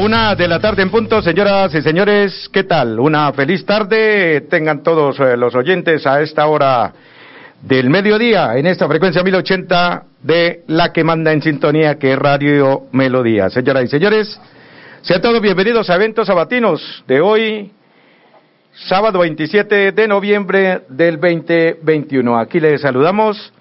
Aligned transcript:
Una 0.00 0.34
de 0.34 0.48
la 0.48 0.58
tarde 0.58 0.80
en 0.80 0.90
punto, 0.90 1.20
señoras 1.20 1.74
y 1.74 1.82
señores, 1.82 2.48
¿qué 2.50 2.64
tal? 2.64 2.98
Una 2.98 3.30
feliz 3.34 3.66
tarde, 3.66 4.40
tengan 4.48 4.82
todos 4.82 5.20
eh, 5.20 5.36
los 5.36 5.54
oyentes 5.54 6.06
a 6.06 6.22
esta 6.22 6.46
hora 6.46 6.90
del 7.60 7.90
mediodía, 7.90 8.56
en 8.56 8.64
esta 8.64 8.88
frecuencia 8.88 9.22
1080 9.22 10.04
de 10.22 10.64
la 10.68 10.90
que 10.90 11.04
manda 11.04 11.34
en 11.34 11.42
sintonía, 11.42 11.98
que 11.98 12.14
es 12.14 12.18
Radio 12.18 12.84
Melodía. 12.92 13.50
Señoras 13.50 13.84
y 13.84 13.88
señores, 13.88 14.40
sean 15.02 15.20
todos 15.20 15.42
bienvenidos 15.42 15.90
a 15.90 15.96
eventos 15.96 16.28
sabatinos 16.28 17.04
de 17.06 17.20
hoy, 17.20 17.70
sábado 18.72 19.18
27 19.18 19.92
de 19.92 20.08
noviembre 20.08 20.80
del 20.88 21.20
2021. 21.20 22.38
Aquí 22.38 22.58
les 22.58 22.80
saludamos 22.80 23.52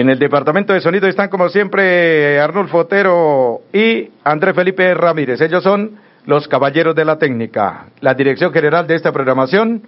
en 0.00 0.10
el 0.10 0.18
departamento 0.18 0.72
de 0.72 0.80
sonido 0.80 1.06
están 1.06 1.28
como 1.28 1.48
siempre 1.48 2.40
Arnulfo 2.40 2.78
Otero 2.78 3.60
y 3.72 4.10
André 4.24 4.52
Felipe 4.52 4.92
Ramírez. 4.92 5.40
Ellos 5.40 5.62
son 5.62 5.92
los 6.26 6.48
caballeros 6.48 6.96
de 6.96 7.04
la 7.04 7.16
técnica. 7.16 7.86
La 8.00 8.12
dirección 8.12 8.52
general 8.52 8.88
de 8.88 8.96
esta 8.96 9.12
programación 9.12 9.82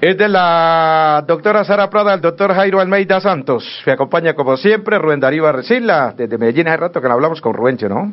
es 0.00 0.16
de 0.16 0.26
la 0.26 1.22
doctora 1.28 1.64
Sara 1.64 1.90
Prada, 1.90 2.14
el 2.14 2.22
doctor 2.22 2.54
Jairo 2.54 2.80
Almeida 2.80 3.20
Santos. 3.20 3.62
Me 3.84 3.92
acompaña 3.92 4.32
como 4.32 4.56
siempre 4.56 4.98
Rubén 4.98 5.20
Darío 5.20 5.46
Arcila, 5.46 6.14
desde 6.16 6.38
Medellín 6.38 6.66
hace 6.66 6.78
rato 6.78 7.02
que 7.02 7.08
no 7.08 7.12
hablamos 7.12 7.42
con 7.42 7.52
Rubencho, 7.52 7.90
¿no? 7.90 8.10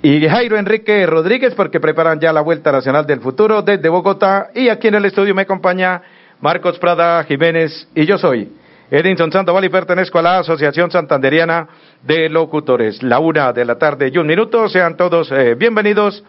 Y 0.00 0.26
Jairo 0.26 0.56
Enrique 0.56 1.04
Rodríguez, 1.04 1.54
porque 1.54 1.80
preparan 1.80 2.18
ya 2.18 2.32
la 2.32 2.40
Vuelta 2.40 2.72
Nacional 2.72 3.06
del 3.06 3.20
Futuro 3.20 3.60
desde 3.60 3.90
Bogotá. 3.90 4.48
Y 4.54 4.70
aquí 4.70 4.88
en 4.88 4.94
el 4.94 5.04
estudio 5.04 5.34
me 5.34 5.42
acompaña 5.42 6.00
Marcos 6.40 6.78
Prada 6.78 7.22
Jiménez 7.24 7.88
y 7.94 8.06
yo 8.06 8.16
soy 8.16 8.50
Edinson 8.90 9.32
Sandoval 9.32 9.64
y 9.64 9.68
pertenezco 9.68 10.20
a 10.20 10.22
la 10.22 10.38
Asociación 10.38 10.92
Santanderiana 10.92 11.66
de 12.02 12.28
Locutores. 12.28 13.02
La 13.02 13.18
una 13.18 13.52
de 13.52 13.64
la 13.64 13.76
tarde 13.76 14.12
y 14.14 14.18
un 14.18 14.28
minuto. 14.28 14.68
Sean 14.68 14.96
todos 14.96 15.32
eh, 15.32 15.56
bienvenidos 15.56 16.22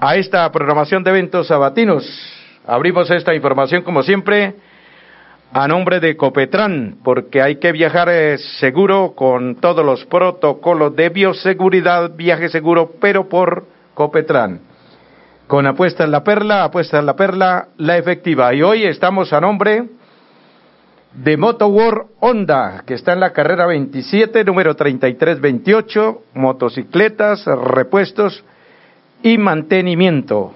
a 0.00 0.16
esta 0.16 0.50
programación 0.50 1.04
de 1.04 1.10
eventos 1.10 1.48
sabatinos. 1.48 2.06
Abrimos 2.66 3.10
esta 3.10 3.34
información 3.34 3.82
como 3.82 4.02
siempre 4.02 4.54
a 5.52 5.68
nombre 5.68 6.00
de 6.00 6.16
Copetran, 6.16 6.96
porque 7.04 7.42
hay 7.42 7.56
que 7.56 7.72
viajar 7.72 8.08
eh, 8.08 8.38
seguro 8.58 9.12
con 9.14 9.56
todos 9.56 9.84
los 9.84 10.06
protocolos 10.06 10.96
de 10.96 11.10
bioseguridad, 11.10 12.12
viaje 12.16 12.48
seguro, 12.48 12.92
pero 12.98 13.28
por 13.28 13.66
Copetran. 13.92 14.60
Con 15.48 15.66
apuesta 15.66 16.04
en 16.04 16.12
la 16.12 16.24
perla, 16.24 16.64
apuesta 16.64 16.98
en 16.98 17.04
la 17.04 17.14
perla, 17.14 17.68
la 17.76 17.98
efectiva. 17.98 18.54
Y 18.54 18.62
hoy 18.62 18.84
estamos 18.84 19.34
a 19.34 19.40
nombre 19.42 19.84
de 21.14 21.36
Motowar 21.36 22.06
Honda, 22.20 22.84
que 22.86 22.94
está 22.94 23.12
en 23.12 23.20
la 23.20 23.32
carrera 23.32 23.66
27, 23.66 24.44
número 24.44 24.74
3328, 24.74 26.22
motocicletas, 26.34 27.44
repuestos 27.44 28.42
y 29.22 29.36
mantenimiento. 29.36 30.54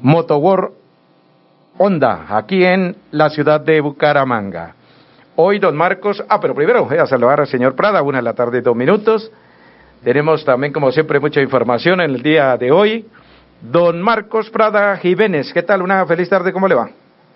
Motowar 0.00 0.70
Honda, 1.78 2.26
aquí 2.28 2.64
en 2.64 2.96
la 3.12 3.30
ciudad 3.30 3.60
de 3.60 3.80
Bucaramanga. 3.80 4.74
Hoy, 5.36 5.58
don 5.58 5.76
Marcos, 5.76 6.22
ah, 6.28 6.40
pero 6.40 6.54
primero 6.54 6.84
voy 6.84 6.98
a 6.98 7.06
saludar 7.06 7.40
al 7.40 7.46
señor 7.46 7.74
Prada, 7.74 8.02
una 8.02 8.18
de 8.18 8.24
la 8.24 8.34
tarde, 8.34 8.60
dos 8.60 8.76
minutos. 8.76 9.30
Tenemos 10.02 10.44
también, 10.44 10.72
como 10.72 10.90
siempre, 10.90 11.20
mucha 11.20 11.40
información 11.40 12.00
en 12.00 12.10
el 12.10 12.22
día 12.22 12.56
de 12.56 12.72
hoy. 12.72 13.06
Don 13.60 14.02
Marcos 14.02 14.50
Prada 14.50 14.96
Jiménez, 14.96 15.52
¿qué 15.52 15.62
tal? 15.62 15.80
Una 15.80 16.04
feliz 16.06 16.28
tarde, 16.28 16.52
¿cómo 16.52 16.66
le 16.66 16.74
va? 16.74 16.90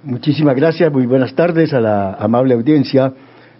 Muchísimas 0.05 0.55
gracias, 0.55 0.93
muy 0.93 1.07
buenas 1.07 1.35
tardes 1.35 1.73
a 1.73 1.81
la 1.81 2.13
amable 2.15 2.55
audiencia 2.55 3.13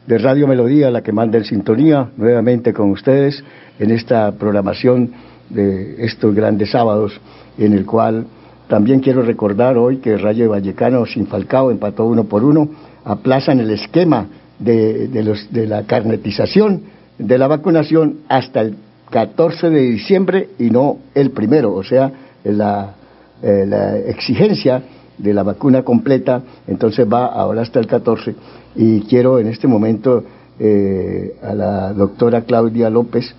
de 0.07 0.19
Radio 0.19 0.47
Melodía, 0.47 0.91
la 0.91 1.03
que 1.03 1.11
manda 1.11 1.39
en 1.39 1.45
sintonía 1.45 2.11
nuevamente 2.17 2.73
con 2.73 2.91
ustedes 2.91 3.43
en 3.81 3.91
esta 3.91 4.31
programación 4.33 5.13
de 5.49 6.05
estos 6.05 6.35
grandes 6.35 6.71
sábados, 6.71 7.19
en 7.59 7.73
el 7.73 7.87
cual 7.87 8.27
también 8.69 9.01
quiero 9.01 9.23
recordar 9.23 9.79
hoy 9.79 9.97
que 9.97 10.17
Rayo 10.19 10.51
Vallecano 10.51 11.07
sin 11.07 11.27
Falcao 11.27 11.71
empató 11.71 12.05
uno 12.05 12.25
por 12.25 12.45
uno, 12.45 12.69
aplazan 13.05 13.59
el 13.59 13.71
esquema 13.71 14.27
de, 14.59 15.09
los, 15.25 15.53
de 15.53 15.67
la 15.67 15.85
carnetización 15.85 16.83
de 17.19 17.39
la 17.39 17.49
vacunación 17.49 18.19
hasta 18.29 18.61
el 18.61 18.77
14 19.11 19.71
de 19.71 19.81
diciembre 19.81 20.51
y 20.59 20.71
no 20.71 20.99
el 21.15 21.31
primero, 21.31 21.73
o 21.73 21.83
sea, 21.83 22.13
la, 22.45 22.95
eh, 23.43 23.65
la 23.67 23.99
exigencia 23.99 24.83
de 25.19 25.35
la 25.35 25.43
vacuna 25.43 25.83
completa, 25.83 26.43
entonces 26.67 27.07
va 27.11 27.27
ahora 27.27 27.63
hasta 27.63 27.81
el 27.81 27.87
14. 27.87 28.35
Y 28.77 29.03
quiero 29.03 29.39
en 29.39 29.49
este 29.49 29.67
momento 29.67 30.25
eh, 30.59 31.37
a 31.43 31.55
la 31.55 31.93
doctora 31.93 32.43
Claudia 32.43 32.91
López, 32.91 33.35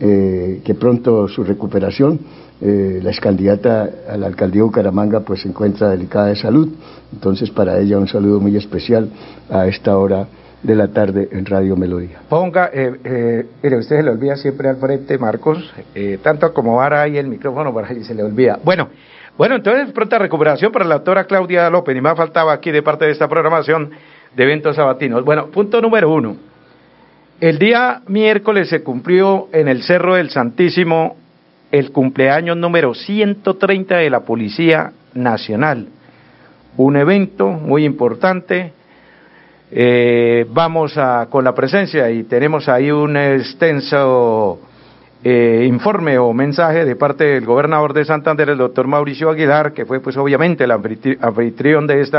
eh, 0.00 0.60
que 0.64 0.74
pronto 0.74 1.28
su 1.28 1.44
recuperación, 1.44 2.18
eh, 2.60 2.98
la 3.02 3.10
ex 3.10 3.20
candidata 3.20 3.88
a 4.08 4.16
la 4.16 4.26
alcaldía 4.26 4.62
de 4.62 4.64
Bucaramanga, 4.64 5.20
pues 5.20 5.42
se 5.42 5.48
encuentra 5.48 5.90
delicada 5.90 6.26
de 6.26 6.36
salud. 6.36 6.68
Entonces, 7.12 7.50
para 7.50 7.78
ella 7.78 7.98
un 7.98 8.08
saludo 8.08 8.40
muy 8.40 8.56
especial 8.56 9.10
a 9.48 9.66
esta 9.66 9.96
hora 9.96 10.26
de 10.62 10.74
la 10.74 10.88
tarde 10.88 11.28
en 11.30 11.44
Radio 11.44 11.76
Melodía. 11.76 12.20
Ponga, 12.28 12.70
eh, 12.72 13.46
mire, 13.62 13.78
usted 13.78 13.98
se 13.98 14.02
le 14.02 14.10
olvida 14.10 14.36
siempre 14.36 14.68
al 14.68 14.76
frente, 14.76 15.18
Marcos, 15.18 15.72
tanto 16.22 16.52
como 16.52 16.82
ahora 16.82 17.02
hay 17.02 17.16
el 17.18 17.28
micrófono 17.28 17.72
por 17.72 17.84
ahí 17.84 18.02
se 18.02 18.14
le 18.14 18.22
olvida. 18.22 18.58
Bueno, 18.64 18.88
bueno, 19.36 19.56
entonces 19.56 19.92
pronta 19.92 20.18
recuperación 20.18 20.70
para 20.72 20.84
la 20.84 20.96
doctora 20.96 21.24
Claudia 21.24 21.70
López, 21.70 21.96
y 21.96 22.00
más 22.00 22.16
faltaba 22.16 22.52
aquí 22.52 22.70
de 22.70 22.82
parte 22.82 23.06
de 23.06 23.12
esta 23.12 23.28
programación 23.28 23.90
de 24.34 24.42
eventos 24.42 24.76
sabatinos. 24.76 25.24
Bueno, 25.24 25.46
punto 25.46 25.80
número 25.80 26.10
uno. 26.10 26.36
El 27.40 27.58
día 27.58 28.02
miércoles 28.06 28.68
se 28.68 28.82
cumplió 28.82 29.48
en 29.52 29.68
el 29.68 29.82
Cerro 29.82 30.14
del 30.14 30.30
Santísimo 30.30 31.16
el 31.72 31.90
cumpleaños 31.90 32.56
número 32.56 32.94
130 32.94 33.96
de 33.96 34.10
la 34.10 34.20
Policía 34.20 34.92
Nacional. 35.14 35.88
Un 36.76 36.96
evento 36.96 37.48
muy 37.48 37.84
importante. 37.84 38.72
Eh, 39.70 40.46
vamos 40.50 40.96
a, 40.98 41.26
con 41.30 41.44
la 41.44 41.54
presencia 41.54 42.10
y 42.10 42.24
tenemos 42.24 42.68
ahí 42.68 42.90
un 42.90 43.16
extenso 43.16 44.60
eh, 45.24 45.66
informe 45.68 46.18
o 46.18 46.32
mensaje 46.32 46.84
de 46.84 46.96
parte 46.96 47.22
del 47.22 47.44
gobernador 47.44 47.92
de 47.92 48.04
Santander, 48.04 48.50
el 48.50 48.58
doctor 48.58 48.88
Mauricio 48.88 49.30
Aguilar, 49.30 49.72
que 49.72 49.84
fue 49.84 50.00
pues 50.00 50.16
obviamente 50.16 50.64
el 50.64 50.72
anfitrión 50.72 51.86
de 51.86 52.00
este 52.00 52.18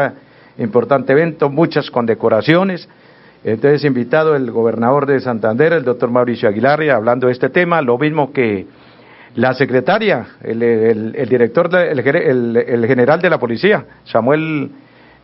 importante 0.58 1.12
evento, 1.12 1.50
muchas 1.50 1.92
condecoraciones. 1.92 2.88
Entonces, 3.44 3.84
invitado 3.84 4.38
el 4.38 4.50
gobernador 4.52 5.06
de 5.06 5.20
Santander, 5.20 5.74
el 5.74 5.84
doctor 5.84 6.10
Mauricio 6.12 6.48
Aguilar, 6.48 6.82
y 6.82 6.90
hablando 6.90 7.28
de 7.28 7.34
este 7.34 7.50
tema, 7.50 7.82
lo 7.82 7.98
mismo 7.98 8.32
que 8.32 8.68
la 9.36 9.54
secretaria, 9.54 10.26
el, 10.42 11.28
director, 11.28 11.76
el, 11.76 12.86
general 12.88 13.20
de 13.20 13.30
la 13.30 13.38
policía, 13.38 13.84
Samuel, 14.06 14.72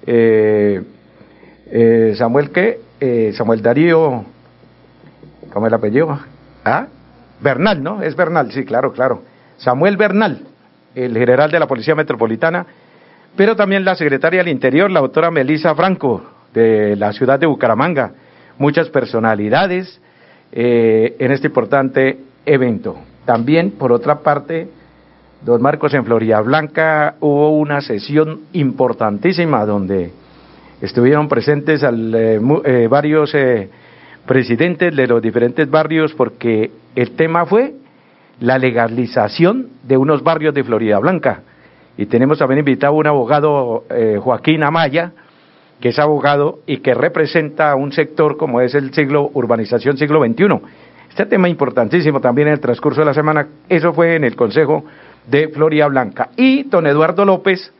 eh, 0.06 0.82
eh, 1.72 2.14
Samuel 2.18 2.50
qué, 2.50 3.32
Samuel 3.38 3.62
Darío, 3.62 4.26
¿cómo 5.54 5.66
es 5.66 5.70
el 5.70 5.76
apellido? 5.76 6.20
¿Ah? 6.66 6.88
Bernal, 7.42 7.82
¿no? 7.82 8.02
Es 8.02 8.16
Bernal, 8.16 8.52
sí, 8.52 8.66
claro, 8.66 8.92
claro. 8.92 9.24
Samuel 9.58 9.98
Bernal, 9.98 10.40
el 10.96 11.14
general 11.14 11.52
de 11.52 11.60
la 11.60 11.68
Policía 11.68 11.96
Metropolitana, 11.96 12.66
pero 13.36 13.56
también 13.56 13.86
la 13.86 13.96
secretaria 13.96 14.40
del 14.40 14.50
Interior, 14.50 14.90
la 14.90 15.02
doctora 15.02 15.32
Melisa 15.32 15.76
Franco, 15.76 16.24
de 16.54 16.96
la 16.96 17.14
ciudad 17.14 17.40
de 17.40 17.46
Bucaramanga. 17.46 18.12
Muchas 18.58 18.90
personalidades 18.90 20.02
eh, 20.52 21.16
en 21.20 21.32
este 21.32 21.48
importante 21.48 22.20
evento. 22.46 22.98
También, 23.26 23.72
por 23.72 23.92
otra 23.92 24.20
parte, 24.20 24.70
don 25.42 25.62
Marcos, 25.62 25.94
en 25.94 26.04
Florida 26.04 26.42
Blanca 26.42 27.16
hubo 27.20 27.52
una 27.58 27.82
sesión 27.82 28.42
importantísima 28.54 29.66
donde 29.66 30.12
estuvieron 30.82 31.30
presentes 31.30 31.84
al, 31.84 32.14
eh, 32.16 32.42
eh, 32.66 32.88
varios 32.90 33.34
presidentes 34.26 34.96
de 34.96 35.08
los 35.08 35.22
diferentes 35.22 35.70
barrios 35.70 36.14
porque 36.14 36.72
el 37.02 37.12
tema 37.12 37.46
fue 37.46 37.76
la 38.42 38.58
legalización 38.58 39.70
de 39.84 39.96
unos 39.96 40.22
barrios 40.22 40.54
de 40.54 40.64
Florida 40.64 41.00
Blanca. 41.00 41.44
Y 41.98 42.08
tenemos 42.08 42.40
también 42.40 42.60
invitado 42.60 42.94
a 42.94 42.98
un 42.98 43.08
abogado, 43.08 43.86
eh, 43.90 44.18
Joaquín 44.22 44.64
Amaya, 44.64 45.14
que 45.80 45.90
es 45.90 46.00
abogado 46.00 46.60
y 46.66 46.78
que 46.78 46.94
representa 46.94 47.74
un 47.76 47.94
sector 47.94 48.36
como 48.36 48.60
es 48.60 48.76
el 48.76 48.94
siglo 48.94 49.32
urbanización 49.34 49.98
siglo 49.98 50.22
XXI. 50.26 50.48
Este 51.10 51.26
tema 51.26 51.48
importantísimo 51.48 52.20
también 52.20 52.50
en 52.50 52.56
el 52.56 52.60
transcurso 52.60 53.00
de 53.00 53.06
la 53.06 53.14
semana, 53.14 53.48
eso 53.70 53.94
fue 53.94 54.16
en 54.16 54.26
el 54.26 54.36
Consejo 54.36 54.84
de 55.26 55.48
Florida 55.48 55.88
Blanca. 55.88 56.32
Y 56.36 56.64
don 56.64 56.86
Eduardo 56.86 57.24
López, 57.24 57.74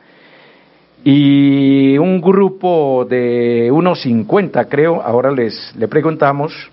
y 1.04 1.96
un 1.98 2.20
grupo 2.20 3.06
de 3.08 3.70
unos 3.70 4.00
50, 4.02 4.64
creo, 4.66 5.02
ahora 5.02 5.30
les 5.30 5.74
le 5.76 5.88
preguntamos, 5.88 6.70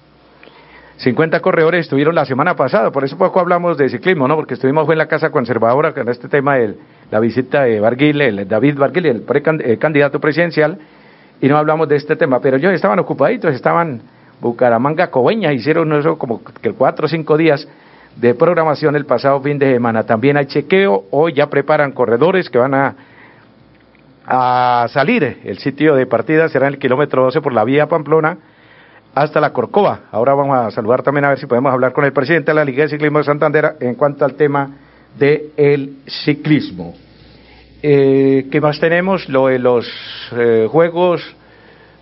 50 0.98 1.40
corredores 1.42 1.82
estuvieron 1.82 2.16
la 2.16 2.26
semana 2.26 2.56
pasada, 2.56 2.92
por 2.92 3.04
eso 3.04 3.18
poco 3.18 3.40
hablamos 3.40 3.78
de 3.78 3.88
ciclismo, 3.88 4.28
¿no? 4.28 4.36
Porque 4.36 4.56
estuvimos 4.56 4.90
en 4.90 4.98
la 4.98 5.06
Casa 5.06 5.30
Conservadora 5.30 5.94
con 5.94 6.10
este 6.10 6.28
tema 6.28 6.56
de 6.56 6.76
la 7.12 7.20
visita 7.20 7.64
de 7.64 7.80
Barguil, 7.80 8.20
el 8.20 8.48
David 8.48 8.78
Barguil, 8.78 9.06
el, 9.06 9.78
candidato 9.78 10.20
presidencial, 10.20 10.80
y 11.40 11.48
no 11.48 11.58
hablamos 11.58 11.88
de 11.88 11.98
este 11.98 12.16
tema, 12.16 12.40
pero 12.40 12.58
ellos 12.58 12.74
estaban 12.74 12.98
ocupaditos, 12.98 13.54
estaban 13.54 14.02
Bucaramanga, 14.42 15.12
Coveña, 15.12 15.54
hicieron 15.54 15.94
eso 15.94 16.18
como 16.18 16.42
que 16.44 16.72
cuatro 16.72 17.06
o 17.06 17.10
cinco 17.10 17.38
días 17.38 17.68
de 18.16 18.34
programación 18.34 18.96
el 18.96 19.06
pasado 19.06 19.40
fin 19.42 19.60
de 19.60 19.72
semana. 19.72 20.04
También 20.04 20.36
hay 20.36 20.48
chequeo, 20.48 21.04
hoy 21.12 21.34
ya 21.34 21.48
preparan 21.48 21.92
corredores 21.92 22.50
que 22.50 22.58
van 22.58 22.74
a, 22.74 22.96
a 24.26 24.88
salir. 24.90 25.42
El 25.44 25.60
sitio 25.60 25.94
de 25.94 26.08
partida 26.08 26.50
será 26.50 26.66
en 26.68 26.74
el 26.74 26.80
kilómetro 26.80 27.22
12 27.26 27.42
por 27.42 27.54
la 27.54 27.64
vía 27.64 27.86
Pamplona 27.86 28.40
hasta 29.22 29.40
la 29.40 29.52
Corcova. 29.52 30.02
Ahora 30.12 30.34
vamos 30.34 30.58
a 30.58 30.72
saludar 30.72 31.02
también 31.04 31.26
a 31.26 31.30
ver 31.30 31.40
si 31.40 31.46
podemos 31.46 31.72
hablar 31.74 31.94
con 31.94 32.06
el 32.06 32.12
presidente 32.14 32.52
de 32.52 32.56
la 32.56 32.66
Liga 32.66 32.84
de 32.84 32.90
Ciclismo 32.90 33.20
de 33.20 33.24
Santander 33.26 33.76
en 33.80 33.96
cuanto 33.96 34.26
al 34.26 34.34
tema 34.36 34.70
del 35.18 35.52
el 35.58 35.96
ciclismo. 36.08 36.94
Eh, 37.82 38.48
¿Qué 38.52 38.60
más 38.62 38.80
tenemos? 38.80 39.28
Lo 39.30 39.48
de 39.48 39.60
los 39.60 39.88
eh, 40.36 40.68
Juegos 40.70 41.22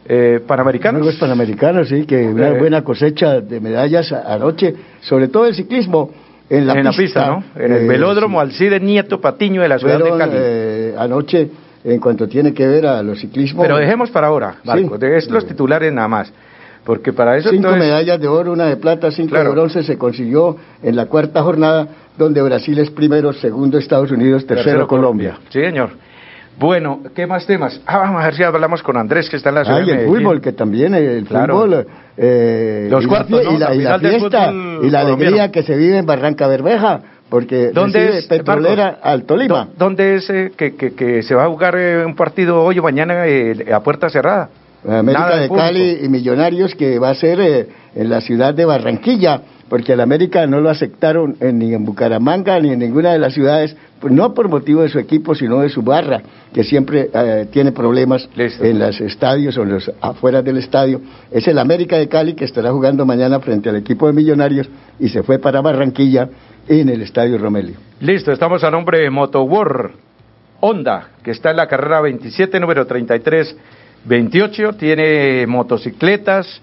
eh, 0.07 0.39
Panamericanos. 0.45 1.01
Juegos 1.01 1.19
Panamericanos, 1.19 1.89
sí, 1.89 2.05
que 2.05 2.27
una 2.27 2.49
Eh. 2.49 2.59
buena 2.59 2.83
cosecha 2.83 3.41
de 3.41 3.59
medallas 3.59 4.11
anoche, 4.11 4.75
sobre 5.01 5.27
todo 5.27 5.47
el 5.47 5.55
ciclismo 5.55 6.11
en 6.49 6.67
la 6.67 6.73
en 6.73 6.87
pista. 6.89 6.91
la 6.91 6.97
pista, 6.97 7.27
¿no? 7.27 7.43
En 7.65 7.71
el 7.71 7.83
Eh, 7.83 7.87
velódromo 7.87 8.39
Alcide 8.39 8.79
Nieto 8.79 9.19
Patiño 9.19 9.61
de 9.61 9.67
la 9.69 9.79
ciudad 9.79 9.97
de 9.99 10.17
Cali. 10.17 10.31
eh, 10.35 10.95
anoche, 10.97 11.49
en 11.83 11.99
cuanto 11.99 12.27
tiene 12.27 12.53
que 12.53 12.65
ver 12.67 12.85
a 12.85 13.01
los 13.03 13.19
ciclismos. 13.19 13.65
Pero 13.65 13.77
dejemos 13.77 14.09
para 14.11 14.27
ahora, 14.27 14.55
Marco, 14.63 14.95
Sí. 14.95 15.01
de 15.01 15.17
es 15.17 15.29
los 15.29 15.45
titulares 15.47 15.91
nada 15.91 16.07
más. 16.07 16.31
Porque 16.85 17.11
para 17.13 17.35
eso 17.35 17.49
Cinco 17.49 17.69
entonces, 17.69 17.83
medallas 17.83 18.19
de 18.19 18.27
oro, 18.27 18.51
una 18.53 18.65
de 18.67 18.77
plata, 18.77 19.09
cinco 19.11 19.31
Claro. 19.31 19.49
de 19.49 19.55
bronce 19.55 19.83
se 19.83 19.97
consiguió 19.97 20.55
en 20.83 20.95
la 20.95 21.07
cuarta 21.07 21.41
jornada, 21.41 21.87
donde 22.17 22.41
Brasil 22.43 22.77
es 22.79 22.91
primero, 22.91 23.33
segundo 23.33 23.77
Estados 23.79 24.11
Unidos, 24.11 24.45
tercero, 24.45 24.87
Colombia. 24.87 25.37
Sí, 25.49 25.61
señor. 25.61 25.89
Bueno, 26.57 27.01
¿qué 27.13 27.27
más 27.27 27.45
temas? 27.45 27.81
Ah, 27.85 27.97
vamos 27.97 28.21
a 28.21 28.25
ver 28.27 28.35
si 28.35 28.43
hablamos 28.43 28.81
con 28.81 28.95
Andrés, 28.95 29.29
que 29.29 29.35
está 29.37 29.49
en 29.49 29.55
la 29.55 29.65
ciudad 29.65 29.79
Ah, 29.81 29.83
y 29.85 29.89
el 29.89 30.05
fútbol, 30.05 30.39
que 30.39 30.53
también 30.53 30.93
el 30.93 31.25
Claro. 31.25 31.55
fútbol. 31.55 31.87
eh, 32.17 32.87
Los 32.89 33.03
y 33.03 33.07
cuartos. 33.07 33.41
Y 33.41 33.57
la, 33.57 33.75
y 33.75 33.79
fiesta 33.99 34.53
y 34.83 34.89
la 34.89 34.99
alegría 35.01 35.51
que 35.51 35.63
se 35.63 35.75
vive 35.75 35.97
en 35.97 36.05
Barranca 36.05 36.47
Bermeja, 36.47 37.01
porque 37.29 37.71
¿Dónde 37.73 38.19
es, 38.19 38.27
Petrolera 38.27 38.83
Marcos? 38.85 38.99
al 39.03 39.23
Tolima. 39.25 39.65
¿Dó- 39.65 39.73
¿Dónde 39.77 40.15
es 40.15 40.29
eh, 40.29 40.51
que, 40.55 40.75
que, 40.75 40.93
que 40.93 41.23
se 41.23 41.35
va 41.35 41.43
a 41.43 41.47
jugar 41.49 41.75
eh, 41.77 42.05
un 42.05 42.15
partido 42.15 42.61
hoy 42.63 42.79
o 42.79 42.83
mañana 42.83 43.27
eh, 43.27 43.65
a 43.73 43.81
puerta 43.81 44.07
cerrada? 44.09 44.49
América 44.87 45.19
Nada 45.29 45.37
de. 45.41 45.49
Cali 45.49 45.99
y 46.03 46.09
Millonarios 46.09 46.75
que 46.75 46.99
va 46.99 47.09
a 47.09 47.15
ser 47.15 47.39
eh, 47.41 47.67
en 47.95 48.09
la 48.09 48.21
ciudad 48.21 48.53
de 48.53 48.65
Barranquilla, 48.65 49.41
porque 49.69 49.93
al 49.93 49.99
América 50.01 50.45
no 50.45 50.61
lo 50.61 50.69
aceptaron 50.69 51.35
en- 51.39 51.57
ni 51.59 51.73
en 51.73 51.85
Bucaramanga 51.85 52.59
ni 52.59 52.69
en 52.71 52.79
ninguna 52.79 53.13
de 53.13 53.19
las 53.19 53.33
ciudades, 53.33 53.75
pues 53.99 54.13
no 54.13 54.33
por 54.33 54.47
motivo 54.49 54.81
de 54.83 54.89
su 54.89 54.99
equipo, 54.99 55.33
sino 55.33 55.59
de 55.61 55.69
su 55.69 55.81
barra, 55.81 56.21
que 56.53 56.63
siempre 56.63 57.09
eh, 57.13 57.47
tiene 57.51 57.71
problemas 57.71 58.29
Listo. 58.35 58.63
en 58.63 58.77
los 58.79 58.99
estadios 59.01 59.57
o 59.57 59.63
en 59.63 59.69
los 59.69 59.91
afuera 60.01 60.41
del 60.43 60.57
estadio. 60.57 61.01
Es 61.31 61.47
el 61.47 61.57
América 61.57 61.97
de 61.97 62.07
Cali 62.07 62.33
que 62.35 62.45
estará 62.45 62.71
jugando 62.71 63.05
mañana 63.05 63.39
frente 63.39 63.69
al 63.69 63.77
equipo 63.77 64.05
de 64.07 64.13
Millonarios 64.13 64.69
y 64.99 65.09
se 65.09 65.23
fue 65.23 65.39
para 65.39 65.61
Barranquilla 65.61 66.29
en 66.67 66.89
el 66.89 67.01
estadio 67.01 67.37
Romelio. 67.37 67.75
Listo, 68.01 68.31
estamos 68.31 68.63
a 68.63 68.69
nombre 68.69 68.99
de 68.99 69.09
Motowar 69.09 69.91
Honda, 70.59 71.09
que 71.23 71.31
está 71.31 71.51
en 71.51 71.57
la 71.57 71.67
carrera 71.67 72.01
27, 72.01 72.59
número 72.59 72.85
3328. 74.07 74.73
Tiene 74.77 75.47
motocicletas, 75.47 76.61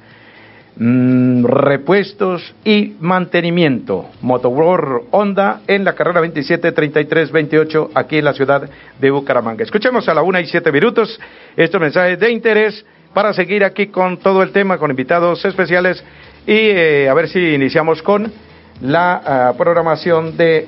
mm, 0.76 1.44
repuestos 1.44 2.54
y 2.64 2.94
mantenimiento. 3.00 4.10
Motowar 4.20 5.02
Honda 5.10 5.62
en 5.66 5.84
la 5.84 5.94
carrera 5.94 6.20
27, 6.20 6.72
3328, 6.72 7.90
aquí 7.94 8.18
en 8.18 8.24
la 8.24 8.32
ciudad 8.32 8.68
de 9.00 9.10
Bucaramanga. 9.10 9.64
Escuchemos 9.64 10.08
a 10.08 10.14
la 10.14 10.22
una 10.22 10.40
y 10.40 10.46
siete 10.46 10.72
minutos 10.72 11.20
estos 11.56 11.80
mensajes 11.80 12.18
de 12.18 12.30
interés 12.30 12.84
para 13.12 13.32
seguir 13.32 13.64
aquí 13.64 13.88
con 13.88 14.18
todo 14.18 14.42
el 14.42 14.52
tema, 14.52 14.78
con 14.78 14.90
invitados 14.90 15.44
especiales 15.44 16.02
y 16.46 16.52
eh, 16.54 17.08
a 17.08 17.14
ver 17.14 17.28
si 17.28 17.54
iniciamos 17.54 18.02
con 18.02 18.32
la 18.80 19.22
ah, 19.24 19.54
programación 19.56 20.36
de 20.36 20.66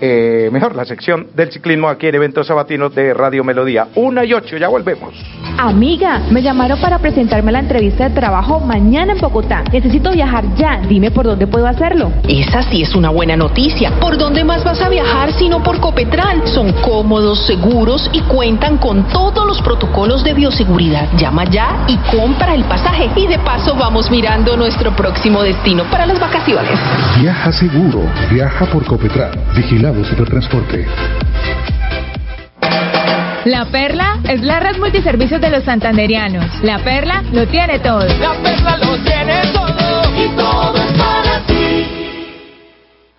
eh, 0.00 0.48
mejor, 0.52 0.74
la 0.74 0.84
sección 0.84 1.28
del 1.34 1.52
ciclismo 1.52 1.88
aquí 1.88 2.06
en 2.06 2.14
eventos 2.14 2.46
sabatinos 2.46 2.94
de 2.94 3.12
Radio 3.12 3.44
Melodía. 3.44 3.88
Una 3.96 4.24
y 4.24 4.32
ocho, 4.32 4.56
ya 4.56 4.68
volvemos. 4.68 5.14
Amiga, 5.58 6.22
me 6.30 6.42
llamaron 6.42 6.80
para 6.80 6.98
presentarme 6.98 7.50
a 7.50 7.52
la 7.52 7.58
entrevista 7.58 8.08
de 8.08 8.14
trabajo 8.14 8.60
mañana 8.60 9.12
en 9.12 9.20
Bogotá. 9.20 9.62
Necesito 9.70 10.10
viajar 10.10 10.44
ya. 10.56 10.80
Dime 10.88 11.10
por 11.10 11.26
dónde 11.26 11.46
puedo 11.46 11.66
hacerlo. 11.66 12.12
Esa 12.26 12.62
sí 12.62 12.82
es 12.82 12.94
una 12.94 13.10
buena 13.10 13.36
noticia. 13.36 13.92
¿Por 14.00 14.16
dónde 14.16 14.42
más 14.42 14.64
vas 14.64 14.80
a 14.80 14.88
viajar 14.88 15.32
sino 15.32 15.62
por 15.62 15.78
Copetran? 15.80 16.46
Son 16.46 16.72
cómodos, 16.82 17.46
seguros 17.46 18.08
y 18.12 18.20
cuentan 18.22 18.78
con 18.78 19.06
todos 19.08 19.46
los 19.46 19.60
protocolos 19.60 20.24
de 20.24 20.34
bioseguridad. 20.34 21.08
Llama 21.18 21.44
ya 21.44 21.84
y 21.88 21.96
compra 22.16 22.54
el 22.54 22.64
pasaje. 22.64 23.10
Y 23.16 23.26
de 23.26 23.38
paso 23.40 23.74
vamos 23.76 24.10
mirando 24.10 24.56
nuestro 24.56 24.96
próximo 24.96 25.42
destino 25.42 25.84
para 25.90 26.06
las 26.06 26.18
vacaciones. 26.18 26.78
Viaja 27.20 27.52
seguro, 27.52 28.00
viaja 28.30 28.64
por 28.66 28.84
Copetran, 28.86 29.32
Supertransporte. 29.92 30.86
La 33.44 33.66
Perla 33.72 34.20
es 34.28 34.40
la 34.42 34.60
red 34.60 34.78
multiservicios 34.78 35.40
de 35.40 35.50
los 35.50 35.64
santanderianos. 35.64 36.44
La 36.62 36.78
Perla 36.78 37.22
lo 37.32 37.46
tiene 37.48 37.80
todo. 37.80 38.04
La 38.04 38.34
perla 38.42 38.76
lo 38.78 38.96
tiene 38.98 39.42
todo 39.52 40.02
y 40.16 40.28
todo. 40.36 40.89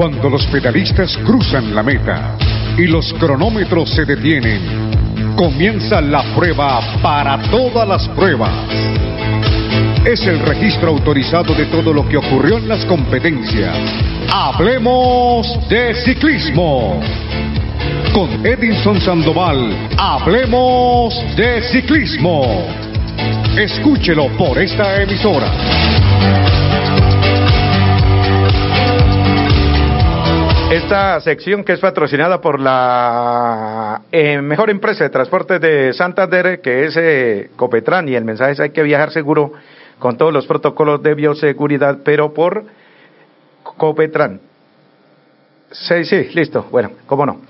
Cuando 0.00 0.30
los 0.30 0.46
pedalistas 0.46 1.14
cruzan 1.26 1.74
la 1.74 1.82
meta 1.82 2.34
y 2.78 2.86
los 2.86 3.12
cronómetros 3.12 3.90
se 3.90 4.06
detienen, 4.06 5.36
comienza 5.36 6.00
la 6.00 6.22
prueba 6.34 6.80
para 7.02 7.36
todas 7.50 7.86
las 7.86 8.08
pruebas. 8.08 8.50
Es 10.02 10.26
el 10.26 10.38
registro 10.38 10.88
autorizado 10.88 11.52
de 11.54 11.66
todo 11.66 11.92
lo 11.92 12.08
que 12.08 12.16
ocurrió 12.16 12.56
en 12.56 12.66
las 12.66 12.82
competencias. 12.86 13.76
Hablemos 14.32 15.68
de 15.68 15.94
ciclismo. 15.96 16.98
Con 18.14 18.46
Edinson 18.46 18.98
Sandoval, 19.02 19.70
hablemos 19.98 21.14
de 21.36 21.60
ciclismo. 21.70 22.66
Escúchelo 23.54 24.28
por 24.38 24.58
esta 24.58 25.02
emisora. 25.02 26.49
Esta 30.70 31.20
sección 31.20 31.64
que 31.64 31.72
es 31.72 31.80
patrocinada 31.80 32.40
por 32.40 32.60
la 32.60 34.02
eh, 34.12 34.40
mejor 34.40 34.70
empresa 34.70 35.02
de 35.02 35.10
transportes 35.10 35.60
de 35.60 35.92
Santander, 35.92 36.60
que 36.60 36.84
es 36.84 36.96
eh, 36.96 37.50
Copetran, 37.56 38.08
y 38.08 38.14
el 38.14 38.24
mensaje 38.24 38.52
es 38.52 38.60
hay 38.60 38.70
que 38.70 38.84
viajar 38.84 39.10
seguro 39.10 39.52
con 39.98 40.16
todos 40.16 40.32
los 40.32 40.46
protocolos 40.46 41.02
de 41.02 41.16
bioseguridad, 41.16 41.98
pero 42.04 42.32
por 42.32 42.66
Copetran. 43.64 44.40
Sí, 45.72 46.04
sí, 46.04 46.28
listo. 46.34 46.64
Bueno, 46.70 46.92
cómo 47.04 47.26
no. 47.26 47.40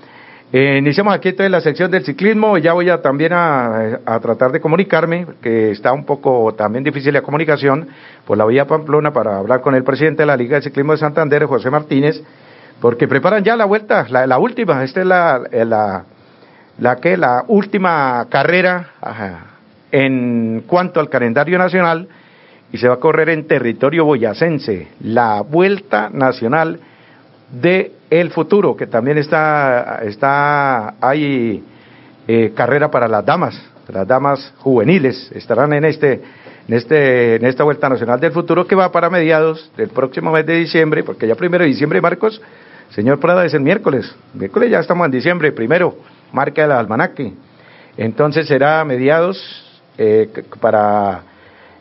Eh, 0.51 0.77
iniciamos 0.79 1.13
aquí 1.13 1.29
entonces 1.29 1.51
la 1.51 1.61
sección 1.61 1.91
del 1.91 2.03
ciclismo. 2.03 2.57
Ya 2.57 2.73
voy 2.73 2.89
a 2.89 3.03
también 3.03 3.33
a 3.33 4.19
tratar 4.19 4.51
de 4.51 4.59
comunicarme, 4.59 5.27
que 5.43 5.69
está 5.69 5.93
un 5.93 6.05
poco 6.05 6.55
también 6.55 6.83
difícil 6.83 7.13
la 7.13 7.21
comunicación 7.21 7.87
por 8.25 8.39
la 8.39 8.45
vía 8.47 8.65
Pamplona 8.65 9.13
para 9.13 9.37
hablar 9.37 9.61
con 9.61 9.75
el 9.75 9.83
presidente 9.83 10.23
de 10.23 10.25
la 10.25 10.35
Liga 10.35 10.55
de 10.55 10.63
Ciclismo 10.63 10.93
de 10.93 10.97
Santander, 10.97 11.45
José 11.45 11.69
Martínez, 11.69 12.23
porque 12.81 13.07
preparan 13.07 13.43
ya 13.43 13.55
la 13.55 13.65
vuelta, 13.65 14.07
la, 14.09 14.37
última. 14.39 14.83
Esta 14.83 15.01
es 15.01 15.05
la, 15.05 15.41
eh, 15.51 15.63
la, 15.63 16.95
que 16.99 17.15
la 17.15 17.45
última 17.47 18.25
carrera 18.27 18.89
en 19.91 20.63
cuanto 20.65 20.99
al 20.99 21.07
calendario 21.07 21.59
nacional 21.59 22.07
y 22.73 22.77
se 22.77 22.87
va 22.87 22.95
a 22.95 22.99
correr 22.99 23.29
en 23.29 23.47
territorio 23.47 24.05
boyacense, 24.05 24.87
la 25.01 25.41
Vuelta 25.41 26.09
Nacional 26.11 26.79
de 27.51 27.91
futuro, 28.33 28.75
que 28.75 28.87
también 28.87 29.17
está, 29.17 29.99
está 30.03 30.95
hay 31.01 31.63
eh, 32.27 32.53
carrera 32.55 32.89
para 32.89 33.07
las 33.07 33.25
damas, 33.25 33.61
las 33.89 34.07
damas 34.07 34.53
juveniles 34.59 35.31
estarán 35.33 35.73
en 35.73 35.85
este, 35.85 36.21
en 36.67 36.73
este, 36.73 37.35
en 37.35 37.45
esta 37.45 37.63
vuelta 37.63 37.89
nacional 37.89 38.19
del 38.19 38.31
futuro 38.31 38.65
que 38.65 38.75
va 38.75 38.91
para 38.91 39.09
mediados 39.09 39.71
del 39.75 39.89
próximo 39.89 40.31
mes 40.31 40.45
de 40.45 40.55
diciembre, 40.55 41.03
porque 41.03 41.27
ya 41.27 41.35
primero 41.35 41.63
de 41.63 41.69
diciembre, 41.69 41.99
Marcos, 41.99 42.41
señor 42.91 43.19
Prada 43.19 43.45
es 43.45 43.53
el 43.53 43.61
miércoles, 43.61 44.15
miércoles 44.33 44.71
ya 44.71 44.79
estamos 44.79 45.05
en 45.05 45.11
diciembre, 45.11 45.51
primero, 45.51 45.95
marca 46.31 46.63
el 46.63 46.71
almanaque, 46.71 47.33
entonces 47.97 48.47
será 48.47 48.83
mediados 48.85 49.37
eh, 49.97 50.29
para 50.59 51.23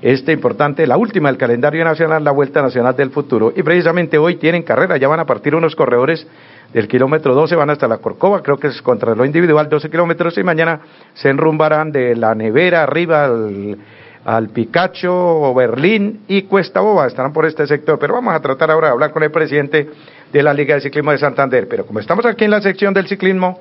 este 0.03 0.33
importante, 0.33 0.87
la 0.87 0.97
última 0.97 1.29
del 1.29 1.37
calendario 1.37 1.85
nacional, 1.85 2.25
la 2.25 2.31
Vuelta 2.31 2.63
Nacional 2.63 2.97
del 2.97 3.11
Futuro. 3.11 3.53
Y 3.55 3.63
precisamente 3.63 4.17
hoy 4.17 4.37
tienen 4.37 4.63
carrera, 4.63 4.97
ya 4.97 5.09
van 5.09 5.21
a 5.21 5.27
partir 5.27 5.55
unos 5.55 5.77
corredores 5.77 6.27
del 6.73 6.89
kilómetro 6.89 7.35
12 7.35 7.55
van 7.57 7.71
hasta 7.71 7.89
la 7.89 7.99
Corcova, 7.99 8.43
creo 8.43 8.57
que 8.57 8.69
es 8.69 8.81
contra 8.81 9.15
lo 9.15 9.25
individual 9.25 9.69
12 9.69 9.91
kilómetros 9.91 10.39
y 10.39 10.45
mañana 10.45 10.81
se 11.15 11.29
enrumbarán 11.29 11.93
de 11.93 12.15
la 12.15 12.35
nevera 12.35 12.85
arriba 12.85 13.25
al, 13.25 13.77
al 14.25 14.49
Picacho, 14.51 15.53
Berlín 15.55 16.21
y 16.29 16.43
Cuesta 16.43 16.81
Boba, 16.81 17.07
estarán 17.07 17.33
por 17.33 17.45
este 17.45 17.67
sector, 17.67 17.99
pero 17.99 18.15
vamos 18.15 18.35
a 18.35 18.41
tratar 18.41 18.71
ahora 18.71 18.89
de 18.89 18.93
hablar 18.93 19.11
con 19.11 19.23
el 19.23 19.31
presidente 19.31 19.89
de 20.33 20.43
la 20.43 20.55
Liga 20.55 20.75
de 20.75 20.81
Ciclismo 20.81 21.13
de 21.13 21.19
Santander, 21.19 21.67
pero 21.69 21.87
como 21.87 21.99
estamos 21.99 22.25
aquí 22.25 22.45
en 22.45 22.51
la 22.51 22.61
sección 22.61 22.95
del 22.95 23.09
ciclismo, 23.09 23.61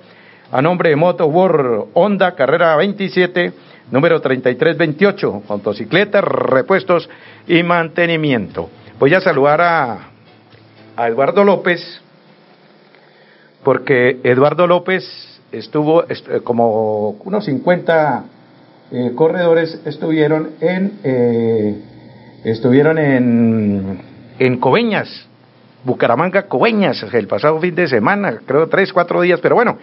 a 0.51 0.61
nombre 0.61 0.89
de 0.89 0.95
Moto 0.95 1.25
World 1.27 1.89
Honda, 1.93 2.35
carrera 2.35 2.75
27, 2.75 3.53
número 3.91 4.19
3328, 4.19 5.43
motocicletas, 5.47 6.23
repuestos 6.23 7.09
y 7.47 7.63
mantenimiento. 7.63 8.69
Voy 8.99 9.13
a 9.13 9.21
saludar 9.21 9.61
a, 9.61 10.05
Eduardo 11.07 11.45
López, 11.45 12.01
porque 13.63 14.19
Eduardo 14.23 14.67
López 14.67 15.05
estuvo 15.51 16.03
eh, 16.03 16.41
como 16.43 17.11
unos 17.11 17.45
50 17.45 18.25
eh, 18.91 19.11
corredores 19.15 19.79
estuvieron 19.85 20.49
en 20.59 20.99
eh, 21.03 21.75
estuvieron 22.43 22.97
en 22.97 24.01
en 24.39 24.57
Coveñas, 24.59 25.28
Bucaramanga, 25.83 26.47
Coveñas, 26.47 27.01
el 27.13 27.27
pasado 27.27 27.59
fin 27.59 27.73
de 27.73 27.87
semana, 27.87 28.39
creo 28.45 28.67
tres, 28.67 28.91
cuatro 28.91 29.21
días, 29.21 29.39
pero 29.41 29.55
bueno, 29.55 29.77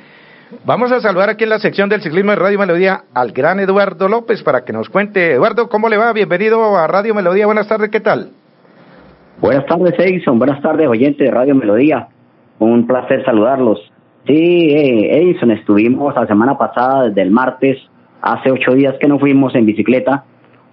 vamos 0.64 0.92
a 0.92 1.00
saludar 1.00 1.30
aquí 1.30 1.44
en 1.44 1.50
la 1.50 1.58
sección 1.58 1.88
del 1.88 2.02
ciclismo 2.02 2.32
de 2.32 2.36
Radio 2.36 2.58
Melodía 2.58 3.04
al 3.14 3.32
gran 3.32 3.60
Eduardo 3.60 4.08
López 4.08 4.42
para 4.42 4.64
que 4.64 4.72
nos 4.72 4.90
cuente. 4.90 5.32
Eduardo, 5.32 5.68
¿cómo 5.68 5.88
le 5.88 5.96
va? 5.96 6.12
Bienvenido 6.12 6.76
a 6.76 6.86
Radio 6.86 7.14
Melodía, 7.14 7.46
buenas 7.46 7.68
tardes, 7.68 7.90
¿qué 7.90 8.00
tal? 8.00 8.30
Buenas 9.40 9.64
tardes, 9.66 9.94
Edison, 9.98 10.38
buenas 10.38 10.60
tardes, 10.60 10.86
oyente 10.86 11.24
de 11.24 11.30
Radio 11.30 11.54
Melodía. 11.54 12.08
Un 12.58 12.86
placer 12.86 13.24
saludarlos. 13.24 13.80
Sí, 14.26 14.34
eh, 14.34 15.18
Edison, 15.18 15.50
estuvimos 15.50 16.14
la 16.14 16.26
semana 16.26 16.58
pasada, 16.58 17.08
desde 17.08 17.22
el 17.22 17.30
martes, 17.30 17.78
hace 18.20 18.50
ocho 18.50 18.72
días 18.72 18.96
que 19.00 19.08
nos 19.08 19.20
fuimos 19.20 19.54
en 19.54 19.64
bicicleta, 19.64 20.24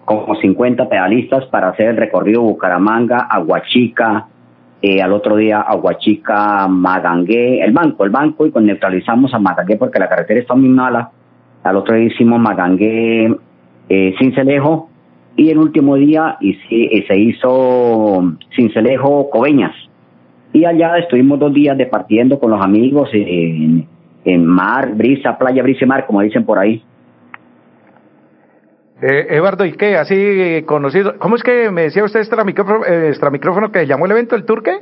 como 0.05 0.35
50 0.35 0.89
pedalistas 0.89 1.45
para 1.45 1.69
hacer 1.69 1.89
el 1.89 1.97
recorrido 1.97 2.41
Bucaramanga, 2.41 3.19
Aguachica, 3.29 4.27
eh, 4.85 5.01
al 5.01 5.13
otro 5.13 5.37
día 5.37 5.61
Aguachica, 5.61 6.67
Magangué, 6.67 7.63
el 7.63 7.71
banco, 7.71 8.03
el 8.03 8.09
banco, 8.09 8.45
y 8.45 8.51
con 8.51 8.65
neutralizamos 8.65 9.33
a 9.33 9.39
Magangué 9.39 9.77
porque 9.77 9.97
la 9.97 10.09
carretera 10.09 10.41
está 10.41 10.55
muy 10.55 10.67
mala. 10.67 11.09
Al 11.63 11.77
otro 11.77 11.95
día 11.95 12.07
hicimos 12.07 12.37
Magangué, 12.41 13.33
eh, 13.87 14.13
Cincelejo, 14.19 14.89
y 15.37 15.49
el 15.49 15.57
último 15.57 15.95
día 15.95 16.35
y, 16.41 16.53
se 17.07 17.17
hizo 17.17 18.35
Cincelejo, 18.53 19.29
Coveñas 19.29 19.73
y 20.51 20.65
allá 20.65 20.97
estuvimos 20.97 21.39
dos 21.39 21.53
días 21.53 21.77
departiendo 21.77 22.37
con 22.37 22.51
los 22.51 22.61
amigos 22.61 23.09
en, 23.13 23.87
en 24.25 24.45
mar, 24.45 24.93
brisa, 24.93 25.37
playa, 25.37 25.63
brisa 25.63 25.85
y 25.85 25.87
mar, 25.87 26.05
como 26.05 26.21
dicen 26.21 26.45
por 26.45 26.59
ahí. 26.59 26.83
Eh, 29.05 29.35
Eduardo, 29.35 29.65
¿y 29.65 29.73
qué? 29.73 29.97
Así 29.97 30.63
conocido. 30.65 31.15
¿Cómo 31.19 31.35
es 31.35 31.43
que 31.43 31.69
me 31.71 31.81
decía 31.81 32.05
usted 32.05 32.21
extra 32.21 32.45
micrófono, 32.45 32.85
eh, 32.85 33.09
extra 33.09 33.29
micrófono 33.29 33.69
que 33.69 33.85
llamó 33.85 34.05
el 34.05 34.13
evento, 34.13 34.37
el 34.37 34.45
Tour 34.45 34.63
qué? 34.63 34.77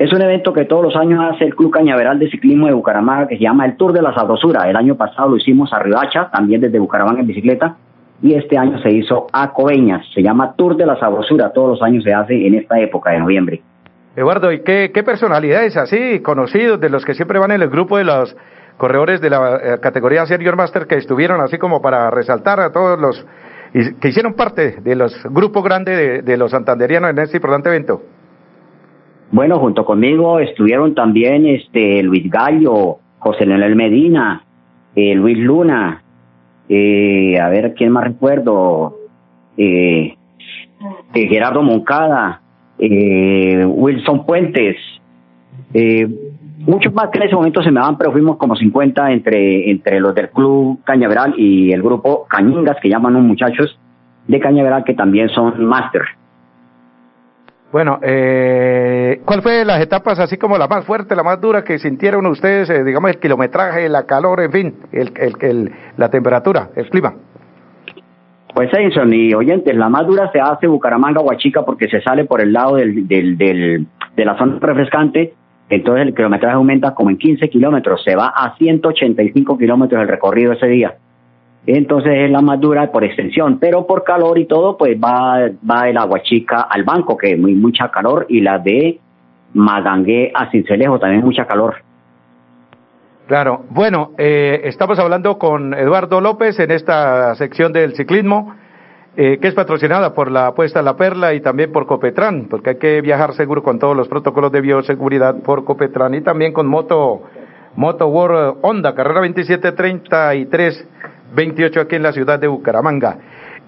Es 0.00 0.12
un 0.12 0.20
evento 0.20 0.52
que 0.52 0.64
todos 0.64 0.82
los 0.82 0.96
años 0.96 1.22
hace 1.32 1.44
el 1.44 1.54
Club 1.54 1.70
Cañaveral 1.70 2.18
de 2.18 2.28
Ciclismo 2.28 2.66
de 2.66 2.72
Bucaramanga 2.72 3.28
que 3.28 3.36
se 3.36 3.44
llama 3.44 3.66
el 3.66 3.76
Tour 3.76 3.92
de 3.92 4.02
la 4.02 4.12
Sabrosura. 4.14 4.68
El 4.68 4.74
año 4.74 4.96
pasado 4.96 5.28
lo 5.28 5.36
hicimos 5.36 5.72
a 5.72 5.78
Ribacha, 5.78 6.28
también 6.32 6.60
desde 6.60 6.80
Bucaramanga 6.80 7.20
en 7.20 7.28
bicicleta, 7.28 7.76
y 8.20 8.34
este 8.34 8.58
año 8.58 8.82
se 8.82 8.90
hizo 8.90 9.28
a 9.32 9.52
Coveñas. 9.52 10.04
Se 10.12 10.24
llama 10.24 10.54
Tour 10.56 10.76
de 10.76 10.86
la 10.86 10.98
Sabrosura. 10.98 11.52
Todos 11.52 11.78
los 11.78 11.82
años 11.82 12.02
se 12.02 12.12
hace 12.12 12.34
en 12.48 12.54
esta 12.56 12.80
época 12.80 13.12
de 13.12 13.20
noviembre. 13.20 13.62
Eduardo, 14.16 14.50
¿y 14.50 14.64
qué, 14.64 14.90
qué 14.92 15.04
personalidades 15.04 15.76
así 15.76 16.18
conocidos 16.18 16.80
de 16.80 16.90
los 16.90 17.04
que 17.04 17.14
siempre 17.14 17.38
van 17.38 17.52
en 17.52 17.62
el 17.62 17.70
grupo 17.70 17.96
de 17.96 18.04
los 18.04 18.36
corredores 18.80 19.20
de 19.20 19.28
la 19.28 19.56
eh, 19.56 19.78
categoría 19.80 20.24
Senior 20.24 20.56
Master 20.56 20.86
que 20.86 20.96
estuvieron 20.96 21.42
así 21.42 21.58
como 21.58 21.82
para 21.82 22.10
resaltar 22.10 22.60
a 22.60 22.72
todos 22.72 22.98
los 22.98 23.26
que 23.72 24.08
hicieron 24.08 24.32
parte 24.32 24.80
de 24.80 24.96
los 24.96 25.14
grupos 25.24 25.62
grandes 25.62 26.24
de, 26.24 26.36
los 26.36 26.50
santanderianos 26.50 27.10
en 27.10 27.18
este 27.18 27.36
importante 27.36 27.68
evento? 27.68 28.02
Bueno, 29.30 29.60
junto 29.60 29.84
conmigo 29.84 30.40
estuvieron 30.40 30.94
también 30.94 31.46
este 31.46 32.02
Luis 32.02 32.28
Gallo, 32.28 32.96
José 33.20 33.46
Leonel 33.46 33.76
Medina, 33.76 34.44
eh, 34.96 35.14
Luis 35.14 35.38
Luna, 35.38 36.02
eh, 36.68 37.38
a 37.38 37.48
ver 37.48 37.74
quién 37.74 37.92
más 37.92 38.04
recuerdo, 38.04 38.96
eh, 39.56 40.16
Gerardo 41.12 41.62
Moncada, 41.62 42.40
eh, 42.78 43.64
Wilson 43.66 44.24
Puentes, 44.24 44.76
eh, 45.74 46.08
muchos 46.66 46.92
más 46.92 47.08
que 47.10 47.18
en 47.18 47.24
ese 47.24 47.34
momento 47.34 47.62
se 47.62 47.70
me 47.70 47.80
van, 47.80 47.96
pero 47.96 48.12
fuimos 48.12 48.36
como 48.36 48.54
50 48.54 49.12
entre, 49.12 49.70
entre 49.70 50.00
los 50.00 50.14
del 50.14 50.30
Club 50.30 50.82
Cañaveral 50.84 51.34
y 51.36 51.72
el 51.72 51.82
grupo 51.82 52.26
Cañingas, 52.28 52.76
que 52.80 52.88
llaman 52.88 53.14
los 53.14 53.22
muchachos 53.22 53.78
de 54.26 54.40
Cañaveral, 54.40 54.84
que 54.84 54.94
también 54.94 55.28
son 55.30 55.64
máster. 55.64 56.02
Bueno, 57.72 58.00
eh, 58.02 59.20
¿cuál 59.24 59.42
fue 59.42 59.64
las 59.64 59.80
etapas 59.80 60.18
así 60.18 60.36
como 60.36 60.58
la 60.58 60.66
más 60.66 60.84
fuerte, 60.84 61.14
la 61.14 61.22
más 61.22 61.40
dura 61.40 61.62
que 61.62 61.78
sintieron 61.78 62.26
ustedes, 62.26 62.68
eh, 62.68 62.82
digamos, 62.82 63.10
el 63.10 63.20
kilometraje, 63.20 63.88
la 63.88 64.06
calor, 64.06 64.40
en 64.40 64.50
fin, 64.50 64.74
el, 64.90 65.12
el, 65.16 65.34
el, 65.40 65.72
la 65.96 66.10
temperatura, 66.10 66.70
el 66.74 66.90
clima? 66.90 67.14
Pues 68.52 68.68
Edison 68.74 69.14
y 69.14 69.32
oyentes, 69.32 69.76
la 69.76 69.88
más 69.88 70.04
dura 70.04 70.30
se 70.32 70.40
hace 70.40 70.66
Bucaramanga 70.66 71.20
Huachica 71.20 71.64
porque 71.64 71.88
se 71.88 72.00
sale 72.00 72.24
por 72.24 72.40
el 72.40 72.52
lado 72.52 72.74
del, 72.74 73.06
del, 73.06 73.38
del, 73.38 73.86
de 74.16 74.24
la 74.24 74.36
zona 74.36 74.58
refrescante, 74.60 75.34
entonces 75.70 76.08
el 76.08 76.14
kilometraje 76.14 76.56
aumenta 76.56 76.94
como 76.94 77.10
en 77.10 77.16
15 77.16 77.48
kilómetros, 77.48 78.02
se 78.04 78.16
va 78.16 78.28
a 78.28 78.56
185 78.56 79.56
kilómetros 79.56 80.02
el 80.02 80.08
recorrido 80.08 80.52
ese 80.52 80.66
día. 80.66 80.96
Entonces 81.66 82.12
es 82.16 82.30
la 82.30 82.40
más 82.40 82.60
dura 82.60 82.90
por 82.90 83.04
extensión, 83.04 83.58
pero 83.58 83.86
por 83.86 84.02
calor 84.02 84.38
y 84.38 84.46
todo, 84.46 84.76
pues 84.76 84.98
va, 84.98 85.48
va 85.68 85.88
el 85.88 85.96
Aguachica 85.96 86.62
al 86.62 86.84
banco, 86.84 87.16
que 87.16 87.32
es 87.32 87.38
mucha 87.38 87.90
calor, 87.90 88.26
y 88.28 88.40
la 88.40 88.58
de 88.58 88.98
Magangué 89.54 90.32
a 90.34 90.50
Cincelejo, 90.50 90.98
también 90.98 91.24
mucha 91.24 91.46
calor. 91.46 91.76
Claro, 93.28 93.64
bueno, 93.70 94.10
eh, 94.18 94.62
estamos 94.64 94.98
hablando 94.98 95.38
con 95.38 95.72
Eduardo 95.72 96.20
López 96.20 96.58
en 96.58 96.72
esta 96.72 97.34
sección 97.36 97.72
del 97.72 97.94
ciclismo, 97.94 98.56
eh, 99.16 99.38
que 99.40 99.48
es 99.48 99.54
patrocinada 99.54 100.14
por 100.14 100.30
la 100.30 100.48
apuesta 100.48 100.82
la 100.82 100.96
perla 100.96 101.34
y 101.34 101.40
también 101.40 101.72
por 101.72 101.86
Copetran, 101.86 102.46
porque 102.48 102.70
hay 102.70 102.76
que 102.76 103.00
viajar 103.00 103.34
seguro 103.34 103.62
con 103.62 103.78
todos 103.78 103.96
los 103.96 104.08
protocolos 104.08 104.52
de 104.52 104.60
bioseguridad 104.60 105.36
por 105.42 105.64
Copetran 105.64 106.14
y 106.14 106.20
también 106.20 106.52
con 106.52 106.66
Moto, 106.66 107.22
Moto 107.76 108.06
World 108.06 108.58
Honda, 108.62 108.94
carrera 108.94 109.20
2733 109.20 110.88
28 111.34 111.80
aquí 111.80 111.96
en 111.96 112.02
la 112.02 112.12
ciudad 112.12 112.38
de 112.38 112.48
Bucaramanga. 112.48 113.18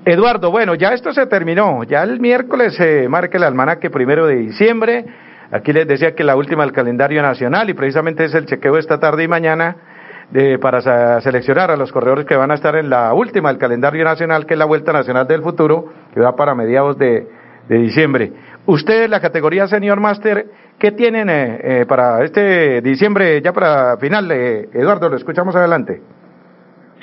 Eduardo, 0.04 0.50
bueno, 0.50 0.75
ya 0.75 0.94
esto 0.94 1.12
se 1.12 1.26
terminó, 1.26 1.84
ya 1.84 2.02
el 2.02 2.18
miércoles 2.18 2.75
se 2.75 3.08
marca 3.08 3.38
el 3.38 3.44
almanaque 3.44 3.88
primero 3.88 4.26
de 4.26 4.37
diciembre 4.37 5.04
Aquí 5.52 5.70
les 5.75 5.87
decía 5.87 6.14
que 6.14 6.25
la 6.25 6.34
última 6.34 6.64
del 6.64 6.72
calendario 6.72 7.20
nacional 7.20 7.68
y 7.68 7.75
precisamente 7.75 8.25
es 8.25 8.34
el 8.34 8.46
chequeo 8.46 8.78
esta 8.78 8.99
tarde 8.99 9.25
y 9.25 9.28
mañana 9.28 9.76
de, 10.33 10.59
para 10.59 11.21
seleccionar 11.21 11.71
a 11.71 11.77
los 11.77 11.93
corredores 11.93 12.25
que 12.25 12.37
van 12.37 12.51
a 12.51 12.55
estar 12.55 12.75
en 12.77 12.89
la 12.89 13.12
última 13.12 13.51
del 13.51 13.59
calendario 13.59 14.05
nacional, 14.05 14.47
que 14.47 14.55
es 14.55 14.59
la 14.59 14.65
Vuelta 14.65 14.93
Nacional 14.93 15.27
del 15.27 15.43
Futuro, 15.43 15.85
que 16.15 16.21
va 16.21 16.35
para 16.35 16.55
mediados 16.55 16.99
de, 16.99 17.27
diciembre. 17.69 18.33
Ustedes, 18.67 19.09
la 19.09 19.21
categoría 19.21 19.67
Senior 19.67 19.99
Master, 19.99 20.47
¿qué 20.79 20.93
tienen 20.93 21.31
eh, 21.31 21.61
eh, 21.62 21.87
para 21.87 22.23
este 22.23 22.83
diciembre, 22.83 23.41
ya 23.41 23.53
para 23.53 23.97
final? 23.97 24.31
Eh, 24.31 24.69
Eduardo, 24.75 25.09
lo 25.09 25.17
escuchamos 25.17 25.57
adelante. 25.57 26.03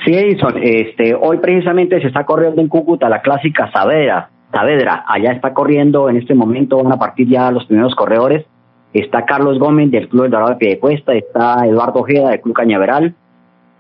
Sí, 0.06 0.14
Edison, 0.14 0.54
este, 0.62 1.16
hoy 1.16 1.38
precisamente 1.38 2.00
se 2.02 2.08
está 2.08 2.24
corriendo 2.24 2.62
en 2.62 2.68
Cúcuta 2.68 3.10
la 3.10 3.22
clásica 3.22 3.72
Savera, 3.72 4.30
Saavedra, 4.52 5.04
allá 5.08 5.32
está 5.32 5.54
corriendo 5.54 6.10
en 6.10 6.18
este 6.18 6.34
momento, 6.34 6.82
van 6.82 6.94
a 6.94 6.98
partir 6.98 7.28
ya 7.28 7.52
los 7.52 7.66
primeros 7.66 7.96
corredores. 7.96 8.46
Está 8.94 9.26
Carlos 9.26 9.60
Gómez 9.60 9.92
del 9.92 10.10
Club 10.10 10.24
del 10.24 10.32
Dorado 10.32 10.52
de 10.52 10.56
Piedecuesta, 10.58 11.14
está 11.14 11.66
Eduardo 11.66 12.00
Ojeda 12.00 12.30
del 12.30 12.42
Club 12.42 12.56
Cañaveral, 12.56 13.14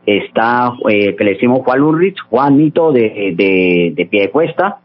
está 0.05 0.73
eh, 0.87 1.15
que 1.15 1.23
le 1.23 1.33
decimos 1.33 1.61
Juan 1.63 1.81
Ulrich, 1.81 2.19
Juan 2.29 2.57
Nito 2.57 2.91
de, 2.91 3.33
de, 3.35 3.93
de 3.95 4.05
Piedecuesta, 4.05 4.79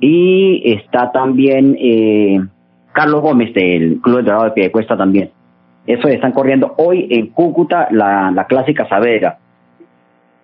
y 0.00 0.62
está 0.72 1.10
también 1.10 1.76
eh, 1.80 2.38
Carlos 2.92 3.22
Gómez 3.22 3.54
del 3.54 4.00
Club 4.02 4.16
del 4.16 4.24
Dorado 4.26 4.44
de 4.44 4.50
Piedecuesta 4.52 4.96
también. 4.96 5.30
Eso 5.86 6.08
están 6.08 6.32
corriendo 6.32 6.74
hoy 6.78 7.06
en 7.10 7.28
Cúcuta 7.28 7.88
la, 7.90 8.30
la 8.30 8.46
clásica 8.46 8.88
Saavedra. 8.88 9.38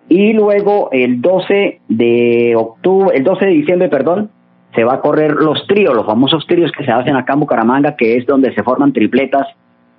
Y 0.09 0.33
luego 0.33 0.89
el 0.91 1.21
12 1.21 1.81
de 1.87 2.55
octubre, 2.55 3.15
el 3.15 3.23
12 3.23 3.45
de 3.45 3.51
diciembre, 3.51 3.89
perdón, 3.89 4.29
se 4.75 4.83
va 4.83 4.95
a 4.95 5.01
correr 5.01 5.33
los 5.33 5.65
tríos, 5.67 5.93
los 5.95 6.05
famosos 6.05 6.45
tríos 6.47 6.71
que 6.71 6.83
se 6.83 6.91
hacen 6.91 7.15
acá 7.15 7.33
en 7.33 7.41
Bucaramanga, 7.41 7.95
que 7.95 8.17
es 8.17 8.25
donde 8.25 8.53
se 8.53 8.63
forman 8.63 8.93
tripletas 8.93 9.47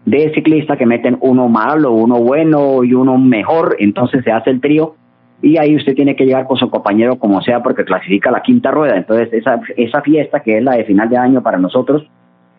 de 0.05 0.33
ciclistas 0.35 0.77
que 0.77 0.87
meten 0.87 1.17
uno 1.21 1.49
malo, 1.49 1.93
uno 1.93 2.17
bueno 2.17 2.85
y 2.85 2.93
uno 2.93 3.17
mejor, 3.17 3.77
entonces 3.79 4.23
se 4.25 4.33
hace 4.33 4.51
el 4.51 4.61
trío 4.61 4.97
y 5.41 5.59
ahí 5.59 5.77
usted 5.77 5.95
tiene 5.95 6.17
que 6.17 6.25
llegar 6.25 6.47
con 6.47 6.57
su 6.57 6.71
compañero 6.71 7.19
como 7.19 7.41
sea 7.43 7.63
porque 7.63 7.85
clasifica 7.85 8.31
la 8.31 8.43
quinta 8.43 8.71
rueda. 8.71 8.97
Entonces 8.97 9.33
esa, 9.33 9.61
esa 9.77 10.03
fiesta 10.03 10.41
que 10.41 10.59
es 10.59 10.65
la 10.65 10.77
de 10.77 10.85
final 10.85 11.09
de 11.09 11.17
año 11.17 11.43
para 11.43 11.59
nosotros 11.59 12.07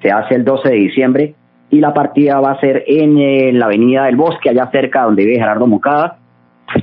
se 0.02 0.12
hace 0.12 0.36
el 0.36 0.46
12 0.46 0.70
de 0.70 0.76
diciembre 0.76 1.36
y 1.70 1.80
la 1.80 1.94
partida 1.94 2.40
va 2.40 2.52
a 2.52 2.60
ser 2.60 2.84
en 2.88 3.18
eh, 3.18 3.52
la 3.54 3.66
avenida 3.66 4.06
del 4.06 4.16
Bosque, 4.16 4.50
allá 4.50 4.70
cerca 4.72 5.04
donde 5.04 5.26
vive 5.26 5.38
Gerardo 5.38 5.68
Moncada, 5.68 6.18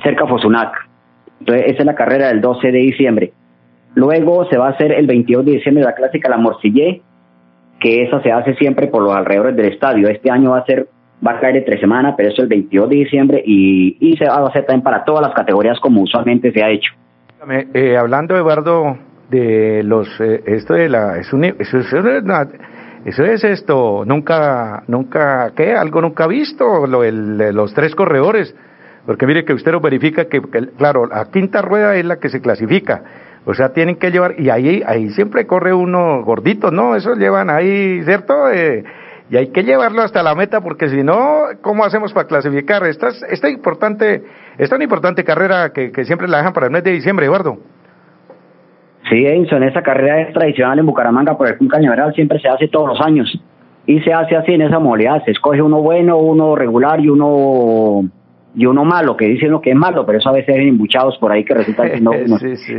cerca 0.03 0.25
de 0.25 0.31
Fosunac. 0.31 0.89
Entonces, 1.41 1.67
esa 1.67 1.79
es 1.79 1.87
la 1.87 1.95
carrera 1.95 2.29
del 2.29 2.41
12 2.41 2.73
de 2.73 2.79
diciembre. 2.79 3.33
Luego 3.95 4.49
se 4.49 4.57
va 4.57 4.69
a 4.69 4.71
hacer 4.71 4.93
el 4.93 5.07
22 5.07 5.45
de 5.45 5.53
diciembre 5.53 5.85
la 5.85 5.95
clásica 5.95 6.29
La 6.29 6.39
Morcillé, 6.39 7.03
que 7.81 8.05
esa 8.05 8.23
se 8.23 8.33
hace 8.33 8.55
siempre 8.55 8.87
por 8.87 9.03
los 9.03 9.15
alrededores 9.15 9.57
del 9.57 9.73
estadio. 9.73 10.09
Este 10.09 10.31
año 10.31 10.51
va 10.51 10.59
a 10.59 10.65
ser 10.65 10.89
va 11.27 11.33
a 11.33 11.41
caer 11.41 11.59
entre 11.59 11.79
semana, 11.79 12.17
pero 12.17 12.31
eso 12.31 12.39
es 12.39 12.45
el 12.45 12.49
22 12.49 12.89
de 12.89 12.97
diciembre 12.97 13.43
y, 13.47 13.97
y 14.01 14.17
se 14.17 14.25
va 14.25 14.35
a 14.35 14.49
hacer 14.49 14.67
también 14.67 14.83
para 14.83 15.05
todas 15.05 15.23
las 15.23 15.35
categorías 15.35 15.79
como 15.81 16.03
usualmente 16.03 16.53
se 16.53 16.63
ha 16.63 16.71
hecho. 16.71 16.93
Eh, 17.75 17.97
hablando, 17.97 18.37
Eduardo, 18.37 18.97
de 19.31 19.83
los, 19.85 20.09
eh, 20.21 20.43
esto 20.47 20.75
de 20.75 20.89
la, 20.89 21.19
es 21.19 21.33
eso, 23.05 23.25
es 23.25 23.45
esto, 23.45 24.05
nunca, 24.07 24.85
nunca, 24.87 25.53
¿qué? 25.57 25.75
Algo 25.75 26.01
nunca 26.01 26.29
visto, 26.29 26.87
lo, 26.87 27.03
el, 27.03 27.37
los 27.53 27.75
tres 27.75 27.97
corredores, 27.97 28.55
porque 29.07 29.27
mire 29.27 29.45
que 29.45 29.55
usted 29.55 29.73
lo 29.73 29.81
verifica 29.81 30.27
que, 30.27 30.41
claro, 30.77 31.07
la 31.07 31.25
quinta 31.33 31.63
rueda 31.63 31.97
es 31.97 32.05
la 32.05 32.21
que 32.21 32.29
se 32.29 32.41
clasifica, 32.41 33.03
o 33.45 33.55
sea, 33.55 33.73
tienen 33.73 33.97
que 33.97 34.11
llevar, 34.11 34.35
y 34.39 34.51
ahí, 34.51 34.83
ahí 34.87 35.11
siempre 35.11 35.47
corre 35.47 35.73
uno 35.73 36.23
gordito, 36.23 36.71
¿no? 36.71 36.95
Eso 36.95 37.15
llevan 37.15 37.51
ahí, 37.51 38.03
¿cierto? 38.05 38.51
Eh, 38.51 38.85
y 39.31 39.37
hay 39.37 39.49
que 39.49 39.63
llevarlo 39.65 40.03
hasta 40.03 40.23
la 40.23 40.35
meta 40.35 40.61
porque 40.61 40.89
si 40.89 41.03
no, 41.03 41.45
¿cómo 41.61 41.85
hacemos 41.85 42.13
para 42.13 42.29
clasificar? 42.29 42.85
Esta, 42.85 43.09
esta 43.31 43.49
importante, 43.49 44.23
esta 44.59 44.77
una 44.77 44.85
importante 44.85 45.25
carrera 45.25 45.73
que, 45.73 45.91
que 45.91 46.05
siempre 46.05 46.29
la 46.29 46.39
dejan 46.39 46.53
para 46.53 46.67
el 46.67 46.73
mes 46.73 46.85
de 46.85 46.93
diciembre, 46.93 47.27
Eduardo. 47.27 47.59
Sí, 49.11 49.27
Edison, 49.27 49.63
esa 49.63 49.83
carrera 49.83 50.21
es 50.21 50.33
tradicional 50.33 50.79
en 50.79 50.87
Bucaramanga 50.87 51.37
por 51.37 51.49
el 51.49 51.59
Club 51.59 51.71
Cañaveral, 51.71 52.15
siempre 52.15 52.39
se 52.41 52.49
hace 52.49 52.69
todos 52.69 52.89
los 52.89 53.01
años. 53.01 53.29
Y 53.85 54.01
se 54.01 54.13
hace 54.13 54.37
así 54.37 54.53
en 54.53 54.63
esa 54.63 54.79
modalidad, 54.79 55.25
se 55.25 55.33
escoge 55.33 55.61
uno 55.61 55.83
bueno, 55.83 56.19
uno 56.19 56.55
regular 56.55 57.01
y 57.01 57.09
uno 57.09 58.09
y 58.55 58.67
uno 58.67 58.85
malo, 58.85 59.17
que 59.17 59.27
dicen 59.27 59.51
lo 59.51 59.61
que 59.61 59.71
es 59.71 59.77
malo, 59.77 60.05
pero 60.05 60.19
eso 60.19 60.29
a 60.29 60.33
veces 60.33 60.55
hay 60.55 60.69
embuchados 60.69 61.17
por 61.19 61.33
ahí 61.33 61.45
que 61.45 61.55
resulta 61.55 61.91
que 61.91 62.01
no. 62.01 62.13
sí, 62.39 62.57
sí. 62.57 62.75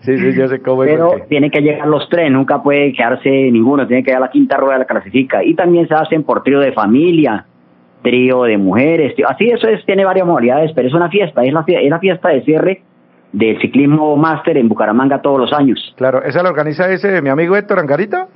sí, 0.00 0.18
sí, 0.18 0.34
yo 0.36 0.48
sé 0.48 0.60
cómo 0.60 0.82
Pero 0.82 1.14
tienen 1.28 1.50
que 1.50 1.60
llegar 1.60 1.86
los 1.86 2.08
tres, 2.08 2.30
nunca 2.30 2.62
puede 2.62 2.92
quedarse 2.92 3.30
ninguno, 3.30 3.86
tiene 3.86 4.02
que 4.02 4.10
llegar 4.10 4.20
la 4.20 4.30
quinta 4.30 4.56
rueda 4.56 4.74
de 4.74 4.78
la 4.80 4.84
clasifica. 4.86 5.42
Y 5.42 5.54
también 5.54 5.88
se 5.88 5.94
hacen 5.94 6.24
por 6.24 6.42
trío 6.42 6.60
de 6.60 6.72
familia, 6.72 7.46
trío 8.02 8.42
de 8.42 8.58
mujeres, 8.58 9.14
así 9.26 9.48
eso 9.48 9.66
es, 9.68 9.84
tiene 9.86 10.04
varias 10.04 10.26
modalidades, 10.26 10.72
pero 10.74 10.88
es 10.88 10.94
una 10.94 11.08
fiesta, 11.08 11.42
es 11.42 11.52
la, 11.52 11.64
es 11.66 11.90
la 11.90 11.98
fiesta 11.98 12.28
de 12.28 12.42
cierre 12.42 12.82
del 13.32 13.60
ciclismo 13.60 14.16
máster 14.16 14.56
en 14.56 14.68
Bucaramanga 14.68 15.20
todos 15.20 15.38
los 15.40 15.52
años. 15.52 15.94
Claro, 15.96 16.22
¿esa 16.22 16.42
la 16.42 16.50
organiza 16.50 16.90
ese 16.90 17.20
mi 17.22 17.28
amigo 17.28 17.56
Héctor 17.56 17.78
Angarita? 17.78 18.28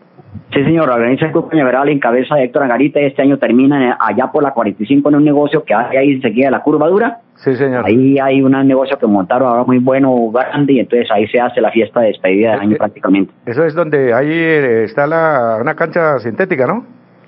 Sí, 0.52 0.62
señor, 0.64 0.90
organiza 0.90 1.26
el 1.26 1.32
Club 1.32 1.48
Cañaveral 1.48 1.88
en 1.88 1.98
cabeza 1.98 2.34
de 2.34 2.44
Héctor 2.44 2.64
Angarita 2.64 3.00
y 3.00 3.06
este 3.06 3.22
año 3.22 3.38
termina 3.38 3.96
allá 3.98 4.30
por 4.30 4.42
la 4.42 4.52
45 4.52 5.08
en 5.08 5.14
un 5.14 5.24
negocio 5.24 5.64
que 5.64 5.74
hay 5.74 5.96
ahí 5.96 6.10
enseguida 6.12 6.50
la 6.50 6.62
curvadura. 6.62 7.20
Sí, 7.36 7.54
señor. 7.54 7.86
Ahí 7.86 8.18
hay 8.18 8.42
un 8.42 8.52
negocio 8.66 8.98
que 8.98 9.06
montaron 9.06 9.48
ahora 9.48 9.64
muy 9.64 9.78
bueno, 9.78 10.30
grande, 10.30 10.74
y 10.74 10.80
entonces 10.80 11.10
ahí 11.10 11.26
se 11.28 11.40
hace 11.40 11.60
la 11.60 11.70
fiesta 11.70 12.00
de 12.00 12.08
despedida 12.08 12.52
de 12.52 12.60
año 12.60 12.76
prácticamente. 12.76 13.32
Eso 13.46 13.64
es 13.64 13.74
donde 13.74 14.12
ahí 14.12 14.30
eh, 14.30 14.84
está 14.84 15.06
la, 15.06 15.58
una 15.60 15.74
cancha 15.74 16.18
sintética, 16.18 16.66
¿no? 16.66 16.84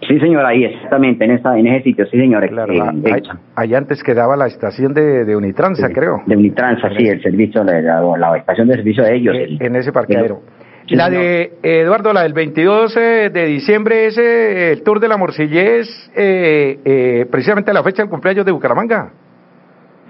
Sí, 0.06 0.20
señor, 0.20 0.44
ahí 0.44 0.64
exactamente, 0.64 1.24
en, 1.24 1.30
esa, 1.30 1.58
en 1.58 1.66
ese 1.66 1.84
sitio, 1.84 2.04
sí, 2.06 2.18
señor. 2.18 2.46
Claro, 2.48 2.74
eh, 2.74 3.22
ahí, 3.56 3.74
antes 3.74 4.02
quedaba 4.02 4.36
la 4.36 4.46
estación 4.46 4.92
de, 4.92 5.24
de 5.24 5.34
Unitransa, 5.34 5.88
creo. 5.88 6.22
De 6.26 6.36
Unitransa, 6.36 6.90
sí, 6.96 7.06
el 7.08 7.22
servicio, 7.22 7.64
la, 7.64 7.80
la, 8.18 8.36
estación 8.36 8.68
de 8.68 8.74
servicio 8.74 9.02
de 9.02 9.16
ellos. 9.16 9.34
Eh, 9.34 9.56
en 9.60 9.76
ese 9.76 9.92
parqueadero. 9.92 10.40
La 10.88 11.08
de 11.08 11.52
Eduardo, 11.62 12.12
la 12.12 12.22
del 12.22 12.32
22 12.32 12.94
de 12.94 13.46
diciembre, 13.46 14.06
ese 14.06 14.72
el 14.72 14.82
Tour 14.82 15.00
de 15.00 15.08
la 15.08 15.16
Morcillé 15.16 15.80
es 15.80 16.12
eh, 16.14 16.78
eh, 16.84 17.26
precisamente 17.30 17.72
la 17.72 17.82
fecha 17.82 18.02
del 18.02 18.10
cumpleaños 18.10 18.44
de 18.44 18.52
Bucaramanga. 18.52 19.12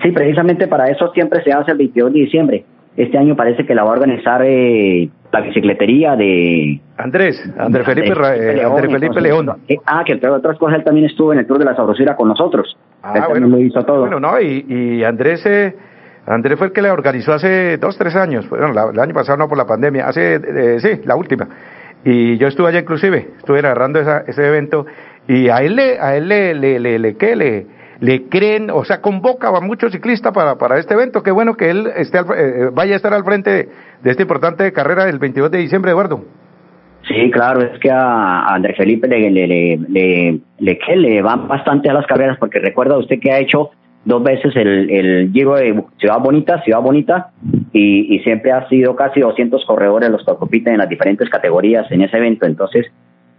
Sí, 0.02 0.10
precisamente 0.10 0.66
para 0.66 0.86
eso 0.86 1.12
siempre 1.12 1.42
se 1.44 1.52
hace 1.52 1.70
el 1.72 1.78
22 1.78 2.12
de 2.12 2.18
diciembre. 2.18 2.64
Este 2.96 3.18
año 3.18 3.34
parece 3.36 3.66
que 3.66 3.74
la 3.74 3.82
va 3.82 3.90
a 3.90 3.92
organizar 3.92 4.42
eh, 4.44 5.08
la 5.32 5.40
bicicletería 5.40 6.14
de... 6.14 6.80
Andrés, 6.96 7.52
Andrés 7.58 7.86
Felipe, 7.86 8.12
Andrés 8.12 8.92
Felipe, 8.92 9.20
León. 9.20 9.50
ah, 9.86 10.02
que 10.04 10.12
entre 10.12 10.30
otras 10.30 10.58
cosas 10.58 10.78
él 10.78 10.84
también 10.84 11.06
estuvo 11.06 11.32
en 11.32 11.40
el 11.40 11.46
Tour 11.46 11.58
de 11.58 11.64
la 11.64 11.74
Sabrosura 11.74 12.14
con 12.14 12.28
nosotros. 12.28 12.76
Ah, 13.02 13.14
él 13.16 13.22
bueno, 13.28 13.48
lo 13.48 13.58
hizo 13.58 13.82
todo. 13.84 14.00
Bueno, 14.00 14.20
no, 14.20 14.40
y, 14.40 14.64
y 14.68 15.04
Andrés... 15.04 15.44
Eh, 16.26 16.30
Andrés 16.30 16.58
fue 16.58 16.68
el 16.68 16.72
que 16.72 16.82
le 16.82 16.90
organizó 16.90 17.32
hace 17.32 17.76
dos, 17.78 17.96
tres 17.98 18.16
años, 18.16 18.48
bueno, 18.48 18.68
el 18.90 19.00
año 19.00 19.14
pasado 19.14 19.38
no 19.38 19.48
por 19.48 19.58
la 19.58 19.66
pandemia, 19.66 20.06
hace, 20.06 20.34
eh, 20.34 20.80
sí, 20.80 21.00
la 21.04 21.16
última. 21.16 21.48
Y 22.04 22.36
yo 22.36 22.48
estuve 22.48 22.68
allá 22.68 22.80
inclusive, 22.80 23.30
estuve 23.38 23.62
narrando 23.62 23.98
esa, 24.00 24.24
ese 24.26 24.46
evento 24.46 24.86
y 25.26 25.48
a 25.48 25.58
él 25.58 25.76
le, 25.76 25.98
a 25.98 26.16
él 26.16 26.28
le, 26.28 26.54
le, 26.54 26.78
le, 26.78 26.98
le, 26.98 27.16
¿qué? 27.16 27.34
le, 27.34 27.66
le 28.00 28.28
creen, 28.28 28.70
o 28.70 28.84
sea, 28.84 29.00
convoca 29.00 29.48
a 29.48 29.60
muchos 29.60 29.92
ciclistas 29.92 30.32
para, 30.32 30.56
para 30.56 30.78
este 30.78 30.92
evento. 30.92 31.22
Qué 31.22 31.30
bueno 31.30 31.54
que 31.54 31.70
él 31.70 31.88
esté 31.96 32.18
eh, 32.18 32.68
vaya 32.72 32.94
a 32.94 32.96
estar 32.96 33.14
al 33.14 33.24
frente 33.24 33.68
de 34.02 34.10
esta 34.10 34.22
importante 34.22 34.70
carrera 34.72 35.06
del 35.06 35.18
22 35.18 35.50
de 35.50 35.58
diciembre, 35.58 35.92
Eduardo. 35.92 36.24
Sí, 37.08 37.30
claro, 37.30 37.60
es 37.60 37.78
que 37.80 37.90
a 37.90 38.46
Andrés 38.46 38.76
Felipe 38.78 39.06
le, 39.06 39.30
le, 39.30 39.46
le, 39.46 40.40
le, 40.58 40.78
le 40.96 41.22
van 41.22 41.48
bastante 41.48 41.90
a 41.90 41.92
las 41.92 42.06
carreras, 42.06 42.38
porque 42.38 42.58
recuerda 42.58 42.98
usted 42.98 43.18
que 43.20 43.30
ha 43.30 43.38
hecho 43.38 43.70
dos 44.04 44.22
veces 44.22 44.54
el, 44.56 44.90
el 44.90 45.32
Giro 45.32 45.54
de 45.54 45.82
Ciudad 45.98 46.20
Bonita, 46.20 46.62
Ciudad 46.62 46.80
Bonita, 46.80 47.30
y, 47.72 48.14
y 48.14 48.18
siempre 48.20 48.52
ha 48.52 48.68
sido 48.68 48.94
casi 48.96 49.20
200 49.20 49.64
corredores 49.64 50.10
los 50.10 50.24
que 50.24 50.34
compiten 50.34 50.74
en 50.74 50.78
las 50.80 50.88
diferentes 50.88 51.28
categorías 51.28 51.90
en 51.90 52.02
ese 52.02 52.16
evento. 52.16 52.46
Entonces, 52.46 52.86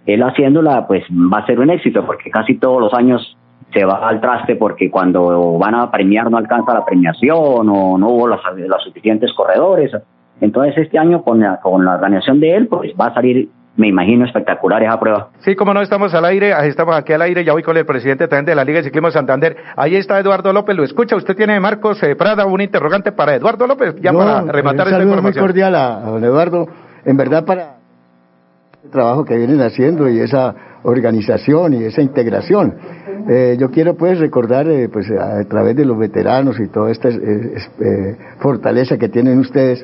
él 0.05 0.21
haciéndola, 0.23 0.87
pues 0.87 1.03
va 1.11 1.39
a 1.39 1.45
ser 1.45 1.59
un 1.59 1.69
éxito, 1.69 2.05
porque 2.05 2.29
casi 2.29 2.55
todos 2.55 2.81
los 2.81 2.93
años 2.93 3.37
se 3.73 3.83
va 3.83 4.07
al 4.07 4.21
traste 4.21 4.55
porque 4.55 4.89
cuando 4.89 5.57
van 5.57 5.75
a 5.75 5.91
premiar 5.91 6.31
no 6.31 6.37
alcanza 6.37 6.73
la 6.73 6.85
premiación 6.85 7.67
o 7.69 7.97
no 7.97 8.07
hubo 8.07 8.27
los, 8.27 8.41
suficientes 8.83 9.33
corredores. 9.33 9.91
Entonces 10.39 10.77
este 10.77 10.97
año 10.97 11.23
con 11.23 11.41
la, 11.41 11.59
con 11.59 11.83
la 11.83 11.95
organización 11.95 12.39
de 12.39 12.55
él, 12.55 12.67
pues 12.67 12.93
va 12.99 13.07
a 13.07 13.13
salir 13.13 13.49
me 13.77 13.89
imagino 13.89 14.25
espectacular 14.25 14.81
esa 14.83 14.99
prueba. 14.99 15.29
Sí, 15.39 15.55
como 15.55 15.73
no 15.73 15.81
estamos 15.81 16.13
al 16.13 16.25
aire, 16.25 16.53
estamos 16.67 16.95
aquí 16.95 17.13
al 17.13 17.21
aire, 17.21 17.43
ya 17.43 17.53
voy 17.53 17.63
con 17.63 17.75
el 17.75 17.85
presidente 17.85 18.27
también 18.27 18.45
de 18.45 18.55
la 18.55 18.63
Liga 18.63 18.77
de 18.79 18.85
Ciclismo 18.85 19.11
Santander. 19.11 19.57
Ahí 19.75 19.95
está 19.95 20.19
Eduardo 20.19 20.53
López, 20.53 20.75
lo 20.75 20.83
escucha. 20.83 21.15
Usted 21.15 21.35
tiene, 21.35 21.59
Marcos 21.59 22.01
eh, 22.03 22.15
Prada, 22.15 22.45
un 22.45 22.61
interrogante 22.61 23.11
para 23.11 23.35
Eduardo 23.35 23.67
López, 23.67 23.95
ya 24.01 24.13
para 24.13 24.41
rematar 24.43 24.87
esta 24.87 25.03
información. 25.03 25.43
muy 25.43 25.49
cordial 25.49 25.75
a, 25.75 25.99
don 26.01 26.23
Eduardo, 26.23 26.67
en 27.03 27.17
verdad 27.17 27.45
para 27.45 27.75
el 28.83 28.89
trabajo 28.91 29.25
que 29.25 29.35
vienen 29.35 29.61
haciendo 29.61 30.07
y 30.07 30.19
esa 30.19 30.55
organización 30.83 31.73
y 31.73 31.83
esa 31.83 32.01
integración. 32.01 32.75
Eh, 33.27 33.57
yo 33.59 33.71
quiero 33.71 33.95
pues 33.95 34.19
recordar 34.19 34.67
eh, 34.69 34.87
pues 34.87 35.09
a, 35.11 35.43
través 35.45 35.75
de 35.75 35.83
los 35.83 35.97
veteranos 35.97 36.59
y 36.59 36.67
toda 36.67 36.91
esta 36.91 37.09
eh, 37.09 38.17
fortaleza 38.39 38.97
que 38.97 39.09
tienen 39.09 39.39
ustedes, 39.39 39.83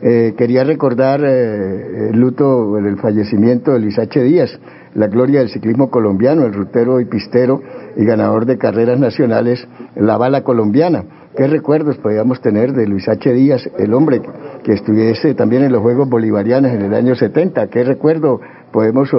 quería 0.00 0.64
recordar 0.64 1.24
el 1.24 2.18
luto, 2.18 2.78
el 2.78 2.96
fallecimiento 2.98 3.72
de 3.72 3.80
Luis 3.80 3.98
H. 3.98 4.22
Díaz, 4.22 4.58
la 4.94 5.06
gloria 5.08 5.40
del 5.40 5.48
ciclismo 5.48 5.90
colombiano, 5.90 6.44
el 6.44 6.52
rutero 6.52 7.00
y 7.00 7.04
pistero 7.04 7.60
y 7.96 8.04
ganador 8.04 8.46
de 8.46 8.58
carreras 8.58 8.98
nacionales, 8.98 9.66
la 9.96 10.16
bala 10.16 10.42
colombiana. 10.42 11.04
¿Qué 11.36 11.46
recuerdos 11.46 11.98
podíamos 11.98 12.40
tener 12.40 12.72
de 12.72 12.86
Luis 12.86 13.08
H. 13.08 13.32
Díaz, 13.32 13.68
el 13.78 13.94
hombre 13.94 14.20
que 14.64 14.72
estuviese 14.72 15.34
también 15.34 15.62
en 15.62 15.72
los 15.72 15.82
Juegos 15.82 16.08
Bolivarianos 16.08 16.72
en 16.72 16.82
el 16.82 16.94
año 16.94 17.14
70? 17.14 17.68
¿Qué 17.68 17.84
recuerdo 17.84 18.40
podemos 18.72 19.10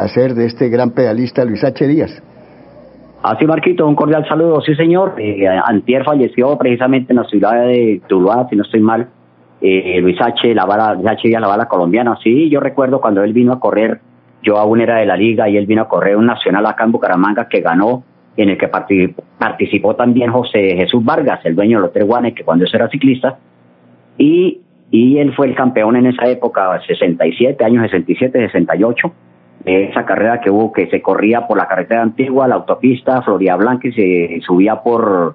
hacer 0.00 0.34
de 0.34 0.46
este 0.46 0.68
gran 0.68 0.90
pedalista 0.90 1.44
Luis 1.44 1.64
H. 1.64 1.86
Díaz? 1.86 2.22
Así, 3.22 3.44
Marquito, 3.44 3.86
un 3.86 3.94
cordial 3.94 4.26
saludo. 4.26 4.62
Sí, 4.62 4.74
señor. 4.74 5.14
Eh, 5.18 5.46
Antier 5.46 6.04
falleció 6.04 6.56
precisamente 6.56 7.12
en 7.12 7.16
la 7.16 7.24
ciudad 7.24 7.66
de 7.66 8.00
Tuluá, 8.06 8.46
si 8.48 8.56
no 8.56 8.62
estoy 8.62 8.80
mal. 8.80 9.08
Eh, 9.60 9.98
Luis 10.00 10.20
H. 10.20 10.54
La 10.54 10.64
bala, 10.64 10.94
Luis 10.94 11.06
H. 11.06 11.28
la 11.28 11.46
bala 11.46 11.66
colombiana. 11.66 12.18
Sí, 12.22 12.48
yo 12.48 12.60
recuerdo 12.60 13.00
cuando 13.00 13.22
él 13.22 13.32
vino 13.32 13.52
a 13.52 13.60
correr, 13.60 14.00
yo 14.42 14.58
aún 14.58 14.80
era 14.80 14.96
de 14.96 15.06
la 15.06 15.16
liga 15.16 15.48
y 15.48 15.56
él 15.56 15.66
vino 15.66 15.82
a 15.82 15.88
correr 15.88 16.16
un 16.16 16.26
nacional 16.26 16.66
acá 16.66 16.84
en 16.84 16.92
Bucaramanga 16.92 17.48
que 17.48 17.60
ganó, 17.60 18.04
en 18.36 18.48
el 18.48 18.58
que 18.58 18.68
participó, 18.68 19.96
también 19.96 20.30
José 20.30 20.76
Jesús 20.76 21.04
Vargas, 21.04 21.40
el 21.44 21.54
dueño 21.54 21.78
de 21.78 21.82
los 21.82 21.92
tres 21.92 22.06
guanes, 22.06 22.34
que 22.34 22.44
cuando 22.44 22.64
eso 22.64 22.76
era 22.76 22.88
ciclista. 22.88 23.38
Y, 24.16 24.60
y 24.90 25.18
él 25.18 25.34
fue 25.34 25.48
el 25.48 25.54
campeón 25.54 25.96
en 25.96 26.06
esa 26.06 26.26
época, 26.26 26.80
67, 26.86 27.62
años 27.64 27.82
67, 27.82 28.38
68 28.46 29.12
esa 29.64 30.06
carrera 30.06 30.40
que 30.40 30.50
hubo 30.50 30.72
que 30.72 30.88
se 30.88 31.02
corría 31.02 31.46
por 31.46 31.58
la 31.58 31.68
carretera 31.68 32.02
antigua, 32.02 32.48
la 32.48 32.56
autopista 32.56 33.20
Florida 33.22 33.56
Blanca 33.56 33.88
y 33.88 33.92
se 33.92 34.40
subía 34.46 34.76
por, 34.76 35.34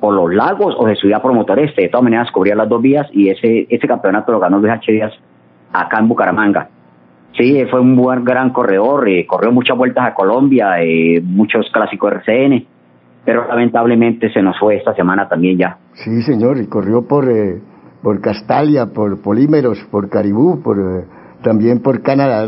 por 0.00 0.14
los 0.14 0.34
lagos 0.34 0.74
o 0.78 0.88
se 0.88 0.94
subía 0.96 1.20
por 1.20 1.32
motor 1.32 1.58
este. 1.58 1.82
De 1.82 1.88
todas 1.88 2.04
maneras, 2.04 2.30
cubría 2.32 2.54
las 2.54 2.68
dos 2.68 2.80
vías 2.80 3.06
y 3.12 3.28
ese, 3.28 3.66
ese 3.68 3.86
campeonato 3.86 4.32
lo 4.32 4.40
ganó 4.40 4.58
Luis 4.58 4.72
H. 4.72 4.90
Díaz 4.90 5.12
acá 5.72 5.98
en 6.00 6.08
Bucaramanga. 6.08 6.68
Sí, 7.36 7.64
fue 7.70 7.80
un 7.80 7.94
buen 7.94 8.24
gran 8.24 8.50
corredor, 8.50 9.08
eh, 9.08 9.24
corrió 9.26 9.52
muchas 9.52 9.76
vueltas 9.76 10.04
a 10.04 10.14
Colombia, 10.14 10.82
eh, 10.82 11.20
muchos 11.22 11.70
clásicos 11.72 12.12
RCN, 12.12 12.66
pero 13.24 13.46
lamentablemente 13.46 14.32
se 14.32 14.42
nos 14.42 14.58
fue 14.58 14.76
esta 14.76 14.94
semana 14.94 15.28
también 15.28 15.56
ya. 15.56 15.78
Sí, 15.92 16.22
señor, 16.22 16.58
y 16.58 16.66
corrió 16.66 17.06
por, 17.06 17.30
eh, 17.30 17.60
por 18.02 18.20
Castalia, 18.20 18.86
por 18.86 19.22
Polímeros, 19.22 19.78
por 19.92 20.08
Caribú, 20.10 20.60
por, 20.60 20.76
también 21.42 21.80
por 21.80 22.02
Canadá 22.02 22.46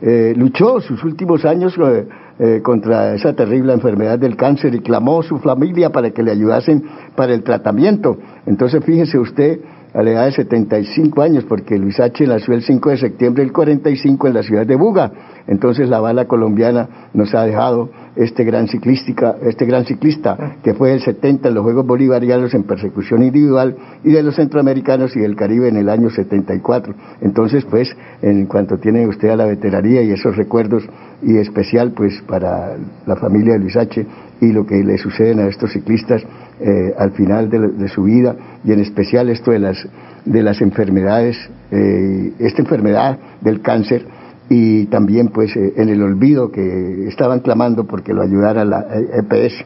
eh, 0.00 0.34
luchó 0.36 0.80
sus 0.80 1.02
últimos 1.04 1.44
años, 1.44 1.74
eh, 1.78 2.06
eh, 2.38 2.60
contra 2.62 3.14
esa 3.14 3.32
terrible 3.34 3.72
enfermedad 3.72 4.18
del 4.18 4.36
cáncer 4.36 4.74
y 4.74 4.80
clamó 4.80 5.20
a 5.20 5.22
su 5.22 5.38
familia 5.38 5.90
para 5.90 6.10
que 6.10 6.22
le 6.22 6.32
ayudasen 6.32 6.84
para 7.14 7.32
el 7.32 7.42
tratamiento. 7.42 8.18
Entonces 8.44 8.84
fíjese 8.84 9.18
usted 9.18 9.60
a 9.96 10.02
la 10.02 10.10
edad 10.10 10.24
de 10.26 10.32
75 10.32 11.22
años, 11.22 11.44
porque 11.44 11.78
Luis 11.78 11.98
H. 11.98 12.26
nació 12.26 12.52
el 12.52 12.62
5 12.62 12.90
de 12.90 12.96
septiembre 12.98 13.42
del 13.42 13.52
45 13.52 14.26
en 14.26 14.34
la 14.34 14.42
ciudad 14.42 14.66
de 14.66 14.76
Buga. 14.76 15.10
Entonces 15.46 15.88
la 15.88 16.00
bala 16.00 16.26
colombiana 16.26 17.08
nos 17.14 17.34
ha 17.34 17.44
dejado 17.44 17.88
este 18.14 18.44
gran 18.44 18.68
ciclística, 18.68 19.36
este 19.40 19.64
gran 19.64 19.86
ciclista 19.86 20.56
que 20.62 20.74
fue 20.74 20.92
el 20.92 21.00
70 21.00 21.48
en 21.48 21.54
los 21.54 21.64
Juegos 21.64 21.86
Bolivarianos 21.86 22.52
en 22.52 22.64
persecución 22.64 23.22
individual 23.22 23.74
y 24.04 24.12
de 24.12 24.22
los 24.22 24.36
centroamericanos 24.36 25.16
y 25.16 25.20
del 25.20 25.34
Caribe 25.34 25.68
en 25.68 25.76
el 25.76 25.88
año 25.88 26.10
74. 26.10 26.94
Entonces, 27.22 27.64
pues, 27.64 27.88
en 28.20 28.44
cuanto 28.44 28.76
tiene 28.76 29.06
usted 29.06 29.30
a 29.30 29.36
la 29.36 29.46
veteranía 29.46 30.02
y 30.02 30.10
esos 30.10 30.36
recuerdos 30.36 30.82
y 31.22 31.38
especial, 31.38 31.92
pues, 31.92 32.20
para 32.28 32.76
la 33.06 33.16
familia 33.16 33.54
de 33.54 33.60
Luis 33.60 33.76
H. 33.78 34.06
y 34.42 34.52
lo 34.52 34.66
que 34.66 34.84
le 34.84 34.98
suceden 34.98 35.40
a 35.40 35.46
estos 35.46 35.72
ciclistas 35.72 36.22
eh, 36.60 36.94
al 36.98 37.12
final 37.12 37.50
de, 37.50 37.88
su 37.88 38.04
vida 38.04 38.34
y 38.64 38.72
en 38.72 38.80
especial 38.80 39.28
esto 39.28 39.50
de 39.50 39.58
las 39.58 39.88
de 40.24 40.42
las 40.42 40.60
enfermedades, 40.60 41.36
eh, 41.70 42.32
esta 42.40 42.60
enfermedad 42.60 43.18
del 43.40 43.62
cáncer 43.62 44.02
y 44.50 44.86
también 44.86 45.28
pues 45.28 45.56
eh, 45.56 45.74
en 45.76 45.88
el 45.88 46.02
olvido 46.02 46.50
que 46.50 47.06
estaban 47.08 47.40
clamando 47.40 47.86
porque 47.86 48.12
lo 48.12 48.22
ayudara 48.22 48.64
la 48.64 48.86
EPS. 49.18 49.64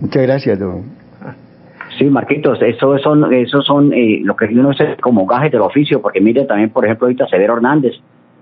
Muchas 0.00 0.22
gracias, 0.22 0.58
don. 0.58 1.04
Sí, 1.98 2.06
Marquitos, 2.06 2.60
eso 2.60 2.98
son, 2.98 3.32
eso 3.32 3.62
son 3.62 3.92
eh, 3.92 4.20
lo 4.22 4.34
que 4.34 4.46
uno 4.46 4.70
hace 4.70 4.96
como 5.00 5.26
gajes 5.26 5.52
del 5.52 5.60
oficio, 5.60 6.02
porque 6.02 6.20
mire 6.20 6.44
también, 6.44 6.70
por 6.70 6.84
ejemplo, 6.84 7.06
ahorita 7.06 7.28
Severo 7.28 7.54
Hernández 7.54 7.92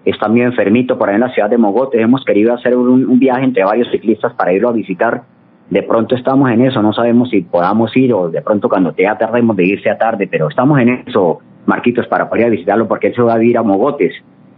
está 0.05 0.29
muy 0.29 0.41
enfermito 0.41 0.97
por 0.97 1.11
ahí 1.11 1.17
en 1.17 1.21
la 1.21 1.29
ciudad 1.29 1.51
de 1.51 1.59
Mogote. 1.59 2.01
Hemos 2.01 2.25
querido 2.25 2.55
hacer 2.55 2.75
un, 2.75 3.19
viaje 3.19 3.45
entre 3.45 3.63
varios 3.63 3.91
ciclistas 3.91 4.33
para 4.35 4.53
irlo 4.53 4.71
a 4.71 4.73
visitar. 4.73 5.23
De 5.73 5.83
pronto 5.85 6.15
estamos 6.15 6.51
en 6.51 6.67
eso, 6.67 6.83
no 6.83 6.93
sabemos 6.93 7.31
si 7.31 7.41
podamos 7.41 7.97
ir 7.97 8.13
o 8.13 8.29
de 8.29 8.43
pronto 8.43 8.69
cuando 8.69 8.93
te 8.93 9.05
tardemos 9.19 9.57
de 9.57 9.65
irse 9.65 9.89
a 9.89 9.97
tarde, 9.97 10.29
pero 10.31 10.49
estamos 10.49 10.79
en 10.79 11.03
eso, 11.07 11.39
Marquitos, 11.65 12.07
para 12.09 12.29
poder 12.29 12.51
visitarlo 12.51 12.87
porque 12.87 13.07
él 13.07 13.15
se 13.15 13.23
va 13.23 13.37
a 13.37 13.43
ir 13.43 13.57
a 13.57 13.63
Mogotes. 13.63 14.13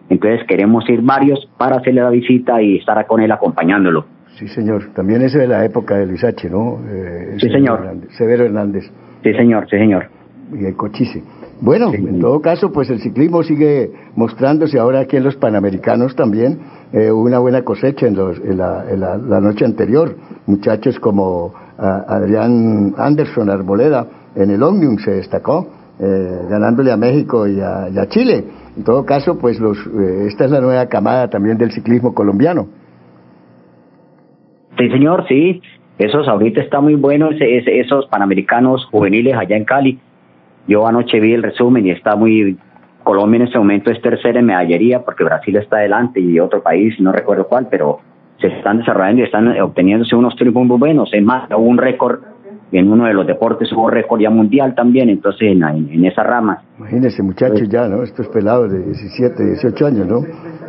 Entonces 0.09 0.45
queremos 0.49 0.83
ir 0.91 1.03
varios 1.03 1.49
para 1.57 1.77
hacerle 1.77 2.01
la 2.01 2.11
visita 2.11 2.61
y 2.61 2.79
estar 2.79 3.07
con 3.07 3.21
él 3.21 3.31
acompañándolo. 3.31 4.07
Sí, 4.41 4.49
señor. 4.49 4.93
También 4.93 5.23
es 5.23 5.35
de 5.35 5.47
la 5.47 5.65
época 5.65 5.95
de 5.95 6.07
Luis 6.07 6.25
H., 6.25 6.51
¿no? 6.51 6.81
Eh, 6.85 7.37
sí, 7.39 7.49
señor. 7.49 7.97
Severo 8.19 8.47
Hernández. 8.47 8.91
Sí, 9.23 9.33
señor, 9.35 9.69
sí, 9.71 9.79
señor. 9.79 10.09
Y 10.53 10.65
el 10.65 10.75
Cochise. 10.75 11.23
Bueno, 11.61 11.95
en 11.95 12.19
todo 12.19 12.41
caso, 12.41 12.73
pues 12.73 12.91
el 12.91 12.99
ciclismo 12.99 13.45
sigue 13.45 13.93
mostrándose 14.17 14.81
ahora 14.81 14.99
aquí 14.99 15.17
en 15.17 15.23
los 15.23 15.37
Panamericanos 15.37 16.17
también. 16.17 16.59
Eh, 16.97 17.11
una 17.11 17.41
buena 17.41 17.63
cosecha 17.63 18.07
en, 18.07 18.15
los, 18.15 18.39
en, 18.39 18.57
la, 18.57 18.85
la, 19.17 19.41
noche 19.41 19.65
anterior. 19.65 20.15
Muchachos 20.47 21.01
como 21.01 21.53
ah, 21.77 22.05
Adrián 22.07 22.95
Anderson 22.97 23.51
Arboleda 23.51 24.07
en 24.37 24.53
el 24.53 24.63
Omnium 24.63 24.99
se 24.99 25.11
destacó, 25.11 25.67
eh, 25.99 26.39
ganándole 26.49 26.93
a 26.93 26.97
México 26.97 27.49
y 27.49 27.61
a, 27.61 27.89
y 27.93 27.99
a 27.99 28.07
Chile. 28.07 28.45
En 28.77 28.85
todo 28.85 29.05
caso, 29.05 29.37
pues 29.41 29.59
los, 29.59 29.77
eh, 29.77 30.27
esta 30.29 30.45
es 30.45 30.53
la 30.53 30.61
nueva 30.61 30.87
camada 30.87 31.29
también 31.29 31.59
del 31.59 31.73
ciclismo 31.73 32.15
colombiano. 32.15 32.69
Sí, 34.79 34.89
señor, 34.89 35.25
sí. 35.27 35.61
Esos 35.99 36.29
ahorita 36.29 36.61
está 36.61 36.81
muy 36.81 36.95
buenos, 36.95 37.35
esos 37.41 38.07
panamericanos 38.07 38.85
juveniles 38.93 39.35
allá 39.37 39.57
en 39.57 39.65
Cali. 39.65 39.99
Yo 40.69 40.87
anoche 40.87 41.19
vi 41.19 41.33
el 41.33 41.43
resumen 41.43 41.87
y 41.87 41.91
está 41.91 42.15
muy... 42.15 42.57
Colombia 43.05 43.37
en 43.37 43.47
este 43.47 43.59
momento 43.59 43.91
es 43.91 44.01
tercera 44.03 44.41
en 44.41 44.47
medallería 44.47 45.05
porque 45.05 45.23
Brasil 45.23 45.57
está 45.57 45.77
adelante 45.77 46.21
y 46.21 46.41
otro 46.41 46.63
país, 46.63 46.99
no 46.99 47.13
recuerdo 47.13 47.47
cuál, 47.47 47.69
pero 47.71 48.01
se 48.41 48.49
están 48.49 48.79
desarrollando 48.79 49.23
y 49.23 49.25
están 49.25 49.61
obteniéndose 49.61 50.17
unos 50.17 50.35
triunfos 50.37 50.67
muy 50.67 50.79
buenos. 50.79 51.11
Es 51.13 51.23
más, 51.23 51.49
hubo 51.51 51.59
un 51.59 51.79
récord 51.79 52.21
en 52.73 52.91
uno 52.91 53.07
de 53.07 53.15
los 53.15 53.27
deportes 53.27 53.73
hubo 53.73 53.89
récord 53.89 54.21
ya 54.21 54.31
mundial 54.31 54.75
también, 54.75 55.09
entonces 55.09 55.53
en, 55.53 55.63
en, 55.63 56.05
esa 56.05 56.23
rama. 56.23 56.63
Imagínese, 56.79 57.23
muchachos 57.23 57.61
pues 57.61 57.71
ya, 57.71 57.89
¿no? 57.89 58.03
Estos 58.03 58.29
pelados 58.29 58.73
de 58.73 58.85
17, 58.85 59.45
18 59.45 59.87
años, 59.87 60.07
¿no? 60.09 60.21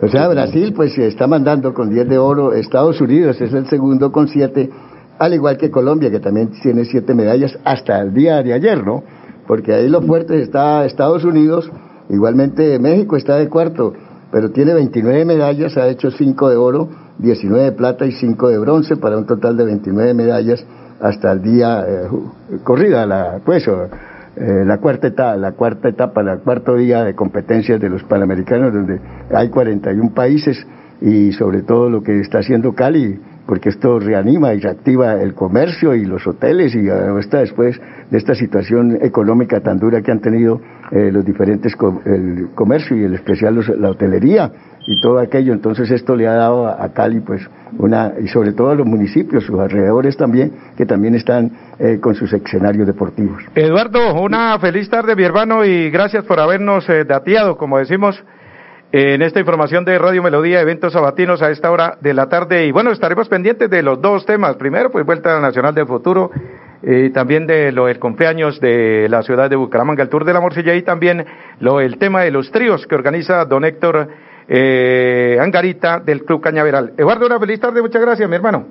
O 0.02 0.08
sea, 0.08 0.28
Brasil 0.28 0.74
pues 0.76 0.93
se 0.93 1.08
está 1.08 1.26
mandando 1.28 1.74
con 1.74 1.89
10 1.89 2.08
de 2.08 2.17
oro, 2.17 2.54
Estados 2.54 3.02
Unidos 3.02 3.41
es 3.41 3.54
el 3.54 3.65
segundo 3.65 4.12
con 4.12 4.28
7, 4.28 4.69
al 5.17 5.34
igual 5.34 5.58
que 5.58 5.71
Colombia, 5.71 6.12
que 6.12 6.19
también 6.19 6.50
tiene 6.62 6.86
7 6.86 7.13
medallas 7.15 7.58
hasta 7.63 8.00
el 8.02 8.13
día 8.13 8.43
de 8.43 8.54
ayer, 8.54 8.86
¿no? 8.86 9.04
Porque 9.48 9.74
ahí 9.74 9.89
lo 9.89 10.02
fuerte 10.02 10.41
está 10.41 10.86
Estados 10.86 11.24
Unidos, 11.24 11.71
igualmente 12.10 12.80
México 12.80 13.15
está 13.18 13.38
de 13.38 13.50
cuarto, 13.50 13.94
pero 14.32 14.52
tiene 14.52 14.74
29 14.74 15.26
medallas, 15.26 15.78
ha 15.78 15.88
hecho 15.88 16.12
5 16.12 16.50
de 16.50 16.56
oro, 16.56 16.89
19 17.20 17.63
de 17.63 17.72
plata 17.72 18.06
y 18.06 18.12
5 18.12 18.50
de 18.50 18.58
bronce, 18.60 18.98
para 18.98 19.18
un 19.18 19.26
total 19.26 19.58
de 19.58 19.65
29 19.65 20.13
medallas 20.13 20.65
hasta 21.00 21.32
el 21.32 21.41
día 21.41 21.86
eh, 21.88 22.08
corrida 22.63 23.06
la 23.06 23.39
pues 23.44 23.68
eh, 23.68 24.63
la 24.65 24.78
cuarta 24.78 25.08
etapa 25.08 25.36
la 25.36 25.52
cuarta 25.52 25.89
etapa 25.89 26.22
el 26.22 26.39
cuarto 26.39 26.76
día 26.76 27.04
de 27.04 27.13
competencias 27.13 27.80
de 27.80 27.89
los 27.89 28.04
panamericanos 28.04 28.74
donde 28.74 29.00
hay 29.34 29.50
41 29.50 30.13
países 30.13 30.65
y 31.02 31.34
sobre 31.34 31.63
todo 31.63 31.89
lo 31.89 32.02
que 32.02 32.20
está 32.22 32.39
haciendo 32.39 32.74
Cali 32.74 33.20
porque 33.46 33.70
esto 33.70 34.00
reanima 34.00 34.54
y 34.54 34.60
reactiva 34.60 35.22
el 35.22 35.34
comercio 35.34 35.94
y 35.94 36.06
los 36.06 36.26
hoteles 36.26 36.74
y 36.74 36.88
está 37.20 37.39
después 37.39 37.80
de 38.10 38.18
esta 38.18 38.34
situación 38.34 38.98
económica 39.02 39.60
tan 39.60 39.78
dura 39.78 40.02
que 40.02 40.12
han 40.12 40.22
tenido 40.22 40.60
eh, 40.91 41.12
los 41.12 41.26
diferentes 41.26 41.76
el 42.06 42.50
comercio 42.54 42.95
y 42.95 43.04
en 43.06 43.15
especial 43.15 43.60
la 43.80 43.89
hotelería 43.89 44.52
y 44.88 45.02
todo 45.02 45.19
aquello. 45.19 45.54
Entonces 45.54 45.89
esto 45.89 46.15
le 46.15 46.28
ha 46.28 46.34
dado 46.34 46.67
a, 46.67 46.93
Cali 46.93 47.21
pues 47.21 47.41
una, 47.78 48.13
y 48.21 48.28
sobre 48.28 48.54
todo 48.54 48.69
a 48.69 48.76
los 48.76 48.86
municipios, 48.86 49.43
sus 49.43 49.60
alrededores 49.60 50.15
también, 50.15 50.54
que 50.78 50.86
también 50.86 51.15
están 51.15 51.52
eh, 51.80 52.00
con 52.00 52.13
sus 52.15 52.32
escenarios 52.34 52.86
deportivos. 52.86 53.43
Eduardo, 53.56 54.21
una 54.21 54.58
feliz 54.60 54.89
tarde 54.89 55.15
mi 55.15 55.24
hermano 55.24 55.65
y 55.65 55.89
gracias 55.89 56.24
por 56.26 56.39
habernos 56.39 56.88
eh, 56.89 57.04
dateado, 57.04 57.58
como 57.58 57.80
decimos, 57.80 58.24
en 58.91 59.21
esta 59.21 59.39
información 59.39 59.84
de 59.84 59.98
Radio 59.98 60.24
Melodía, 60.24 60.62
eventos 60.62 60.93
sabatinos 60.93 61.41
a 61.41 61.50
esta 61.50 61.69
hora 61.69 61.98
de 62.00 62.13
la 62.13 62.30
tarde. 62.30 62.67
Y 62.67 62.71
bueno, 62.71 62.91
estaremos 62.91 63.28
pendientes 63.28 63.69
de 63.69 63.84
los 63.84 64.00
dos 64.02 64.26
temas. 64.26 64.56
Primero, 64.56 64.89
pues 64.89 65.06
Vuelta 65.06 65.38
Nacional 65.41 65.74
del 65.74 65.88
Futuro 65.88 66.32
y 66.88 67.10
también 67.10 67.48
de 67.48 67.71
lo 67.71 67.88
del 67.88 67.98
cumpleaños 67.98 68.60
de 68.60 69.08
la 69.10 69.24
ciudad 69.24 69.50
de 69.50 69.56
Bucaramanga, 69.56 70.04
el 70.04 70.10
Tour 70.10 70.24
de 70.24 70.34
la 70.34 70.39
Morcilla 70.39 70.76
y 70.76 70.84
también 70.84 71.26
lo 71.60 71.82
el 71.82 71.98
tema 71.98 72.21
de 72.21 72.30
los 72.30 72.52
tríos 72.52 72.86
que 72.86 72.93
organiza 72.93 73.43
don 73.45 73.65
Héctor 73.65 74.08
eh, 74.48 75.39
Angarita 75.41 76.00
del 76.00 76.24
Club 76.24 76.41
Cañaveral. 76.41 76.93
Eduardo, 76.95 77.26
una 77.26 77.39
feliz 77.39 77.60
tarde, 77.60 77.82
muchas 77.82 78.02
gracias, 78.02 78.30
mi 78.30 78.36
hermano. 78.36 78.65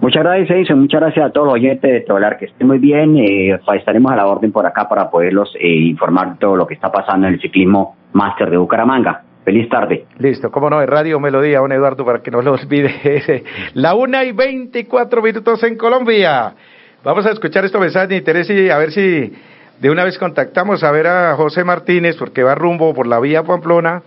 Muchas 0.00 0.22
gracias, 0.22 0.50
Edison. 0.50 0.80
Muchas 0.80 1.00
gracias 1.00 1.26
a 1.26 1.30
todos 1.30 1.46
los 1.48 1.54
oyentes 1.54 1.90
de 1.90 2.00
Tolar, 2.02 2.38
que 2.38 2.44
estén 2.46 2.66
muy 2.66 2.78
bien. 2.78 3.16
Eh, 3.16 3.58
estaremos 3.74 4.12
a 4.12 4.16
la 4.16 4.26
orden 4.26 4.52
por 4.52 4.64
acá 4.64 4.88
para 4.88 5.10
poderlos 5.10 5.52
eh, 5.58 5.68
informar 5.68 6.38
todo 6.38 6.56
lo 6.56 6.66
que 6.66 6.74
está 6.74 6.92
pasando 6.92 7.26
en 7.26 7.34
el 7.34 7.40
ciclismo 7.40 7.96
máster 8.12 8.50
de 8.50 8.56
Bucaramanga. 8.56 9.22
Feliz 9.44 9.68
tarde. 9.68 10.06
Listo, 10.18 10.52
cómo 10.52 10.70
no, 10.70 10.78
de 10.78 10.86
Radio 10.86 11.18
Melodía, 11.18 11.58
don 11.58 11.72
Eduardo, 11.72 12.04
para 12.04 12.22
que 12.22 12.30
no 12.30 12.40
lo 12.40 12.52
olvide. 12.52 13.42
la 13.74 13.94
una 13.96 14.22
y 14.22 14.30
veinticuatro 14.30 15.20
minutos 15.22 15.62
en 15.64 15.76
Colombia. 15.76 16.54
Vamos 17.04 17.26
a 17.26 17.32
escuchar 17.32 17.64
estos 17.64 17.80
mensajes 17.80 18.10
de 18.10 18.16
interés 18.16 18.48
y 18.48 18.70
a 18.70 18.78
ver 18.78 18.92
si 18.92 19.32
de 19.80 19.90
una 19.90 20.04
vez 20.04 20.16
contactamos 20.18 20.84
a 20.84 20.92
ver 20.92 21.08
a 21.08 21.34
José 21.34 21.64
Martínez, 21.64 22.14
porque 22.16 22.44
va 22.44 22.54
rumbo 22.54 22.94
por 22.94 23.08
la 23.08 23.18
vía 23.18 23.42
Pamplona 23.42 24.02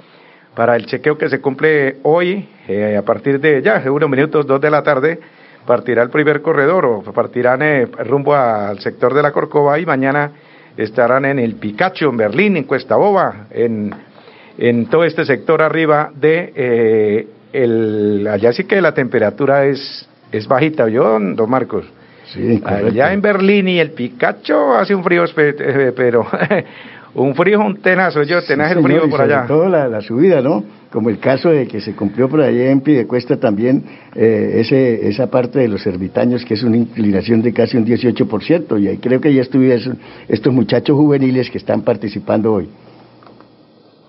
para 0.55 0.77
el 0.77 0.85
chequeo 0.85 1.17
que 1.17 1.27
se 1.27 1.41
cumple 1.41 1.97
hoy, 2.03 2.47
eh, 2.69 2.95
a 2.97 3.01
partir 3.01 3.41
de 3.41 3.61
ya, 3.61 3.83
unos 3.91 4.09
minutos, 4.09 4.47
dos 4.47 4.61
de 4.61 4.69
la 4.71 4.81
tarde, 4.81 5.19
partirá 5.65 6.03
el 6.03 6.09
primer 6.09 6.41
corredor 6.41 6.85
o 6.85 7.01
partirán 7.01 7.61
eh, 7.63 7.85
rumbo 7.85 8.33
al 8.33 8.79
sector 8.79 9.13
de 9.13 9.23
la 9.23 9.33
Corcova 9.33 9.77
y 9.77 9.85
mañana 9.85 10.31
estarán 10.77 11.25
en 11.25 11.39
el 11.39 11.55
Picacho, 11.55 12.09
en 12.09 12.15
Berlín, 12.15 12.55
en 12.55 12.63
Cuesta 12.63 12.95
Boba, 12.95 13.47
en, 13.51 13.93
en 14.57 14.85
todo 14.85 15.03
este 15.03 15.25
sector 15.25 15.61
arriba 15.61 16.11
de 16.15 16.53
eh, 16.55 17.27
el, 17.51 18.25
allá 18.31 18.53
sí 18.53 18.63
que 18.63 18.79
la 18.79 18.93
temperatura 18.93 19.65
es, 19.65 20.07
es 20.31 20.47
bajita, 20.47 20.87
¿yo, 20.87 21.19
don 21.19 21.49
Marcos? 21.49 21.85
Sí, 22.35 22.61
allá 22.65 23.13
en 23.13 23.21
Berlín 23.21 23.69
y 23.69 23.79
el 23.79 23.91
Picacho 23.91 24.75
hace 24.75 24.93
un 24.93 25.03
frío, 25.03 25.23
pero 25.95 26.27
un 27.15 27.33
frío 27.33 27.61
un 27.61 27.77
tenazo, 27.77 28.23
yo 28.23 28.43
tenés 28.43 28.71
el 28.71 28.83
frío 28.83 29.09
por 29.09 29.21
allá. 29.21 29.45
Todo 29.47 29.69
la, 29.69 29.87
la, 29.87 30.01
subida, 30.01 30.41
¿no? 30.41 30.63
Como 30.91 31.09
el 31.09 31.17
caso 31.19 31.49
de 31.49 31.65
que 31.65 31.79
se 31.79 31.93
cumplió 31.93 32.27
por 32.27 32.41
allá 32.41 32.69
en 32.69 32.81
Pidecuesta 32.81 33.37
también, 33.37 33.83
eh, 34.15 34.57
ese, 34.59 35.07
esa 35.07 35.27
parte 35.27 35.59
de 35.59 35.69
los 35.69 35.87
ermitaños, 35.87 36.43
que 36.43 36.55
es 36.55 36.63
una 36.63 36.75
inclinación 36.75 37.41
de 37.41 37.53
casi 37.53 37.77
un 37.77 37.85
18%, 37.85 38.81
y 38.81 38.87
ahí 38.89 38.97
creo 38.97 39.21
que 39.21 39.33
ya 39.33 39.41
estuvieron 39.41 39.97
estos 40.27 40.53
muchachos 40.53 40.95
juveniles 40.97 41.49
que 41.49 41.57
están 41.57 41.83
participando 41.83 42.51
hoy. 42.53 42.69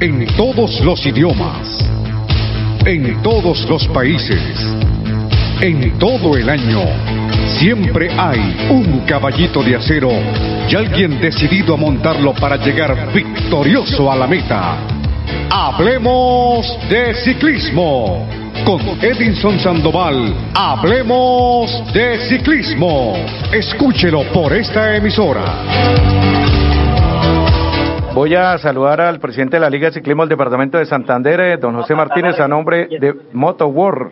En 0.00 0.24
todos 0.36 0.80
los 0.82 1.04
idiomas. 1.04 1.84
En 2.86 3.20
todos 3.20 3.68
los 3.68 3.84
países. 3.88 4.40
En 5.60 5.98
todo 5.98 6.36
el 6.36 6.48
año. 6.48 6.84
Siempre 7.58 8.08
hay 8.16 8.68
un 8.70 9.00
caballito 9.00 9.60
de 9.60 9.74
acero 9.74 10.12
y 10.70 10.76
alguien 10.76 11.20
decidido 11.20 11.74
a 11.74 11.76
montarlo 11.76 12.32
para 12.32 12.56
llegar 12.58 13.12
victorioso 13.12 14.08
a 14.12 14.14
la 14.14 14.28
meta. 14.28 14.76
Hablemos 15.50 16.78
de 16.88 17.14
ciclismo. 17.16 18.24
Con 18.64 18.80
Edinson 19.02 19.58
Sandoval, 19.58 20.32
hablemos 20.54 21.92
de 21.92 22.20
ciclismo. 22.28 23.16
Escúchelo 23.52 24.22
por 24.32 24.52
esta 24.52 24.94
emisora. 24.94 26.57
Voy 28.18 28.34
a 28.34 28.58
saludar 28.58 29.00
al 29.00 29.20
presidente 29.20 29.58
de 29.58 29.60
la 29.60 29.70
Liga 29.70 29.86
de 29.86 29.92
Ciclismo 29.92 30.24
del 30.24 30.30
Departamento 30.30 30.76
de 30.76 30.86
Santander, 30.86 31.38
eh, 31.38 31.56
don 31.56 31.76
José 31.76 31.94
Martínez, 31.94 32.40
a 32.40 32.48
nombre 32.48 32.88
de 32.88 33.14
Moto 33.32 33.68
World. 33.68 34.10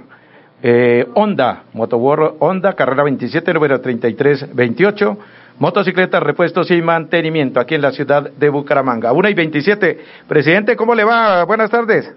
Eh, 0.62 1.04
Honda, 1.14 1.64
Moto 1.72 1.96
World 1.96 2.36
Honda, 2.38 2.74
carrera 2.74 3.02
27, 3.02 3.52
número 3.52 3.80
3328. 3.80 5.18
Motocicletas, 5.58 6.22
repuestos 6.22 6.70
y 6.70 6.80
mantenimiento 6.82 7.58
aquí 7.58 7.74
en 7.74 7.82
la 7.82 7.90
ciudad 7.90 8.30
de 8.30 8.48
Bucaramanga. 8.48 9.12
1 9.12 9.28
y 9.28 9.34
27. 9.34 9.98
Presidente, 10.28 10.76
¿cómo 10.76 10.94
le 10.94 11.02
va? 11.02 11.42
Buenas 11.42 11.68
tardes. 11.68 12.08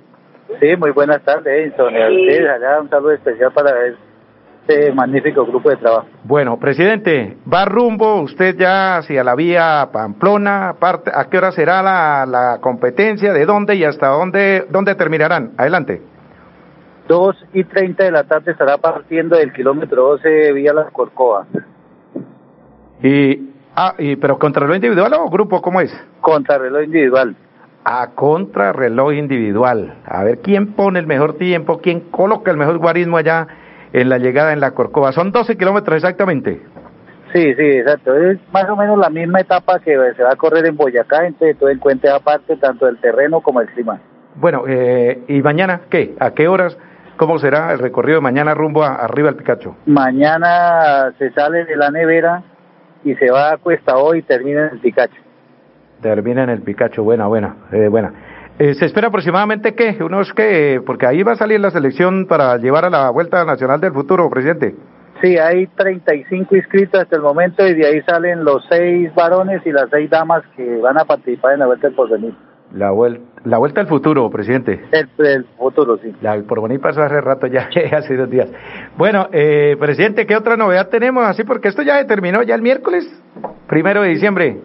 Sí, 0.60 0.76
muy 0.78 0.92
buenas 0.92 1.24
tardes, 1.24 1.48
Edison. 1.48 1.88
Ustedes 1.88 2.50
allá 2.52 2.82
un 2.82 2.90
saludo 2.92 3.14
especial 3.14 3.52
para 3.52 3.72
este 4.70 4.92
magnífico 4.94 5.46
grupo 5.46 5.70
de 5.70 5.78
trabajo. 5.78 6.08
Bueno, 6.24 6.58
presidente, 6.60 7.38
va 7.52 7.66
rumbo 7.66 8.22
usted 8.22 8.56
ya 8.58 8.98
hacia 8.98 9.24
la 9.24 9.36
vía 9.36 9.90
Pamplona. 9.92 10.76
Parte, 10.80 11.12
¿A 11.14 11.26
qué 11.26 11.38
hora 11.38 11.52
será 11.52 11.82
la, 11.82 12.26
la 12.26 12.60
competencia? 12.62 13.34
¿De 13.34 13.46
dónde 13.46 13.76
y 13.76 13.84
hasta 13.84 14.08
dónde, 14.08 14.68
dónde 14.70 14.96
terminarán? 14.96 15.54
Adelante. 15.58 16.02
2 17.08 17.36
y 17.54 17.64
30 17.64 18.04
de 18.04 18.12
la 18.12 18.24
tarde 18.24 18.52
estará 18.52 18.78
partiendo 18.78 19.36
del 19.36 19.52
kilómetro 19.52 20.04
12 20.04 20.54
vía 20.54 20.74
Las 20.74 20.92
Corcovas. 20.92 21.48
Y, 23.02 23.50
ah, 23.76 23.96
y, 23.98 24.16
¿Pero 24.18 24.38
contrarreloj 24.38 24.76
individual 24.76 25.14
o 25.14 25.30
grupo? 25.30 25.62
¿Cómo 25.62 25.82
es? 25.82 25.92
Contrarreloj 26.22 26.84
individual. 26.84 27.36
A 27.84 28.12
contrarreloj 28.12 29.14
individual. 29.14 29.96
A 30.06 30.24
ver 30.24 30.40
quién 30.40 30.74
pone 30.74 31.00
el 31.00 31.08
mejor 31.08 31.38
tiempo, 31.38 31.80
quién 31.80 32.02
coloca 32.12 32.52
el 32.52 32.58
mejor 32.58 32.78
guarismo 32.78 33.18
allá 33.18 33.48
en 33.94 34.10
la 34.10 34.18
llegada 34.18 34.54
en 34.54 34.60
la 34.60 34.72
Corcova. 34.72 35.12
Son 35.12 35.32
12 35.32 35.58
kilómetros 35.58 35.98
exactamente. 35.98 36.62
Sí, 37.34 37.54
sí, 37.54 37.64
exacto. 37.64 38.16
Es 38.16 38.40
más 38.52 38.68
o 38.70 38.76
menos 38.76 38.98
la 38.98 39.10
misma 39.10 39.42
etapa 39.42 39.80
que 39.80 39.96
se 40.16 40.24
va 40.24 40.32
a 40.32 40.36
correr 40.36 40.66
en 40.66 40.76
Boyacá, 40.76 41.26
entonces 41.28 41.58
todo 41.58 41.70
en 41.70 41.80
cuenta 41.80 42.16
aparte 42.16 42.56
tanto 42.58 42.86
del 42.86 43.00
terreno 43.00 43.42
como 43.42 43.62
el 43.62 43.68
clima. 43.68 44.00
Bueno, 44.36 44.64
eh, 44.68 45.24
¿y 45.28 45.42
mañana 45.42 45.82
qué? 45.90 46.16
¿A 46.20 46.32
qué 46.32 46.48
horas? 46.48 46.78
¿Cómo 47.18 47.38
será 47.38 47.74
el 47.74 47.80
recorrido 47.80 48.18
de 48.18 48.22
mañana 48.22 48.54
rumbo 48.54 48.84
a, 48.84 48.96
arriba 48.96 49.30
al 49.30 49.36
Picacho? 49.36 49.76
Mañana 49.86 51.14
se 51.20 51.32
sale 51.32 51.66
de 51.66 51.76
la 51.76 51.92
nevera 51.92 52.42
y 53.04 53.14
se 53.16 53.30
va 53.30 53.52
a 53.52 53.58
Cuesta 53.58 53.98
hoy 53.98 54.20
y 54.20 54.22
termina 54.22 54.68
en 54.68 54.74
el 54.74 54.80
Picacho. 54.80 55.22
Termina 56.02 56.44
en 56.44 56.50
el 56.50 56.62
Picacho, 56.62 57.04
buena, 57.04 57.28
buena, 57.28 57.58
eh, 57.72 57.90
buena. 57.90 58.14
Eh, 58.60 58.74
¿Se 58.74 58.86
espera 58.86 59.08
aproximadamente 59.08 59.74
qué? 59.74 59.98
Unos 60.04 60.34
qué? 60.34 60.82
Porque 60.86 61.08
ahí 61.08 61.24
va 61.24 61.32
a 61.32 61.36
salir 61.38 61.62
la 61.62 61.72
selección 61.72 62.26
para 62.28 62.58
llevar 62.58 62.84
a 62.84 62.90
la 62.90 63.10
Vuelta 63.10 63.46
Nacional 63.46 63.80
del 63.80 63.94
Futuro, 63.94 64.30
presidente. 64.30 64.76
Sí, 65.22 65.38
hay 65.38 65.68
35 65.68 66.58
inscritos 66.58 67.02
hasta 67.02 67.16
el 67.16 67.22
momento 67.22 67.66
y 67.66 67.74
de 67.74 67.88
ahí 67.88 68.02
salen 68.02 68.44
los 68.44 68.66
seis 68.70 69.16
varones 69.16 69.62
y 69.66 69.72
las 69.72 69.90
seis 69.90 70.10
damas 70.10 70.44
que 70.58 70.78
van 70.78 70.98
a 70.98 71.06
participar 71.06 71.54
en 71.54 71.60
la 71.60 71.68
Vuelta 71.68 71.88
del 71.88 71.96
Porvenir. 71.96 72.34
La 72.74 72.92
vuelta, 72.92 73.22
la 73.46 73.58
vuelta 73.60 73.80
al 73.80 73.88
futuro, 73.88 74.30
presidente. 74.30 74.82
El, 74.92 75.10
el 75.26 75.46
futuro, 75.58 75.98
sí. 75.98 76.14
La, 76.22 76.36
el 76.36 76.44
porvenir 76.44 76.82
pasó 76.82 77.02
hace 77.02 77.20
rato 77.22 77.48
ya, 77.52 77.70
hace 77.94 78.18
dos 78.18 78.30
días. 78.30 78.50
Bueno, 78.98 79.30
eh, 79.32 79.78
presidente, 79.80 80.26
¿qué 80.26 80.36
otra 80.36 80.58
novedad 80.58 80.90
tenemos? 80.90 81.26
Así 81.26 81.46
porque 81.46 81.70
esto 81.70 81.82
ya 81.82 81.98
se 81.98 82.06
terminó 82.06 82.44
ya 82.44 82.56
el 82.56 82.62
miércoles, 82.62 83.08
primero 83.68 84.02
de 84.02 84.10
diciembre. 84.10 84.58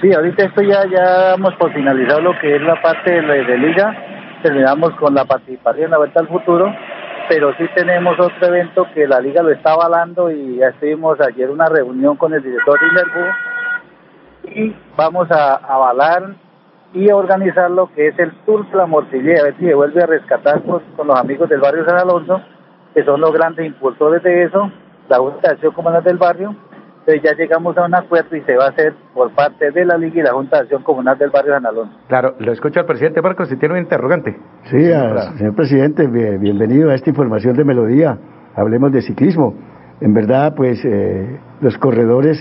Sí, 0.00 0.12
ahorita 0.12 0.44
esto 0.44 0.62
ya, 0.62 0.84
ya 0.86 1.34
hemos 1.34 1.54
por 1.54 1.72
finalizado 1.72 2.20
lo 2.20 2.38
que 2.38 2.56
es 2.56 2.62
la 2.62 2.80
parte 2.82 3.10
de, 3.10 3.44
de 3.44 3.58
liga. 3.58 3.94
Terminamos 4.42 4.92
con 4.96 5.14
la 5.14 5.24
participación 5.24 5.86
en 5.86 5.90
la 5.92 5.98
vuelta 5.98 6.20
al 6.20 6.28
futuro, 6.28 6.72
pero 7.28 7.54
sí 7.56 7.64
tenemos 7.74 8.18
otro 8.20 8.46
evento 8.46 8.86
que 8.94 9.06
la 9.06 9.20
liga 9.20 9.42
lo 9.42 9.50
está 9.50 9.72
avalando 9.72 10.30
y 10.30 10.56
ya 10.56 10.68
estuvimos 10.68 11.18
ayer 11.20 11.50
una 11.50 11.66
reunión 11.66 12.16
con 12.16 12.34
el 12.34 12.42
director 12.42 12.78
de 12.78 14.54
y 14.54 14.74
vamos 14.96 15.30
a 15.30 15.54
avalar 15.56 16.34
y 16.92 17.10
organizar 17.10 17.70
lo 17.70 17.92
que 17.92 18.08
es 18.08 18.18
el 18.18 18.32
Tour 18.44 18.70
de 18.70 18.76
la 18.76 18.86
Morcillera, 18.86 19.40
a 19.40 19.44
ver 19.44 19.56
si 19.58 19.66
se 19.66 19.74
vuelve 19.74 20.02
a 20.02 20.06
rescatar 20.06 20.62
con, 20.62 20.80
con, 20.96 21.06
los 21.06 21.18
amigos 21.18 21.48
del 21.48 21.60
barrio 21.60 21.84
San 21.84 21.98
Alonso, 21.98 22.40
que 22.94 23.04
son 23.04 23.20
los 23.20 23.32
grandes 23.32 23.66
impulsores 23.66 24.22
de 24.22 24.44
eso, 24.44 24.70
la 25.08 25.18
Junta 25.18 25.48
de 25.48 25.54
Acción 25.54 25.72
Comunal 25.72 26.04
del 26.04 26.16
Barrio. 26.16 26.54
Entonces 27.06 27.22
ya 27.22 27.36
llegamos 27.36 27.78
a 27.78 27.84
un 27.84 27.94
acuerdo 27.94 28.34
y 28.34 28.40
se 28.40 28.56
va 28.56 28.64
a 28.64 28.68
hacer 28.70 28.92
por 29.14 29.30
parte 29.30 29.70
de 29.70 29.84
la 29.84 29.96
Liga 29.96 30.18
y 30.18 30.22
la 30.24 30.32
Junta 30.32 30.56
de 30.56 30.62
Acción 30.62 30.82
Comunal 30.82 31.16
del 31.16 31.30
Barrio 31.30 31.52
San 31.54 31.64
Alonso. 31.64 31.94
Claro, 32.08 32.34
lo 32.40 32.50
escucho 32.50 32.80
al 32.80 32.86
presidente 32.86 33.22
Marcos 33.22 33.48
si 33.48 33.54
tiene 33.56 33.74
un 33.74 33.80
interrogante. 33.80 34.36
Sí, 34.64 34.90
a, 34.90 35.32
señor 35.38 35.54
presidente, 35.54 36.08
bienvenido 36.08 36.90
a 36.90 36.96
esta 36.96 37.08
información 37.08 37.56
de 37.56 37.62
Melodía. 37.62 38.18
Hablemos 38.56 38.90
de 38.90 39.02
ciclismo. 39.02 39.54
En 40.00 40.14
verdad, 40.14 40.54
pues 40.56 40.84
eh, 40.84 41.38
los 41.60 41.78
corredores 41.78 42.40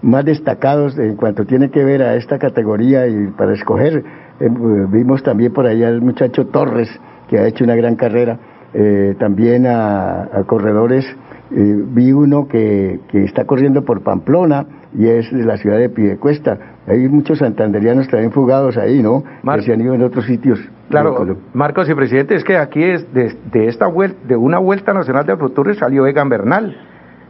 más 0.00 0.24
destacados 0.24 0.98
en 0.98 1.16
cuanto 1.16 1.44
tiene 1.44 1.70
que 1.70 1.84
ver 1.84 2.02
a 2.02 2.14
esta 2.14 2.38
categoría 2.38 3.06
y 3.08 3.26
para 3.36 3.52
escoger. 3.52 4.02
Eh, 4.40 4.48
vimos 4.88 5.22
también 5.24 5.52
por 5.52 5.66
ahí 5.66 5.84
al 5.84 6.00
muchacho 6.00 6.46
Torres, 6.46 6.88
que 7.28 7.38
ha 7.38 7.46
hecho 7.46 7.64
una 7.64 7.74
gran 7.74 7.96
carrera, 7.96 8.38
eh, 8.72 9.14
también 9.18 9.66
a, 9.66 10.22
a 10.22 10.44
corredores. 10.46 11.04
Eh, 11.52 11.82
vi 11.86 12.10
uno 12.12 12.48
que, 12.48 12.98
que 13.08 13.22
está 13.22 13.44
corriendo 13.44 13.84
por 13.84 14.02
Pamplona 14.02 14.66
y 14.98 15.06
es 15.06 15.30
de 15.30 15.44
la 15.44 15.56
ciudad 15.58 15.78
de 15.78 15.88
Piedecuesta. 15.88 16.58
Hay 16.88 17.08
muchos 17.08 17.38
santanderianos 17.38 18.08
también 18.08 18.32
fugados 18.32 18.76
ahí, 18.76 19.02
¿no? 19.02 19.22
Mar 19.42 19.60
que 19.60 19.66
se 19.66 19.72
han 19.72 19.80
ido 19.80 19.94
en 19.94 20.02
otros 20.02 20.24
sitios. 20.26 20.58
Claro, 20.88 21.36
Marcos 21.52 21.88
y 21.88 21.94
presidente, 21.94 22.34
es 22.34 22.44
que 22.44 22.56
aquí 22.56 22.82
es 22.82 23.12
de, 23.12 23.32
de 23.52 23.66
esta 23.68 23.86
vuelta, 23.86 24.18
de 24.26 24.36
una 24.36 24.58
vuelta 24.58 24.92
nacional 24.92 25.26
del 25.26 25.36
futuro 25.36 25.72
salió 25.74 26.06
Egan 26.06 26.28
Bernal, 26.28 26.76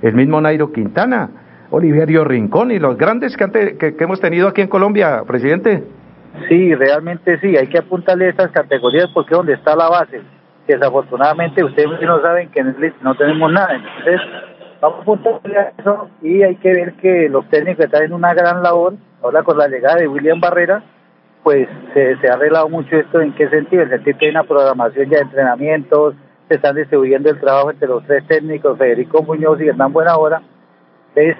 el 0.02 0.14
mismo 0.14 0.40
Nairo 0.40 0.72
Quintana, 0.72 1.31
Oliverio 1.70 2.24
Rincón 2.24 2.70
y 2.70 2.79
los 2.79 2.96
grandes 2.96 3.37
que, 3.37 3.44
ante, 3.44 3.76
que, 3.76 3.96
que, 3.96 4.05
hemos 4.05 4.20
tenido 4.20 4.48
aquí 4.48 4.61
en 4.61 4.68
Colombia, 4.68 5.22
presidente. 5.26 5.85
Sí, 6.48 6.74
realmente 6.74 7.38
sí, 7.40 7.57
hay 7.57 7.66
que 7.66 7.79
apuntarle 7.79 8.26
a 8.26 8.31
estas 8.31 8.50
categorías 8.50 9.09
porque 9.12 9.33
es 9.33 9.38
donde 9.38 9.55
está 9.55 9.74
la 9.74 9.88
base. 9.88 10.20
Desafortunadamente 10.66 11.62
ustedes 11.62 12.00
no 12.00 12.20
saben 12.20 12.50
que 12.50 12.61
en 12.61 12.68
el 12.68 12.94
no 13.02 13.14
tenemos 13.14 13.52
nada, 13.52 13.74
entonces 13.74 14.20
vamos 14.81 15.07
a 15.07 15.59
a 15.59 15.72
eso 15.79 16.11
y 16.22 16.42
hay 16.42 16.57
que 16.57 16.72
ver 16.72 16.94
que 16.94 17.29
los 17.29 17.48
técnicos 17.48 17.85
están 17.85 18.05
en 18.05 18.12
una 18.12 18.35
gran 18.35 18.62
labor, 18.62 18.94
ahora 19.22 19.42
con 19.42 19.59
la 19.59 19.68
llegada 19.68 19.96
de 19.96 20.09
William 20.09 20.40
Barrera, 20.40 20.83
pues 21.42 21.68
se, 21.94 22.16
se 22.16 22.29
ha 22.29 22.35
arreglado 22.35 22.68
mucho 22.68 22.96
esto. 22.96 23.20
¿En 23.20 23.33
qué 23.35 23.48
sentido? 23.48 23.83
En 23.83 23.92
el 23.92 23.94
sentido 23.98 24.18
que 24.18 24.24
hay 24.26 24.31
una 24.33 24.42
programación 24.42 25.09
ya 25.09 25.18
de 25.18 25.22
entrenamientos, 25.22 26.14
se 26.48 26.55
están 26.55 26.74
distribuyendo 26.74 27.31
el 27.31 27.40
trabajo 27.40 27.70
entre 27.70 27.88
los 27.88 28.05
tres 28.05 28.26
técnicos, 28.26 28.79
Federico 28.79 29.22
Muñoz 29.22 29.61
y 29.61 29.68
Hernán 29.68 29.92
Buenahora. 29.92 30.42
Entonces, 31.14 31.37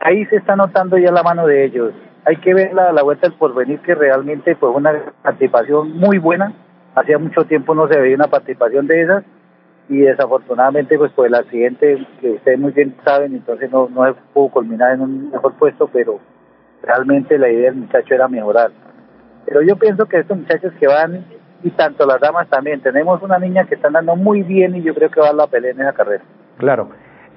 ahí 0.00 0.24
se 0.26 0.36
está 0.36 0.56
notando 0.56 0.98
ya 0.98 1.12
la 1.12 1.22
mano 1.22 1.46
de 1.46 1.64
ellos. 1.64 1.92
Hay 2.24 2.36
que 2.38 2.54
ver 2.54 2.74
la, 2.74 2.92
la 2.92 3.02
vuelta 3.02 3.28
del 3.28 3.38
porvenir, 3.38 3.78
que 3.80 3.94
realmente 3.94 4.56
fue 4.56 4.70
una 4.70 4.92
participación 5.22 5.96
muy 5.96 6.18
buena. 6.18 6.52
Hacía 6.96 7.18
mucho 7.18 7.44
tiempo 7.44 7.74
no 7.74 7.86
se 7.86 7.98
veía 7.98 8.16
una 8.16 8.26
participación 8.26 8.88
de 8.88 9.02
esas 9.02 9.24
y 9.88 9.98
desafortunadamente 9.98 10.98
pues 10.98 11.12
por 11.12 11.28
el 11.28 11.34
accidente 11.34 12.04
que 12.20 12.32
ustedes 12.32 12.58
muy 12.58 12.72
bien 12.72 12.96
saben 13.04 13.34
entonces 13.34 13.70
no, 13.70 13.88
no 13.88 14.16
pudo 14.34 14.48
culminar 14.48 14.94
en 14.94 15.02
un 15.02 15.30
mejor 15.30 15.54
puesto 15.54 15.86
pero 15.86 16.18
realmente 16.82 17.38
la 17.38 17.48
idea 17.48 17.70
del 17.70 17.80
muchacho 17.82 18.14
era 18.14 18.26
mejorar. 18.26 18.72
Pero 19.44 19.62
yo 19.62 19.76
pienso 19.76 20.06
que 20.06 20.18
estos 20.18 20.36
muchachos 20.36 20.72
que 20.80 20.88
van 20.88 21.24
y 21.62 21.70
tanto 21.70 22.04
las 22.04 22.20
damas 22.20 22.48
también 22.48 22.80
tenemos 22.80 23.22
una 23.22 23.38
niña 23.38 23.64
que 23.64 23.76
está 23.76 23.86
andando 23.86 24.16
muy 24.16 24.42
bien 24.42 24.74
y 24.74 24.82
yo 24.82 24.92
creo 24.92 25.10
que 25.10 25.20
va 25.20 25.28
a 25.28 25.32
la 25.32 25.46
pelea 25.46 25.70
en 25.70 25.80
esa 25.82 25.92
carrera. 25.92 26.24
Claro 26.58 26.88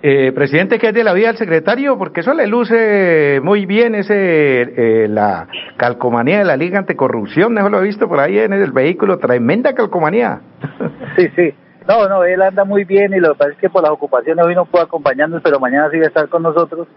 eh, 0.01 0.31
presidente, 0.33 0.79
¿qué 0.79 0.87
es 0.87 0.93
de 0.93 1.03
la 1.03 1.13
vida 1.13 1.27
del 1.27 1.37
secretario? 1.37 1.97
Porque 1.97 2.21
eso 2.21 2.33
le 2.33 2.47
luce 2.47 3.41
muy 3.43 3.65
bien 3.65 3.95
ese 3.95 4.61
eh, 4.61 5.07
la 5.09 5.47
calcomanía 5.77 6.39
de 6.39 6.45
la 6.45 6.55
Liga 6.55 6.79
Anticorrupción, 6.79 7.57
eso 7.57 7.69
lo 7.69 7.79
he 7.79 7.83
visto 7.83 8.07
por 8.07 8.19
ahí 8.19 8.39
en 8.39 8.53
el 8.53 8.71
vehículo, 8.71 9.17
tremenda 9.17 9.73
calcomanía. 9.73 10.41
Sí, 11.17 11.27
sí, 11.35 11.53
no, 11.85 12.07
no, 12.07 12.23
él 12.23 12.41
anda 12.41 12.63
muy 12.63 12.85
bien 12.85 13.13
y 13.13 13.19
lo 13.19 13.33
que 13.33 13.39
pasa 13.39 13.51
es 13.51 13.57
que 13.57 13.69
por 13.69 13.81
las 13.81 13.91
ocupaciones 13.91 14.45
hoy 14.45 14.55
no 14.55 14.65
puede 14.65 14.85
acompañarnos, 14.85 15.41
pero 15.41 15.59
mañana 15.59 15.89
sí 15.91 15.97
va 15.97 16.05
a 16.05 16.07
estar 16.07 16.29
con 16.29 16.43
nosotros. 16.43 16.87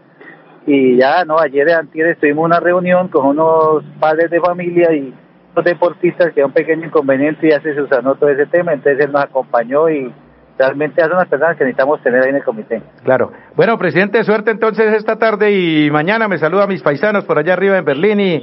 Y 0.67 0.97
ya, 0.97 1.25
no, 1.25 1.39
ayer 1.41 1.71
antier 1.71 2.09
estuvimos 2.09 2.45
una 2.45 2.61
reunión 2.61 3.09
con 3.09 3.27
unos 3.27 3.83
padres 3.99 4.31
de 4.31 4.39
familia 4.39 4.93
y 4.93 5.13
los 5.57 5.65
deportistas 5.65 6.33
que 6.33 6.45
un 6.45 6.53
pequeño 6.53 6.87
inconveniente 6.87 7.47
y 7.47 7.51
ya 7.51 7.61
se 7.63 7.75
susanó 7.75 8.15
todo 8.15 8.31
ese 8.31 8.47
tema, 8.47 8.75
entonces 8.75 9.05
él 9.05 9.13
nos 9.13 9.25
acompañó 9.25 9.89
y 9.89 10.13
realmente 10.59 11.03
son 11.03 11.17
las 11.17 11.29
personas 11.29 11.57
que 11.57 11.65
necesitamos 11.65 12.03
tener 12.03 12.23
ahí 12.23 12.31
en 12.31 12.37
el 12.37 12.45
comité. 12.45 12.83
Claro. 13.05 13.33
Bueno, 13.57 13.79
presidente, 13.79 14.23
suerte 14.25 14.51
entonces 14.51 14.95
esta 14.95 15.17
tarde 15.17 15.53
y 15.53 15.91
mañana 15.91 16.29
me 16.29 16.39
saluda 16.39 16.65
a 16.65 16.67
mis 16.67 16.83
paisanos 16.83 17.25
por 17.25 17.39
allá 17.39 17.55
arriba 17.55 17.79
en 17.79 17.85
Berlín 17.85 18.21
y 18.21 18.43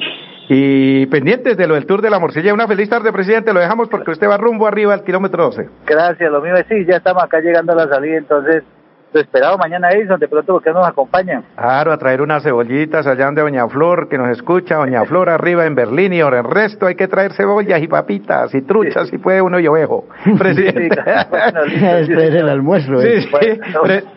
y 0.51 1.05
pendientes 1.05 1.55
de 1.55 1.67
lo 1.67 1.75
del 1.75 1.85
Tour 1.85 2.01
de 2.01 2.09
la 2.09 2.17
Morcilla. 2.17 2.53
Una 2.55 2.67
feliz 2.67 2.89
tarde, 2.89 3.13
presidente. 3.13 3.53
Lo 3.53 3.59
dejamos 3.59 3.87
porque 3.87 4.09
usted 4.09 4.27
va 4.27 4.37
rumbo 4.37 4.65
arriba 4.65 4.95
al 4.95 5.03
kilómetro 5.03 5.43
12. 5.43 5.69
Gracias, 5.85 6.31
lo 6.31 6.41
mío 6.41 6.55
es 6.55 6.65
sí, 6.67 6.85
ya 6.85 6.97
estamos 6.97 7.23
acá 7.23 7.39
llegando 7.39 7.73
a 7.73 7.75
la 7.75 7.87
salida, 7.87 8.17
entonces 8.17 8.63
lo 9.11 9.19
esperado 9.19 9.57
mañana 9.57 9.89
Edison, 9.91 10.19
de 10.19 10.27
pronto 10.27 10.53
porque 10.53 10.71
nos 10.71 10.87
acompañan. 10.87 11.43
Claro, 11.55 11.91
a 11.91 11.97
traer 11.97 12.21
unas 12.21 12.43
cebollitas 12.43 13.07
allá 13.07 13.25
donde 13.25 13.41
Doña 13.41 13.67
Flor, 13.67 14.07
que 14.07 14.17
nos 14.17 14.29
escucha, 14.29 14.75
Doña 14.75 15.03
Flor 15.05 15.29
arriba 15.29 15.65
en 15.65 15.75
Berlín 15.75 16.13
y 16.13 16.21
ahora 16.21 16.39
el 16.39 16.45
resto 16.45 16.85
hay 16.85 16.95
que 16.95 17.07
traer 17.07 17.33
cebollas 17.33 17.81
y 17.81 17.87
papitas 17.87 18.53
y 18.53 18.61
truchas 18.61 19.09
si 19.09 19.17
puede 19.17 19.41
uno 19.41 19.59
y 19.59 19.67
ovejo. 19.67 20.05
Presidente. 20.37 20.89
Después 21.01 22.33
del 22.33 22.49
almuerzo. 22.49 23.01
¿eh? 23.01 23.21
Sí, 23.21 23.29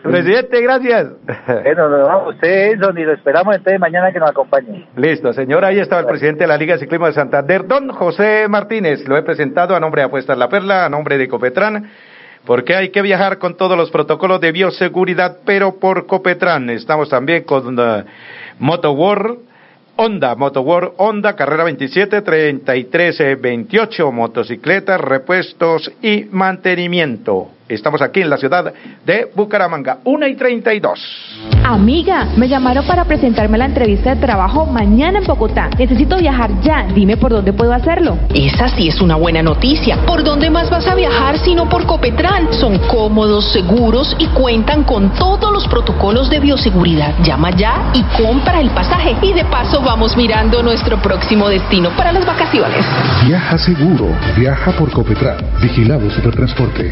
presidente, 0.03 0.61
gracias. 0.61 1.07
Bueno, 1.47 1.89
nos 1.89 2.07
vamos 2.07 2.35
usted 2.35 2.71
Edison 2.71 2.97
y 2.97 3.03
lo 3.03 3.13
esperamos 3.13 3.55
entonces 3.55 3.79
mañana 3.79 4.11
que 4.11 4.19
nos 4.19 4.29
acompañe. 4.29 4.87
Listo, 4.95 5.33
señora, 5.33 5.69
ahí 5.69 5.79
estaba 5.79 6.01
el 6.01 6.07
presidente 6.07 6.43
de 6.43 6.47
la 6.47 6.57
Liga 6.57 6.73
de 6.73 6.79
Ciclismo 6.79 7.07
de 7.07 7.13
Santander, 7.13 7.65
don 7.67 7.89
José 7.89 8.47
Martínez. 8.47 9.07
Lo 9.07 9.17
he 9.17 9.23
presentado 9.23 9.75
a 9.75 9.79
nombre 9.79 10.01
de 10.01 10.07
Apuestas 10.07 10.37
La 10.37 10.49
Perla, 10.49 10.85
a 10.85 10.89
nombre 10.89 11.17
de 11.17 11.27
Copetran 11.27 11.89
porque 12.45 12.75
hay 12.75 12.89
que 12.89 13.01
viajar 13.01 13.37
con 13.37 13.55
todos 13.55 13.77
los 13.77 13.89
protocolos 13.89 14.41
de 14.41 14.51
bioseguridad, 14.51 15.37
pero 15.45 15.79
por 15.79 16.05
Copetran. 16.05 16.69
Estamos 16.69 17.09
también 17.09 17.43
con 17.43 17.79
uh, 17.79 18.03
MotoWorld, 18.59 19.39
Honda, 19.95 20.35
MotoWorld, 20.35 20.93
Honda, 20.97 21.35
carrera 21.35 21.63
27, 21.63 22.21
33, 22.21 23.41
28, 23.41 24.11
motocicletas, 24.11 24.99
repuestos 24.99 25.91
y 26.01 26.25
mantenimiento. 26.31 27.49
Estamos 27.69 28.01
aquí 28.01 28.21
en 28.21 28.29
la 28.29 28.37
ciudad 28.37 28.73
de 29.05 29.31
Bucaramanga, 29.33 29.99
1 30.03 30.27
y 30.27 30.35
32. 30.35 30.99
Amiga, 31.63 32.27
me 32.35 32.49
llamaron 32.49 32.85
para 32.85 33.05
presentarme 33.05 33.57
la 33.57 33.65
entrevista 33.65 34.13
de 34.13 34.21
trabajo 34.21 34.65
mañana 34.65 35.19
en 35.19 35.25
Bogotá. 35.25 35.69
Necesito 35.77 36.17
viajar 36.17 36.51
ya. 36.61 36.85
Dime 36.93 37.15
por 37.15 37.31
dónde 37.31 37.53
puedo 37.53 37.73
hacerlo. 37.73 38.17
Esa 38.33 38.67
sí 38.67 38.89
es 38.89 38.99
una 38.99 39.15
buena 39.15 39.41
noticia. 39.41 39.97
¿Por 40.05 40.23
dónde 40.23 40.49
más 40.49 40.69
vas 40.69 40.85
a 40.87 40.95
viajar 40.95 41.37
sino 41.39 41.69
por 41.69 41.85
Copetran? 41.85 42.53
Son 42.53 42.77
cómodos, 42.89 43.53
seguros 43.53 44.13
y 44.19 44.27
cuentan 44.27 44.83
con 44.83 45.13
todos 45.13 45.51
los 45.53 45.65
protocolos 45.67 46.29
de 46.29 46.41
bioseguridad. 46.41 47.13
Llama 47.23 47.51
ya 47.51 47.91
y 47.93 48.03
compra 48.21 48.59
el 48.59 48.71
pasaje. 48.71 49.15
Y 49.21 49.31
de 49.31 49.45
paso 49.45 49.81
vamos 49.81 50.17
mirando 50.17 50.61
nuestro 50.63 51.01
próximo 51.01 51.47
destino 51.47 51.91
para 51.95 52.11
las 52.11 52.25
vacaciones. 52.25 52.85
Viaja 53.25 53.57
seguro. 53.57 54.09
Viaja 54.35 54.73
por 54.73 54.91
Copetran. 54.91 55.37
Vigilado 55.61 56.09
Supertransporte. 56.09 56.91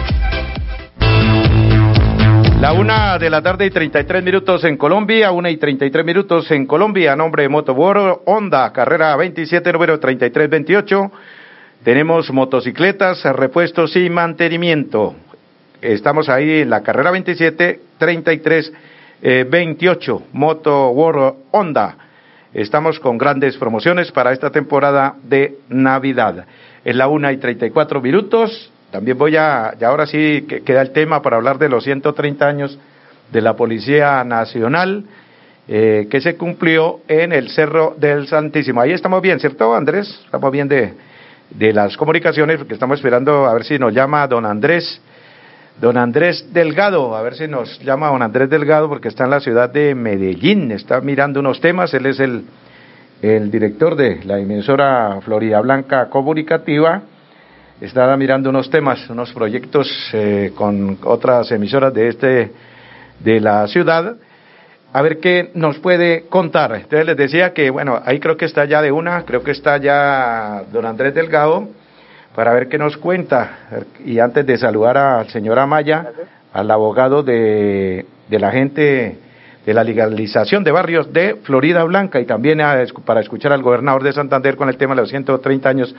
La 2.61 2.73
una 2.73 3.17
de 3.17 3.31
la 3.31 3.41
tarde 3.41 3.65
y 3.65 3.71
33 3.71 4.23
minutos 4.23 4.63
en 4.65 4.77
Colombia, 4.77 5.31
una 5.31 5.49
y 5.49 5.57
33 5.57 6.05
minutos 6.05 6.51
en 6.51 6.67
Colombia, 6.67 7.15
nombre 7.15 7.41
de 7.41 7.49
Motoboro 7.49 8.21
Honda, 8.27 8.71
carrera 8.71 9.15
27, 9.15 9.73
número 9.73 9.99
3328. 9.99 11.11
Tenemos 11.83 12.31
motocicletas, 12.31 13.23
repuestos 13.35 13.95
y 13.95 14.11
mantenimiento. 14.11 15.15
Estamos 15.81 16.29
ahí 16.29 16.59
en 16.61 16.69
la 16.69 16.83
carrera 16.83 17.09
27, 17.09 17.79
33, 17.97 18.73
eh, 19.23 19.43
28, 19.49 20.21
Moto 20.33 20.89
World 20.89 21.33
Honda. 21.49 21.97
Estamos 22.53 22.99
con 22.99 23.17
grandes 23.17 23.57
promociones 23.57 24.11
para 24.11 24.33
esta 24.33 24.51
temporada 24.51 25.15
de 25.23 25.55
Navidad. 25.69 26.45
En 26.85 26.99
la 26.99 27.07
una 27.07 27.33
y 27.33 27.37
34 27.37 28.01
minutos, 28.01 28.71
también 28.91 29.17
voy 29.17 29.37
a, 29.37 29.73
y 29.79 29.83
ahora 29.83 30.05
sí 30.05 30.45
que 30.47 30.61
queda 30.61 30.81
el 30.81 30.91
tema 30.91 31.21
para 31.21 31.37
hablar 31.37 31.57
de 31.57 31.69
los 31.69 31.83
130 31.83 32.45
años 32.45 32.77
de 33.31 33.41
la 33.41 33.55
Policía 33.55 34.23
Nacional 34.23 35.05
eh, 35.67 36.07
que 36.09 36.19
se 36.19 36.35
cumplió 36.35 36.99
en 37.07 37.31
el 37.31 37.49
Cerro 37.49 37.95
del 37.97 38.27
Santísimo. 38.27 38.81
Ahí 38.81 38.91
estamos 38.91 39.21
bien, 39.21 39.39
¿cierto, 39.39 39.73
Andrés? 39.73 40.19
Estamos 40.25 40.51
bien 40.51 40.67
de, 40.67 40.93
de 41.51 41.73
las 41.73 41.95
comunicaciones, 41.95 42.57
porque 42.57 42.73
estamos 42.73 42.99
esperando 42.99 43.45
a 43.45 43.53
ver 43.53 43.63
si 43.63 43.79
nos 43.79 43.93
llama 43.93 44.27
don 44.27 44.45
Andrés, 44.45 45.01
don 45.79 45.97
Andrés 45.97 46.51
Delgado, 46.51 47.15
a 47.15 47.21
ver 47.21 47.35
si 47.35 47.47
nos 47.47 47.79
llama 47.79 48.09
don 48.09 48.21
Andrés 48.21 48.49
Delgado, 48.49 48.89
porque 48.89 49.07
está 49.07 49.23
en 49.23 49.29
la 49.29 49.39
ciudad 49.39 49.69
de 49.69 49.95
Medellín, 49.95 50.71
está 50.71 50.99
mirando 50.99 51.39
unos 51.39 51.61
temas, 51.61 51.93
él 51.93 52.07
es 52.07 52.19
el, 52.19 52.43
el 53.21 53.49
director 53.49 53.95
de 53.95 54.23
la 54.25 54.39
emisora 54.39 55.19
Florida 55.21 55.61
Blanca 55.61 56.09
Comunicativa 56.09 57.03
estaba 57.81 58.15
mirando 58.15 58.49
unos 58.49 58.69
temas, 58.69 59.09
unos 59.09 59.33
proyectos 59.33 59.89
eh, 60.13 60.51
con 60.55 60.99
otras 61.03 61.51
emisoras 61.51 61.91
de 61.93 62.07
este 62.09 62.51
de 63.19 63.39
la 63.39 63.67
ciudad, 63.67 64.15
a 64.93 65.01
ver 65.01 65.19
qué 65.19 65.49
nos 65.55 65.79
puede 65.79 66.27
contar. 66.27 66.75
Entonces 66.75 67.05
les 67.05 67.17
decía 67.17 67.53
que, 67.53 67.69
bueno, 67.69 67.99
ahí 68.05 68.19
creo 68.19 68.37
que 68.37 68.45
está 68.45 68.65
ya 68.65 68.81
de 68.81 68.91
una, 68.91 69.23
creo 69.23 69.43
que 69.43 69.51
está 69.51 69.77
ya 69.77 70.63
don 70.71 70.85
Andrés 70.85 71.15
Delgado, 71.15 71.69
para 72.35 72.53
ver 72.53 72.67
qué 72.67 72.77
nos 72.77 72.97
cuenta. 72.97 73.87
Y 74.05 74.19
antes 74.19 74.45
de 74.45 74.57
saludar 74.57 74.97
al 74.97 75.29
señor 75.29 75.57
Amaya, 75.57 76.11
al 76.53 76.69
abogado 76.69 77.23
de, 77.23 78.05
de 78.29 78.39
la 78.39 78.51
gente 78.51 79.17
de 79.65 79.73
la 79.73 79.83
legalización 79.83 80.63
de 80.63 80.71
barrios 80.71 81.11
de 81.13 81.35
Florida 81.43 81.83
Blanca 81.83 82.19
y 82.19 82.25
también 82.25 82.59
para 83.05 83.21
escuchar 83.21 83.51
al 83.53 83.61
gobernador 83.61 84.03
de 84.03 84.13
Santander 84.13 84.55
con 84.55 84.69
el 84.69 84.77
tema 84.77 84.95
de 84.95 85.01
los 85.01 85.09
130 85.09 85.69
años 85.69 85.95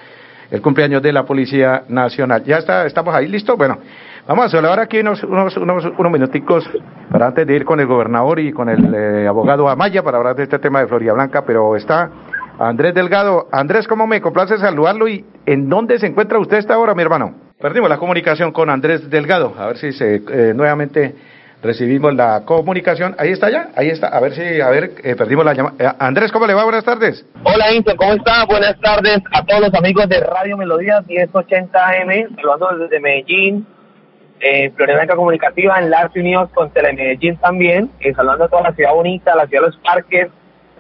el 0.53 0.63
cumpleaños 0.63 1.03
de 1.03 1.13
la 1.13 1.25
Policía 1.25 1.83
Nacional. 1.89 2.45
¿Ya 2.45 2.59
está, 2.59 2.87
estamos 2.87 3.13
ahí 3.15 3.27
listos? 3.27 3.57
Bueno, 3.57 3.79
Vamos 4.25 4.47
a 4.47 4.49
saludar 4.51 4.79
aquí 4.79 5.01
unos, 5.01 5.21
unos, 5.25 5.57
unos, 5.57 5.85
unos 5.99 6.13
minuticos 6.13 6.65
para 7.11 7.27
antes 7.27 7.45
de 7.45 7.57
ir 7.57 7.65
con 7.65 7.81
el 7.81 7.87
gobernador 7.87 8.39
y 8.39 8.53
con 8.53 8.69
el 8.69 8.95
eh, 8.95 9.27
abogado 9.27 9.69
Amaya 9.69 10.05
para 10.05 10.19
hablar 10.19 10.37
de 10.37 10.45
este 10.45 10.61
tema 10.61 10.79
de 10.79 10.87
Florida 10.87 11.13
Blanca, 11.13 11.43
pero 11.45 11.75
está 11.75 12.09
Andrés 12.57 12.95
Delgado. 12.95 13.49
Andrés, 13.51 13.89
¿cómo 13.89 14.07
me 14.07 14.21
complace 14.21 14.59
saludarlo 14.59 15.09
y 15.09 15.25
en 15.45 15.69
dónde 15.69 15.99
se 15.99 16.07
encuentra 16.07 16.39
usted 16.39 16.59
esta 16.59 16.79
hora, 16.79 16.95
mi 16.95 17.03
hermano? 17.03 17.35
Perdimos 17.61 17.91
la 17.91 17.99
comunicación 17.99 18.53
con 18.53 18.71
Andrés 18.71 19.11
Delgado, 19.11 19.55
a 19.59 19.67
ver 19.67 19.79
si 19.79 19.91
se 19.91 20.23
eh, 20.29 20.55
nuevamente 20.55 21.17
recibimos 21.63 22.15
la 22.15 22.45
comunicación. 22.45 23.15
Ahí 23.19 23.31
está 23.31 23.51
ya, 23.51 23.69
ahí 23.77 23.89
está. 23.89 24.09
A 24.09 24.21
ver 24.21 24.35
si, 24.35 24.61
a 24.61 24.69
ver, 24.69 24.93
eh, 25.03 25.15
perdimos 25.17 25.45
la 25.45 25.55
llamada. 25.55 25.77
Eh, 25.79 25.97
Andrés, 25.99 26.33
¿cómo 26.33 26.47
le 26.47 26.55
va? 26.55 26.65
Buenas 26.65 26.85
tardes. 26.85 27.25
Hola, 27.45 27.73
Inter, 27.73 27.97
¿cómo 27.97 28.13
está? 28.13 28.45
Buenas 28.47 28.79
tardes 28.81 29.21
a 29.33 29.45
todos 29.45 29.63
los 29.63 29.75
amigos 29.75 30.09
de 30.09 30.21
Radio 30.21 30.57
Melodía 30.57 31.03
1080 31.07 31.89
AM, 31.89 32.37
saludando 32.37 32.77
desde 32.79 33.01
Medellín, 33.01 33.67
eh, 34.41 34.71
Florida 34.75 35.07
Comunicativa, 35.15 35.79
Enlace 35.79 36.19
Unidos 36.19 36.51
con 36.53 36.71
Telemedellín 36.71 37.37
también, 37.37 37.91
eh, 38.01 38.13
saludando 38.13 38.45
a 38.47 38.49
toda 38.49 38.63
la 38.63 38.73
ciudad 38.73 38.93
bonita, 38.93 39.37
la 39.37 39.47
ciudad 39.47 39.63
de 39.63 39.69
los 39.69 39.77
parques. 39.79 40.29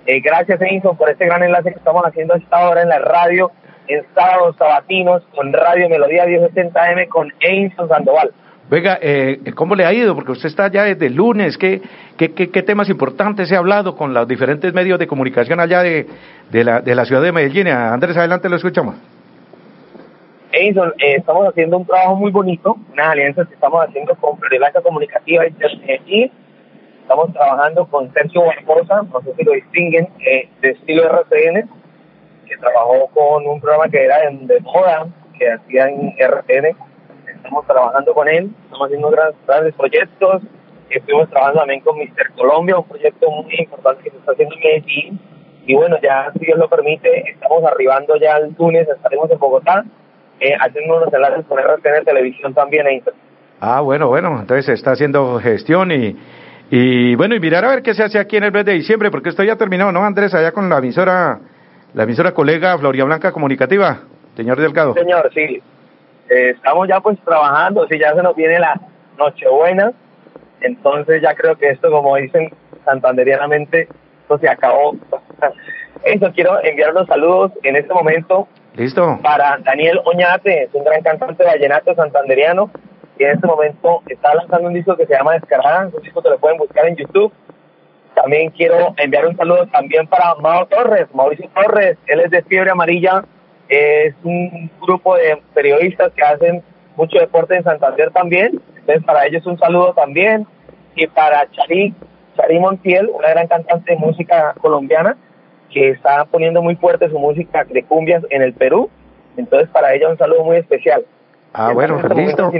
Eh, 0.04 0.20
gracias, 0.20 0.60
Edison, 0.60 0.96
por 0.96 1.08
este 1.08 1.26
gran 1.26 1.44
enlace 1.44 1.70
que 1.70 1.78
estamos 1.78 2.02
haciendo 2.04 2.34
a 2.34 2.38
esta 2.38 2.82
en 2.82 2.88
la 2.88 2.98
radio, 2.98 3.52
en 3.86 4.04
sábados 4.16 4.56
sabatinos, 4.56 5.22
con 5.32 5.52
Radio 5.52 5.88
Melodía 5.88 6.26
1080 6.26 6.82
AM, 6.82 7.08
con 7.08 7.32
Edison 7.38 7.88
Sandoval. 7.88 8.32
Venga, 8.70 8.98
eh, 9.02 9.40
¿cómo 9.54 9.74
le 9.74 9.84
ha 9.84 9.92
ido? 9.92 10.14
Porque 10.14 10.32
usted 10.32 10.48
está 10.48 10.68
ya 10.68 10.84
desde 10.84 11.06
el 11.06 11.14
lunes. 11.14 11.58
¿Qué, 11.58 11.82
qué, 12.16 12.32
qué, 12.32 12.50
qué 12.50 12.62
temas 12.62 12.88
importantes 12.88 13.48
se 13.48 13.54
ha 13.54 13.58
hablado 13.58 13.96
con 13.96 14.14
los 14.14 14.26
diferentes 14.26 14.72
medios 14.72 14.98
de 14.98 15.06
comunicación 15.06 15.60
allá 15.60 15.82
de, 15.82 16.06
de, 16.50 16.64
la, 16.64 16.80
de 16.80 16.94
la 16.94 17.04
ciudad 17.04 17.22
de 17.22 17.32
Medellín? 17.32 17.68
Andrés, 17.68 18.16
adelante, 18.16 18.48
lo 18.48 18.56
escuchamos. 18.56 18.94
Edison, 20.52 20.92
eh, 20.98 21.16
estamos 21.16 21.48
haciendo 21.48 21.78
un 21.78 21.86
trabajo 21.86 22.16
muy 22.16 22.30
bonito, 22.30 22.76
unas 22.92 23.08
alianzas 23.08 23.48
que 23.48 23.54
estamos 23.54 23.84
haciendo 23.86 24.14
con 24.16 24.38
Florilanca 24.38 24.80
Comunicativa 24.80 25.44
y. 26.06 26.30
Estamos 27.02 27.32
trabajando 27.32 27.84
con 27.86 28.12
Sergio 28.14 28.44
Barbosa, 28.44 29.02
no 29.12 29.20
sé 29.22 29.34
si 29.36 29.42
lo 29.42 29.52
distinguen, 29.52 30.08
eh, 30.24 30.48
de 30.60 30.70
estilo 30.70 31.04
RCN, 31.04 31.68
que 32.46 32.56
trabajó 32.58 33.08
con 33.08 33.44
un 33.44 33.60
programa 33.60 33.88
que 33.88 34.04
era 34.04 34.18
de, 34.20 34.38
de 34.46 34.60
moda, 34.60 35.08
que 35.36 35.50
hacía 35.50 35.88
en 35.88 36.14
RCN 36.16 36.76
estamos 37.42 37.66
trabajando 37.66 38.14
con 38.14 38.28
él, 38.28 38.50
estamos 38.64 38.86
haciendo 38.86 39.10
grandes, 39.10 39.36
grandes 39.46 39.74
proyectos, 39.74 40.42
estuvimos 40.90 41.28
trabajando 41.28 41.60
también 41.60 41.80
con 41.80 41.98
Mister 41.98 42.30
Colombia, 42.36 42.78
un 42.78 42.88
proyecto 42.88 43.30
muy 43.30 43.54
importante 43.58 44.04
que 44.04 44.10
se 44.10 44.16
está 44.18 44.32
haciendo 44.32 44.54
en 44.54 44.60
Medellín, 44.60 45.20
y 45.66 45.74
bueno, 45.74 45.96
ya 46.02 46.30
si 46.32 46.44
Dios 46.44 46.58
lo 46.58 46.68
permite, 46.68 47.30
estamos 47.30 47.64
arribando 47.64 48.16
ya 48.16 48.36
el 48.36 48.54
lunes, 48.58 48.88
estaremos 48.88 49.30
en 49.30 49.38
Bogotá, 49.38 49.84
eh, 50.40 50.54
haciendo 50.58 50.96
unos 50.96 51.12
enlaces 51.12 51.44
con 51.46 51.58
RTN 51.58 52.04
Televisión 52.04 52.54
también 52.54 52.86
e 52.86 53.02
Ah, 53.60 53.80
bueno, 53.80 54.08
bueno, 54.08 54.40
entonces 54.40 54.66
se 54.66 54.72
está 54.72 54.92
haciendo 54.92 55.38
gestión 55.38 55.92
y, 55.92 56.16
y 56.70 57.14
bueno, 57.14 57.36
y 57.36 57.40
mirar 57.40 57.64
a 57.64 57.68
ver 57.68 57.82
qué 57.82 57.94
se 57.94 58.02
hace 58.02 58.18
aquí 58.18 58.36
en 58.36 58.44
el 58.44 58.52
mes 58.52 58.64
de 58.64 58.72
diciembre, 58.72 59.10
porque 59.10 59.28
esto 59.28 59.44
ya 59.44 59.56
terminó, 59.56 59.92
¿no, 59.92 60.04
Andrés? 60.04 60.34
Allá 60.34 60.50
con 60.50 60.68
la 60.68 60.78
emisora, 60.78 61.38
la 61.94 62.02
emisora 62.02 62.32
colega 62.32 62.76
Floria 62.78 63.04
Blanca 63.04 63.30
Comunicativa, 63.30 64.00
señor 64.34 64.60
Delgado. 64.60 64.94
Señor, 64.94 65.30
sí, 65.32 65.62
eh, 66.28 66.50
estamos 66.50 66.88
ya 66.88 67.00
pues 67.00 67.18
trabajando, 67.24 67.86
si 67.88 67.98
ya 67.98 68.14
se 68.14 68.22
nos 68.22 68.34
viene 68.34 68.58
la 68.58 68.80
Nochebuena, 69.18 69.92
entonces 70.60 71.20
ya 71.22 71.34
creo 71.34 71.56
que 71.56 71.70
esto, 71.70 71.90
como 71.90 72.16
dicen 72.16 72.52
santanderianamente, 72.84 73.88
esto 74.22 74.38
se 74.38 74.48
acabó. 74.48 74.96
Eso, 76.04 76.32
quiero 76.32 76.58
enviar 76.64 76.90
unos 76.90 77.06
saludos 77.06 77.52
en 77.62 77.76
este 77.76 77.94
momento. 77.94 78.48
Listo. 78.74 79.20
Para 79.22 79.58
Daniel 79.58 80.00
Oñate, 80.04 80.64
es 80.64 80.70
un 80.72 80.82
gran 80.82 81.02
cantante 81.02 81.44
vallenato 81.44 81.94
santanderiano, 81.94 82.70
y 83.18 83.24
en 83.24 83.32
este 83.32 83.46
momento 83.46 84.02
está 84.08 84.34
lanzando 84.34 84.68
un 84.68 84.74
disco 84.74 84.96
que 84.96 85.06
se 85.06 85.14
llama 85.14 85.34
Descarada, 85.34 85.90
un 85.94 86.02
disco 86.02 86.22
que 86.22 86.30
lo 86.30 86.38
pueden 86.38 86.58
buscar 86.58 86.88
en 86.88 86.96
YouTube. 86.96 87.32
También 88.14 88.50
quiero 88.50 88.94
enviar 88.96 89.26
un 89.26 89.36
saludo 89.36 89.66
también 89.66 90.06
para 90.06 90.34
Mauro 90.36 90.66
Torres, 90.66 91.06
Mauricio 91.14 91.48
Torres, 91.54 91.98
él 92.06 92.20
es 92.20 92.30
de 92.30 92.42
Fiebre 92.42 92.70
Amarilla 92.70 93.24
es 93.72 94.14
un 94.22 94.70
grupo 94.80 95.16
de 95.16 95.40
periodistas 95.54 96.12
que 96.12 96.22
hacen 96.22 96.62
mucho 96.96 97.18
deporte 97.18 97.56
en 97.56 97.64
Santander 97.64 98.10
también. 98.10 98.60
Entonces, 98.76 99.04
para 99.04 99.26
ellos 99.26 99.46
un 99.46 99.58
saludo 99.58 99.94
también. 99.94 100.46
Y 100.94 101.06
para 101.06 101.50
Charí, 101.50 101.94
Charí 102.36 102.58
Montiel, 102.58 103.08
una 103.12 103.30
gran 103.30 103.46
cantante 103.46 103.92
de 103.92 103.98
música 103.98 104.54
colombiana, 104.60 105.16
que 105.70 105.90
está 105.90 106.24
poniendo 106.26 106.60
muy 106.60 106.76
fuerte 106.76 107.08
su 107.08 107.18
música 107.18 107.64
de 107.64 107.82
cumbias 107.84 108.22
en 108.30 108.42
el 108.42 108.52
Perú. 108.52 108.90
Entonces, 109.36 109.70
para 109.70 109.94
ella 109.94 110.10
un 110.10 110.18
saludo 110.18 110.44
muy 110.44 110.58
especial. 110.58 111.04
Ah, 111.54 111.72
bueno, 111.72 112.00
listo. 112.14 112.52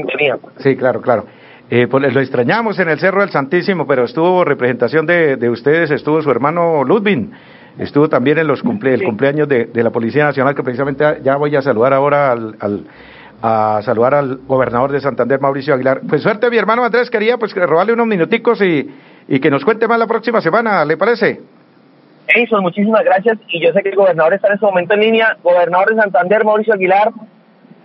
Sí, 0.59 0.77
claro, 0.77 1.03
claro. 1.03 1.27
Eh, 1.71 1.87
pues 1.87 2.13
lo 2.13 2.21
extrañamos 2.21 2.79
en 2.79 2.89
el 2.89 2.99
Cerro 2.99 3.21
del 3.21 3.31
Santísimo, 3.31 3.87
pero 3.87 4.05
estuvo 4.05 4.45
representación 4.45 5.07
de, 5.07 5.37
de 5.37 5.49
ustedes, 5.49 5.91
estuvo 5.91 6.21
su 6.21 6.31
hermano 6.31 6.85
Ludwig 6.85 7.31
Estuvo 7.79 8.09
también 8.09 8.39
en 8.39 8.47
los 8.47 8.63
cumple, 8.63 8.95
el 8.95 9.03
cumpleaños 9.03 9.49
de, 9.49 9.67
de, 9.67 9.83
la 9.83 9.91
Policía 9.91 10.25
Nacional, 10.25 10.55
que 10.55 10.63
precisamente 10.63 11.05
ya 11.23 11.37
voy 11.37 11.57
a 11.57 11.63
saludar 11.63 11.95
ahora 11.95 12.33
al, 12.33 12.57
al, 12.61 12.85
a 13.43 13.81
saludar 13.83 14.15
al 14.15 14.37
gobernador 14.47 14.93
de 14.93 15.01
Santander, 15.01 15.41
Mauricio 15.41 15.75
Aguilar. 15.75 16.03
Pues 16.07 16.23
suerte, 16.23 16.51
mi 16.51 16.59
hermano 16.59 16.85
Andrés, 16.85 17.11
quería 17.11 17.39
pues 17.39 17.55
robarle 17.55 17.95
unos 17.95 18.07
minuticos 18.07 18.61
y, 18.61 18.89
y 19.27 19.41
que 19.41 19.51
nos 19.51 19.65
cuente 19.65 19.89
más 19.89 19.99
la 19.99 20.07
próxima 20.07 20.41
semana, 20.41 20.85
¿le 20.85 20.97
parece? 20.97 21.41
Edison, 22.29 22.63
muchísimas 22.63 23.05
gracias. 23.05 23.39
Y 23.49 23.65
yo 23.65 23.73
sé 23.73 23.83
que 23.83 23.89
el 23.89 23.97
gobernador 23.97 24.35
está 24.35 24.49
en 24.49 24.55
este 24.55 24.67
momento 24.67 24.95
en 24.95 25.01
línea. 25.01 25.37
Gobernador 25.43 25.95
de 25.95 26.03
Santander, 26.03 26.45
Mauricio 26.45 26.75
Aguilar, 26.75 27.11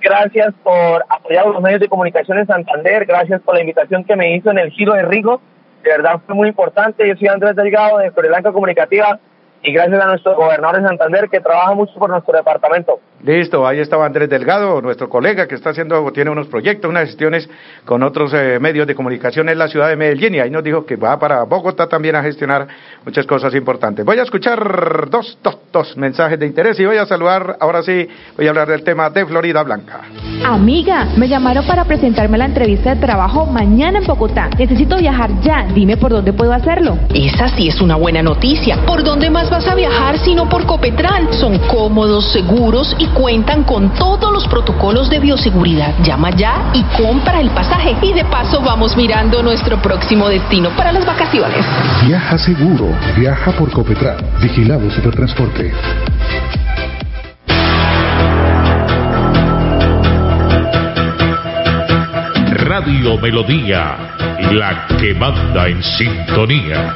gracias 0.01 0.53
por 0.63 1.03
apoyar 1.09 1.45
a 1.45 1.49
los 1.49 1.61
medios 1.61 1.79
de 1.79 1.87
comunicación 1.87 2.37
en 2.37 2.47
Santander. 2.47 3.05
Gracias 3.05 3.41
por 3.41 3.55
la 3.55 3.61
invitación 3.61 4.03
que 4.03 4.15
me 4.15 4.35
hizo 4.35 4.51
en 4.51 4.59
el 4.59 4.71
Giro 4.71 4.93
de 4.93 5.03
Rigo. 5.03 5.41
De 5.83 5.89
verdad 5.89 6.19
fue 6.25 6.35
muy 6.35 6.49
importante. 6.49 7.07
Yo 7.07 7.15
soy 7.15 7.29
Andrés 7.29 7.55
Delgado 7.55 7.97
de 7.99 8.11
Florelanca 8.11 8.51
Comunicativa 8.51 9.19
y 9.67 9.73
gracias 9.73 10.01
a 10.01 10.07
nuestro 10.07 10.33
gobernador 10.33 10.81
de 10.81 10.87
Santander 10.87 11.29
que 11.29 11.41
trabaja 11.41 11.73
mucho 11.73 11.93
por 11.99 12.09
nuestro 12.09 12.37
departamento. 12.37 13.01
Listo, 13.23 13.65
ahí 13.65 13.79
estaba 13.79 14.05
Andrés 14.05 14.29
Delgado, 14.29 14.79
nuestro 14.79 15.09
colega 15.09 15.47
que 15.47 15.55
está 15.55 15.71
haciendo, 15.71 16.11
tiene 16.11 16.29
unos 16.29 16.47
proyectos, 16.47 16.87
unas 16.87 17.07
gestiones 17.07 17.49
con 17.83 18.03
otros 18.03 18.31
eh, 18.33 18.59
medios 18.59 18.85
de 18.85 18.93
comunicación 18.93 19.49
en 19.49 19.57
la 19.57 19.67
ciudad 19.67 19.89
de 19.89 19.95
Medellín 19.95 20.35
y 20.35 20.39
ahí 20.39 20.51
nos 20.51 20.63
dijo 20.63 20.85
que 20.85 20.95
va 20.95 21.17
para 21.17 21.43
Bogotá 21.43 21.87
también 21.87 22.15
a 22.15 22.21
gestionar 22.21 22.67
muchas 23.03 23.25
cosas 23.25 23.55
importantes. 23.55 24.05
Voy 24.05 24.19
a 24.19 24.23
escuchar 24.23 25.09
dos, 25.09 25.35
dos, 25.41 25.57
dos 25.73 25.97
mensajes 25.97 26.39
de 26.39 26.45
interés 26.45 26.79
y 26.79 26.85
voy 26.85 26.97
a 26.97 27.07
saludar, 27.07 27.57
ahora 27.59 27.81
sí, 27.81 28.07
voy 28.35 28.45
a 28.45 28.49
hablar 28.49 28.67
del 28.67 28.83
tema 28.83 29.09
de 29.09 29.25
Florida 29.25 29.63
Blanca. 29.63 30.01
Amiga, 30.45 31.07
me 31.17 31.27
llamaron 31.27 31.65
para 31.65 31.85
presentarme 31.85 32.37
la 32.37 32.45
entrevista 32.45 32.93
de 32.93 33.01
trabajo 33.01 33.47
mañana 33.47 33.97
en 33.97 34.05
Bogotá. 34.05 34.51
Necesito 34.59 34.95
viajar 34.95 35.31
ya, 35.41 35.65
dime 35.73 35.97
por 35.97 36.11
dónde 36.11 36.33
puedo 36.33 36.53
hacerlo. 36.53 36.99
Esa 37.13 37.49
sí 37.49 37.67
es 37.67 37.81
una 37.81 37.95
buena 37.95 38.21
noticia. 38.21 38.85
¿Por 38.85 39.03
dónde 39.03 39.31
más 39.31 39.49
vas 39.49 39.67
a 39.67 39.73
viajar 39.73 40.19
sino 40.19 40.47
por 40.47 40.67
Copetran? 40.67 41.33
Son 41.33 41.57
cómodos, 41.67 42.31
seguros 42.31 42.95
y 42.99 43.06
cuentan 43.09 43.63
con 43.63 43.93
todos 43.93 44.31
los 44.31 44.47
protocolos 44.47 45.09
de 45.09 45.19
bioseguridad. 45.19 45.93
Llama 46.03 46.31
ya 46.31 46.71
y 46.73 46.83
compra 47.01 47.39
el 47.41 47.49
pasaje. 47.51 47.95
Y 48.01 48.13
de 48.13 48.25
paso 48.25 48.61
vamos 48.61 48.95
mirando 48.95 49.41
nuestro 49.43 49.81
próximo 49.81 50.27
destino 50.27 50.69
para 50.71 50.91
las 50.91 51.05
vacaciones. 51.05 51.65
Viaja 52.05 52.37
seguro. 52.37 52.89
Viaja 53.15 53.51
por 53.51 53.71
Copetran. 53.71 54.17
Vigilado 54.41 54.89
Supertransporte. 54.91 55.73
Radio 62.67 63.17
Melodía, 63.17 63.95
la 64.51 64.87
que 64.99 65.13
manda 65.13 65.67
en 65.67 65.81
sintonía. 65.81 66.95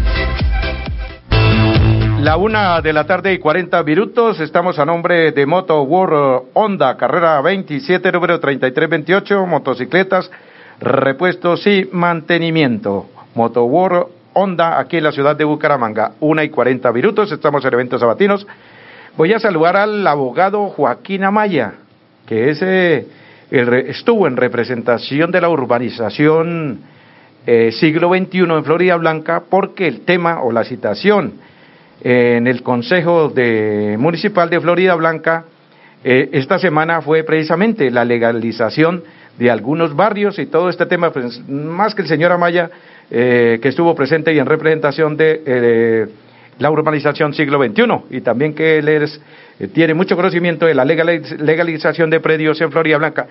La 2.21 2.37
una 2.37 2.81
de 2.81 2.93
la 2.93 3.05
tarde 3.05 3.33
y 3.33 3.39
40 3.39 3.81
minutos, 3.81 4.39
estamos 4.41 4.77
a 4.77 4.85
nombre 4.85 5.31
de 5.31 5.43
Moto 5.47 5.81
Honda, 6.53 6.95
carrera 6.95 7.41
27, 7.41 8.11
número 8.11 8.39
3328, 8.39 9.47
motocicletas, 9.47 10.29
repuestos 10.79 11.65
y 11.65 11.89
mantenimiento. 11.91 13.07
Moto 13.33 13.63
Honda, 14.33 14.79
aquí 14.79 14.97
en 14.97 15.05
la 15.05 15.11
ciudad 15.11 15.35
de 15.35 15.45
Bucaramanga, 15.45 16.11
una 16.19 16.43
y 16.43 16.49
40 16.49 16.91
minutos, 16.91 17.31
estamos 17.31 17.65
en 17.65 17.73
eventos 17.73 17.99
sabatinos. 17.99 18.45
Voy 19.17 19.33
a 19.33 19.39
saludar 19.39 19.75
al 19.75 20.05
abogado 20.05 20.67
Joaquín 20.67 21.23
Amaya, 21.23 21.73
que 22.27 22.51
es, 22.51 22.61
eh, 22.61 23.07
el, 23.49 23.73
estuvo 23.73 24.27
en 24.27 24.37
representación 24.37 25.31
de 25.31 25.41
la 25.41 25.49
urbanización 25.49 26.81
eh, 27.47 27.71
siglo 27.71 28.09
XXI 28.09 28.41
en 28.41 28.63
Florida 28.63 28.95
Blanca 28.97 29.41
porque 29.49 29.87
el 29.87 30.01
tema 30.01 30.43
o 30.43 30.51
la 30.51 30.63
citación 30.63 31.49
en 32.03 32.47
el 32.47 32.63
Consejo 32.63 33.29
de 33.29 33.95
Municipal 33.99 34.49
de 34.49 34.59
Florida 34.59 34.95
Blanca 34.95 35.45
eh, 36.03 36.29
esta 36.33 36.57
semana 36.57 37.01
fue 37.01 37.23
precisamente 37.23 37.91
la 37.91 38.03
legalización 38.03 39.03
de 39.37 39.51
algunos 39.51 39.95
barrios 39.95 40.39
y 40.39 40.47
todo 40.47 40.69
este 40.69 40.85
tema, 40.85 41.11
pues, 41.11 41.47
más 41.47 41.93
que 41.93 42.01
el 42.01 42.07
señor 42.07 42.31
Amaya, 42.31 42.69
eh, 43.09 43.59
que 43.61 43.69
estuvo 43.69 43.93
presente 43.95 44.33
y 44.33 44.39
en 44.39 44.45
representación 44.45 45.15
de 45.15 45.41
eh, 45.45 46.07
la 46.57 46.71
urbanización 46.71 47.33
siglo 47.33 47.63
XXI, 47.63 48.17
y 48.17 48.21
también 48.21 48.53
que 48.53 48.79
él 48.79 48.87
es, 48.89 49.21
tiene 49.73 49.93
mucho 49.93 50.15
conocimiento 50.15 50.65
de 50.65 50.73
la 50.73 50.85
legalización 50.85 52.09
de 52.09 52.19
predios 52.19 52.59
en 52.61 52.71
Florida 52.71 52.97
Blanca. 52.97 53.27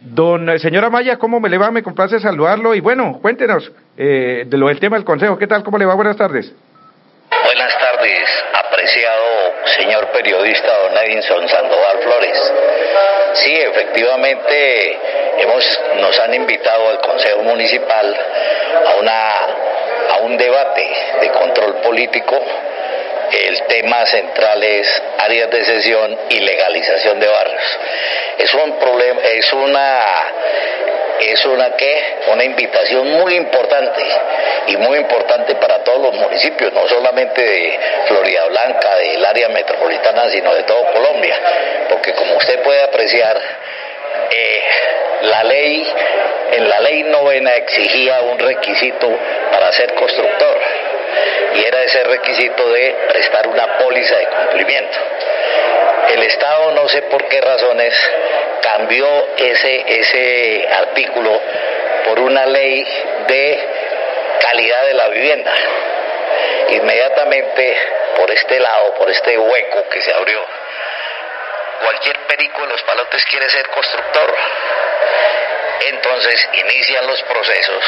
don 0.00 0.58
señor 0.58 0.84
Amaya, 0.84 1.18
¿cómo 1.18 1.40
me 1.40 1.48
le 1.48 1.58
va? 1.58 1.70
Me 1.70 1.82
complace 1.82 2.20
saludarlo 2.20 2.74
y 2.74 2.80
bueno, 2.80 3.18
cuéntenos 3.22 3.70
de 3.96 4.46
lo 4.50 4.68
del 4.68 4.80
tema 4.80 4.96
del 4.96 5.04
consejo. 5.04 5.38
¿Qué 5.38 5.46
tal? 5.46 5.62
¿Cómo 5.62 5.78
le 5.78 5.86
va? 5.86 5.94
Buenas 5.94 6.16
tardes. 6.16 6.52
Buenas 7.40 7.78
tardes, 7.78 8.44
apreciado 8.52 9.54
señor 9.76 10.08
periodista 10.12 10.76
don 10.78 10.96
Edinson 10.98 11.48
Sandoval 11.48 11.98
Flores. 12.02 12.52
Sí, 13.34 13.56
efectivamente, 13.56 14.98
hemos, 15.38 15.80
nos 15.96 16.20
han 16.20 16.34
invitado 16.34 16.88
al 16.90 16.98
Consejo 17.00 17.42
Municipal 17.42 18.16
a, 18.86 18.94
una, 18.96 19.30
a 20.10 20.16
un 20.22 20.36
debate 20.36 20.88
de 21.20 21.30
control 21.30 21.76
político. 21.76 22.38
El 23.30 23.62
tema 23.64 24.04
central 24.06 24.62
es 24.62 25.02
áreas 25.18 25.50
de 25.50 25.64
sesión 25.64 26.18
y 26.28 26.38
legalización 26.38 27.18
de 27.18 27.28
barrios. 27.28 27.78
Es 28.38 28.54
un 28.54 28.78
problema, 28.78 29.20
es 29.22 29.52
una 29.54 30.04
es 31.20 31.44
una 31.46 31.70
que 31.76 32.04
una 32.28 32.44
invitación 32.44 33.06
muy 33.08 33.34
importante 33.34 34.02
y 34.68 34.76
muy 34.76 34.98
importante 34.98 35.54
para 35.56 35.78
todos 35.84 36.02
los 36.02 36.14
municipios, 36.14 36.72
no 36.72 36.86
solamente 36.88 37.42
de 37.42 37.78
Florida 38.06 38.44
Blanca, 38.46 38.96
del 38.96 39.24
área 39.24 39.48
metropolitana, 39.48 40.28
sino 40.30 40.54
de 40.54 40.62
todo 40.64 40.84
Colombia, 40.92 41.36
porque 41.88 42.12
como 42.14 42.36
usted 42.36 42.62
puede 42.62 42.82
apreciar, 42.82 43.40
eh, 44.30 44.62
la 45.22 45.44
ley, 45.44 45.86
en 46.52 46.68
la 46.68 46.80
ley 46.80 47.02
novena 47.04 47.54
exigía 47.54 48.20
un 48.22 48.38
requisito 48.38 49.08
para 49.52 49.72
ser 49.72 49.94
constructor 49.94 50.58
y 51.54 51.64
era 51.64 51.82
ese 51.82 52.02
requisito 52.04 52.72
de 52.72 52.96
prestar 53.08 53.46
una 53.48 53.78
póliza 53.78 54.16
de 54.16 54.26
cumplimiento. 54.26 54.98
El 56.14 56.22
Estado, 56.24 56.72
no 56.72 56.88
sé 56.88 57.02
por 57.02 57.24
qué 57.28 57.40
razones, 57.40 57.94
cambió 58.62 59.36
ese, 59.36 59.84
ese 59.86 60.68
artículo 60.72 61.40
por 62.06 62.20
una 62.20 62.46
ley 62.46 62.86
de 63.26 63.68
calidad 64.40 64.86
de 64.86 64.94
la 64.94 65.08
vivienda. 65.08 65.52
Inmediatamente, 66.70 67.76
por 68.16 68.30
este 68.30 68.58
lado, 68.58 68.94
por 68.94 69.10
este 69.10 69.36
hueco 69.38 69.88
que 69.90 70.00
se 70.00 70.12
abrió, 70.12 70.40
cualquier 71.82 72.18
perico 72.26 72.64
en 72.64 72.70
los 72.70 72.82
palotes 72.82 73.24
quiere 73.26 73.48
ser 73.50 73.68
constructor. 73.68 74.34
Entonces 75.88 76.48
inician 76.52 77.06
los 77.06 77.22
procesos. 77.24 77.84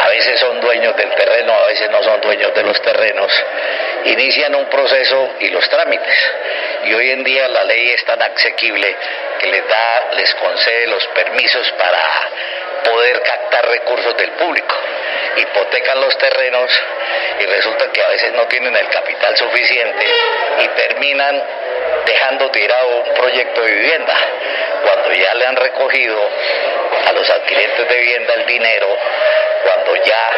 A 0.00 0.08
veces 0.08 0.40
son 0.40 0.60
dueños 0.60 0.96
del 0.96 1.10
terreno, 1.14 1.52
a 1.52 1.66
veces 1.66 1.90
no 1.90 2.02
son 2.02 2.20
dueños 2.20 2.54
de 2.54 2.62
los 2.62 2.80
terrenos. 2.82 3.32
Inician 4.04 4.54
un 4.54 4.66
proceso 4.66 5.34
y 5.40 5.50
los 5.50 5.68
trámites. 5.68 6.32
Y 6.84 6.94
hoy 6.94 7.10
en 7.10 7.24
día 7.24 7.48
la 7.48 7.64
ley 7.64 7.90
es 7.90 8.04
tan 8.04 8.20
asequible 8.20 8.96
que 9.38 9.46
les 9.46 9.68
da, 9.68 10.08
les 10.12 10.34
concede 10.34 10.86
los 10.88 11.06
permisos 11.08 11.72
para 11.72 12.30
poder 12.84 13.22
captar 13.22 13.68
recursos 13.68 14.16
del 14.16 14.32
público. 14.32 14.74
Hipotecan 15.36 16.00
los 16.00 16.18
terrenos 16.18 16.70
y 17.40 17.46
resulta 17.46 17.90
que 17.92 18.02
a 18.02 18.08
veces 18.08 18.32
no 18.32 18.46
tienen 18.46 18.74
el 18.76 18.88
capital 18.88 19.36
suficiente 19.36 20.06
y 20.60 20.68
terminan 20.68 21.42
dejando 22.04 22.50
tirado 22.50 23.02
un 23.04 23.14
proyecto 23.14 23.62
de 23.62 23.72
vivienda. 23.72 24.14
Cuando 24.82 25.12
ya 25.12 25.34
le 25.34 25.46
han 25.46 25.56
recogido 25.56 26.30
a 27.06 27.12
los 27.12 27.30
adquirientes 27.30 27.88
de 27.88 27.96
vivienda 27.96 28.34
el 28.34 28.46
dinero, 28.46 28.96
cuando 29.64 29.96
ya 29.96 30.30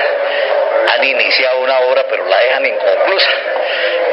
han 0.94 1.05
iniciado 1.05 1.61
una 1.61 1.78
obra 1.80 2.05
pero 2.09 2.26
la 2.26 2.38
dejan 2.38 2.66
inconclusa. 2.66 3.30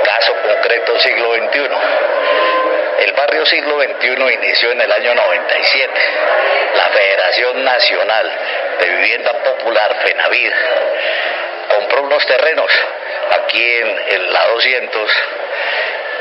Caso 0.03 0.33
concreto 0.43 0.99
siglo 0.99 1.35
XXI. 1.35 2.76
El 2.97 3.13
barrio 3.13 3.45
siglo 3.45 3.79
XXI 3.79 4.33
inició 4.33 4.71
en 4.71 4.81
el 4.81 4.91
año 4.91 5.13
97. 5.13 5.93
La 6.75 6.89
Federación 6.89 7.63
Nacional 7.63 8.31
de 8.79 8.89
Vivienda 8.89 9.33
Popular, 9.33 9.95
FENAVID, 10.03 10.53
compró 11.75 12.01
unos 12.03 12.25
terrenos 12.25 12.71
aquí 13.39 13.63
en, 13.63 14.33
la 14.33 14.47
200 14.47 15.11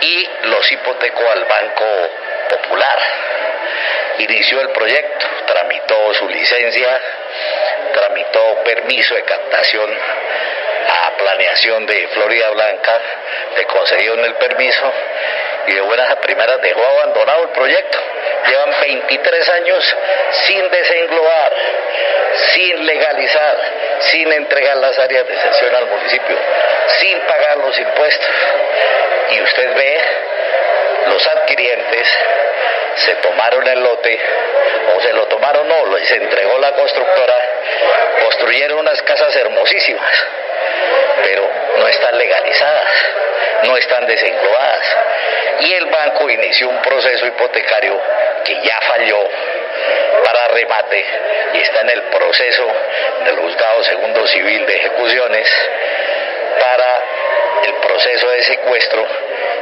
y 0.02 0.28
los 0.42 0.72
hipotecó 0.72 1.30
al 1.30 1.44
Banco 1.46 2.10
Popular. 2.50 2.98
Inició 4.18 4.60
el 4.60 4.68
proyecto, 4.68 5.26
tramitó 5.46 6.12
su 6.12 6.28
licencia, 6.28 7.00
tramitó 7.94 8.62
permiso 8.64 9.14
de 9.14 9.22
captación 9.22 9.98
a 10.88 11.16
planeación 11.16 11.86
de 11.86 12.06
Florida 12.08 12.50
Blanca, 12.50 13.00
le 13.56 13.64
concedieron 13.64 14.24
el 14.26 14.34
permiso 14.34 14.92
y 15.66 15.72
de 15.72 15.80
buenas 15.80 16.10
a 16.10 16.16
primeras 16.16 16.60
dejó 16.60 16.84
abandonado 16.84 17.42
el 17.44 17.48
proyecto. 17.50 17.98
Llevan 18.48 18.80
23 18.80 19.48
años 19.48 19.96
sin 20.46 20.70
desenglobar, 20.70 21.52
sin 22.54 22.86
legalizar, 22.86 23.56
sin 24.00 24.32
entregar 24.32 24.76
las 24.76 24.98
áreas 24.98 25.26
de 25.26 25.36
sesión 25.36 25.74
al 25.74 25.86
municipio, 25.86 26.36
sin 26.98 27.20
pagar 27.20 27.58
los 27.58 27.78
impuestos. 27.78 28.30
Y 29.30 29.42
usted 29.42 29.74
ve, 29.74 30.00
los 31.08 31.26
adquirientes 31.26 32.08
se 32.96 33.14
tomaron 33.16 33.66
el 33.66 33.82
lote, 33.82 34.20
o 34.94 35.00
se 35.00 35.12
lo 35.12 35.26
tomaron 35.26 35.68
no, 35.68 35.98
se 35.98 36.16
entregó 36.16 36.58
la 36.58 36.72
constructora, 36.72 37.34
construyeron 38.22 38.78
unas 38.78 39.02
casas 39.02 39.34
hermosísimas, 39.36 40.26
pero 41.24 41.65
no 41.78 41.88
están 41.88 42.18
legalizadas, 42.18 42.92
no 43.64 43.76
están 43.76 44.06
desenglobadas 44.06 44.96
y 45.60 45.72
el 45.72 45.86
banco 45.86 46.28
inició 46.30 46.68
un 46.68 46.80
proceso 46.82 47.26
hipotecario 47.26 48.00
que 48.44 48.60
ya 48.62 48.80
falló 48.82 49.20
para 50.24 50.48
remate 50.48 51.04
y 51.54 51.60
está 51.60 51.80
en 51.82 51.90
el 51.90 52.02
proceso 52.02 52.66
del 53.24 53.36
juzgado 53.36 53.82
segundo 53.84 54.26
civil 54.26 54.66
de 54.66 54.76
ejecuciones 54.76 55.48
para 56.60 56.98
el 57.64 57.74
proceso 57.74 58.30
de 58.30 58.42
secuestro 58.42 59.06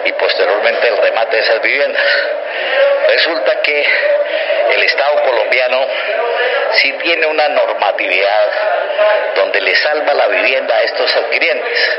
y 0.05 0.13
posteriormente 0.13 0.89
el 0.89 0.97
remate 0.97 1.37
de 1.37 1.43
esas 1.43 1.61
viviendas. 1.63 2.05
Resulta 3.09 3.61
que 3.63 3.87
el 4.75 4.83
Estado 4.83 5.23
colombiano 5.23 5.87
sí 6.77 6.93
tiene 7.03 7.27
una 7.27 7.49
normatividad 7.49 8.51
donde 9.37 9.61
le 9.61 9.75
salva 9.77 10.15
la 10.15 10.29
vivienda 10.29 10.77
a 10.77 10.83
estos 10.83 11.17
adquirientes. 11.17 11.99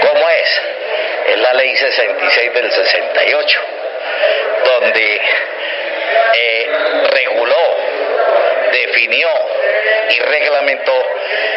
¿Cómo 0.00 0.28
es? 0.28 0.60
Es 1.28 1.38
la 1.38 1.52
ley 1.54 1.76
66 1.76 2.54
del 2.54 2.72
68, 2.72 3.60
donde 4.64 5.20
eh, 6.34 6.68
reguló, 7.10 7.76
definió 8.72 9.28
y 10.10 10.18
reglamentó 10.20 11.06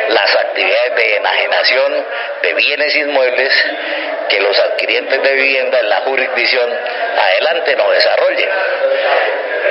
las 0.10 0.36
actividades 0.36 0.96
de 0.96 1.16
enajenación 1.18 2.06
de 2.42 2.54
bienes 2.54 2.96
inmuebles 2.96 3.66
que 4.30 4.40
los 4.40 4.60
adquirientes 4.60 5.22
de 5.22 5.34
vivienda 5.34 5.80
en 5.80 5.90
la 5.90 6.02
jurisdicción 6.02 6.70
adelante 7.18 7.76
no 7.76 7.92
desarrollen. 7.92 8.50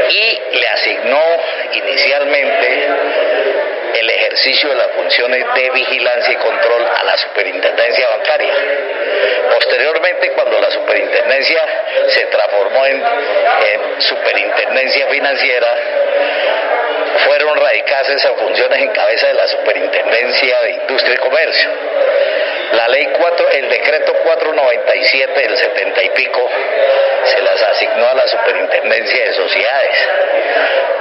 Y 0.09 0.59
le 0.59 0.69
asignó 0.69 1.23
inicialmente 1.73 2.89
el 3.95 4.11
ejercicio 4.11 4.69
de 4.71 4.77
las 4.77 4.89
funciones 4.89 5.45
de 5.55 5.71
vigilancia 5.71 6.33
y 6.33 6.37
control 6.37 6.87
a 6.87 7.05
la 7.05 7.17
superintendencia 7.17 8.09
bancaria. 8.09 8.55
Posteriormente, 9.51 10.33
cuando 10.33 10.61
la 10.61 10.71
superintendencia 10.71 11.61
se 12.09 12.27
transformó 12.27 12.87
en, 12.87 13.03
superintendencia 13.99 15.07
financiera, 15.09 15.77
fueron 17.25 17.57
radicadas 17.57 18.09
esas 18.11 18.33
funciones 18.37 18.79
en 18.79 18.89
cabeza 18.91 19.27
de 19.27 19.35
la 19.35 19.49
superintendencia 19.49 20.61
de 20.63 20.71
industria 20.71 21.15
y 21.15 21.19
comercio. 21.19 21.71
La 22.73 22.89
ley 22.89 23.09
4, 23.19 23.49
el 23.51 23.69
decreto 23.69 24.13
497 24.23 25.41
del 25.41 25.57
70 25.57 26.03
y 26.05 26.11
pico 26.11 26.51
se 27.25 27.43
las 27.43 27.63
asignó 27.63 28.09
a 28.09 28.15
la 28.15 28.29
superintendencia 28.29 29.25
de 29.25 29.33
sociedades, 29.33 30.09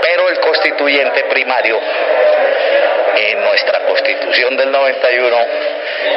pero 0.01 0.30
el 0.30 0.39
constituyente 0.39 1.24
primario 1.26 1.80
en 3.15 3.41
nuestra 3.41 3.80
constitución 3.82 4.57
del 4.57 4.72
91, 4.72 5.38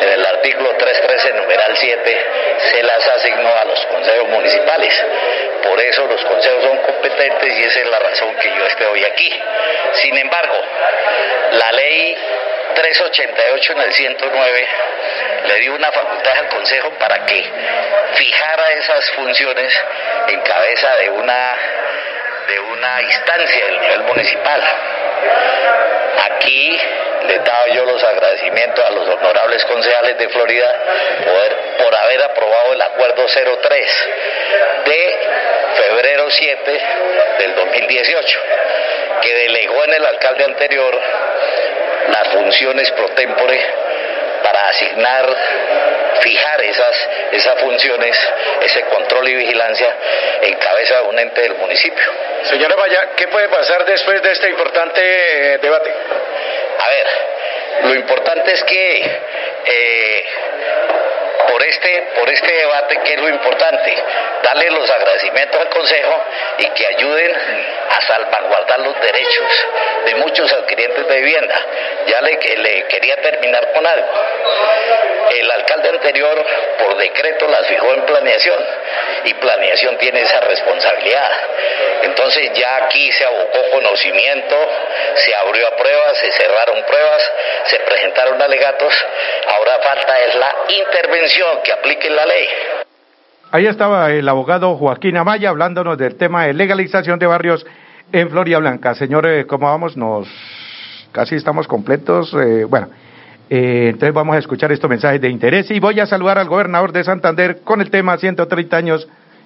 en 0.02 0.08
el 0.08 0.26
artículo 0.26 0.70
313, 0.76 1.32
numeral 1.34 1.76
7, 1.76 2.26
se 2.70 2.82
las 2.82 3.08
asignó 3.08 3.54
a 3.54 3.64
los 3.64 3.86
consejos 3.86 4.28
municipales. 4.28 5.04
Por 5.62 5.80
eso 5.80 6.06
los 6.06 6.24
consejos 6.24 6.64
son 6.64 6.78
competentes 6.78 7.58
y 7.58 7.62
esa 7.62 7.80
es 7.80 7.86
la 7.86 7.98
razón 7.98 8.34
que 8.36 8.48
yo 8.48 8.66
esté 8.66 8.86
hoy 8.86 9.04
aquí. 9.04 9.32
Sin 9.94 10.16
embargo, 10.18 10.60
la 11.52 11.72
ley 11.72 12.16
388 12.74 13.72
en 13.72 13.80
el 13.80 13.92
109 13.92 14.68
le 15.46 15.54
dio 15.60 15.74
una 15.74 15.92
facultad 15.92 16.38
al 16.38 16.48
Consejo 16.48 16.90
para 16.98 17.24
que 17.26 17.44
fijara 18.14 18.72
esas 18.72 19.10
funciones 19.12 19.72
en 20.28 20.40
cabeza 20.40 20.96
de 20.96 21.10
una 21.10 21.56
de 22.48 22.58
una 22.58 23.02
instancia 23.02 23.66
del 23.66 23.80
nivel 23.80 24.00
municipal. 24.02 24.60
Aquí 26.24 26.80
le 27.26 27.38
daba 27.38 27.68
yo 27.68 27.84
los 27.84 28.02
agradecimientos 28.02 28.84
a 28.84 28.90
los 28.90 29.08
honorables 29.08 29.64
concejales 29.64 30.18
de 30.18 30.28
Florida 30.28 30.74
por, 31.24 31.71
por 31.78 31.94
haber 31.94 32.22
aprobado 32.22 32.72
el 32.72 32.82
acuerdo 32.82 33.26
03 33.26 34.08
de 34.84 35.18
febrero 35.76 36.30
7 36.30 36.80
del 37.38 37.54
2018, 37.54 38.40
que 39.22 39.34
delegó 39.34 39.84
en 39.84 39.94
el 39.94 40.06
alcalde 40.06 40.44
anterior 40.44 41.00
las 42.08 42.28
funciones 42.28 42.90
pro 42.92 43.08
tempore 43.10 43.60
para 44.42 44.68
asignar, 44.68 45.36
fijar 46.20 46.62
esas, 46.62 47.08
esas 47.32 47.60
funciones, 47.60 48.16
ese 48.62 48.82
control 48.86 49.28
y 49.28 49.34
vigilancia 49.34 49.94
en 50.42 50.54
cabeza 50.54 51.02
de 51.02 51.08
un 51.08 51.18
ente 51.18 51.40
del 51.42 51.54
municipio. 51.54 52.04
Señora 52.44 52.74
Vaya, 52.74 53.10
¿qué 53.16 53.28
puede 53.28 53.48
pasar 53.48 53.84
después 53.84 54.20
de 54.22 54.32
este 54.32 54.50
importante 54.50 55.00
eh, 55.00 55.58
debate? 55.58 55.90
A 56.78 56.88
ver, 56.88 57.06
lo 57.84 57.94
importante 57.94 58.52
es 58.52 58.64
que 58.64 59.20
eh, 59.64 60.24
por 61.48 61.62
este, 61.64 62.12
por 62.14 62.30
este 62.30 62.52
debate, 62.52 62.98
¿qué 63.04 63.14
es 63.14 63.20
lo 63.20 63.28
importante? 63.28 63.94
Darle 64.42 64.70
los 64.70 64.90
agradecimientos 64.90 65.60
al 65.60 65.68
Consejo 65.68 66.24
y 66.58 66.66
que 66.70 66.86
ayuden 66.86 67.32
a 67.90 68.00
salvaguardar 68.02 68.80
los 68.80 69.00
derechos 69.00 69.66
de 70.04 70.14
muchos 70.16 70.52
adquirientes 70.52 71.08
de 71.08 71.20
vivienda. 71.20 71.54
Ya 72.06 72.20
le, 72.20 72.56
le 72.56 72.86
quería 72.86 73.16
terminar 73.16 73.72
con 73.72 73.86
algo. 73.86 74.08
El 75.30 75.50
alcalde 75.50 75.88
anterior, 75.88 76.46
por 76.78 76.96
decreto, 76.96 77.48
las 77.48 77.66
fijó 77.66 77.94
en 77.94 78.02
planeación 78.02 78.66
y 79.24 79.34
planeación 79.34 79.96
tiene 79.98 80.22
esa 80.22 80.40
responsabilidad. 80.40 81.30
Entonces 82.02 82.52
ya 82.54 82.76
aquí 82.84 83.12
se 83.12 83.24
abocó 83.24 83.70
conocimiento, 83.70 84.70
se 85.16 85.34
abrió 85.36 85.68
a 85.68 85.76
pruebas, 85.76 86.18
se 86.18 86.32
cerraron 86.32 86.82
pruebas, 86.82 87.32
se 87.66 87.78
presentaron 87.80 88.42
alegatos, 88.42 88.92
ahora 89.46 89.78
falta 89.80 90.20
es 90.20 90.34
la 90.34 90.56
intervención 90.68 91.31
que 91.64 91.72
aplique 91.72 92.10
la 92.10 92.26
ley. 92.26 92.44
Ahí 93.50 93.66
estaba 93.66 94.10
el 94.10 94.28
abogado 94.28 94.76
Joaquín 94.76 95.16
Amaya 95.16 95.50
hablándonos 95.50 95.98
del 95.98 96.16
tema 96.16 96.46
de 96.46 96.54
legalización 96.54 97.18
de 97.18 97.26
barrios 97.26 97.66
en 98.12 98.30
Floria 98.30 98.58
Blanca. 98.58 98.94
Señores, 98.94 99.46
¿cómo 99.46 99.66
vamos? 99.66 99.96
Nos 99.96 100.28
casi 101.12 101.36
estamos 101.36 101.66
completos. 101.66 102.34
Eh, 102.34 102.64
bueno, 102.64 102.88
eh, 103.50 103.88
entonces 103.90 104.14
vamos 104.14 104.36
a 104.36 104.38
escuchar 104.38 104.72
estos 104.72 104.88
mensajes 104.88 105.20
de 105.20 105.28
interés 105.28 105.70
y 105.70 105.80
voy 105.80 106.00
a 106.00 106.06
saludar 106.06 106.38
al 106.38 106.48
gobernador 106.48 106.92
de 106.92 107.04
Santander 107.04 107.60
con 107.62 107.80
el 107.80 107.90
tema 107.90 108.16
130 108.16 108.76
años 108.76 109.08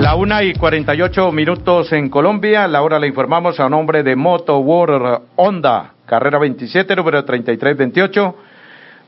La 0.00 0.14
una 0.14 0.42
y 0.42 0.54
48 0.54 1.30
minutos 1.30 1.92
en 1.92 2.08
Colombia. 2.08 2.66
La 2.66 2.80
hora 2.80 2.98
le 2.98 3.06
informamos 3.06 3.60
a 3.60 3.68
nombre 3.68 4.02
de 4.02 4.16
Moto 4.16 4.56
World 4.56 5.24
Honda, 5.36 5.92
carrera 6.06 6.38
27, 6.38 6.96
número 6.96 7.22
3328. 7.22 8.34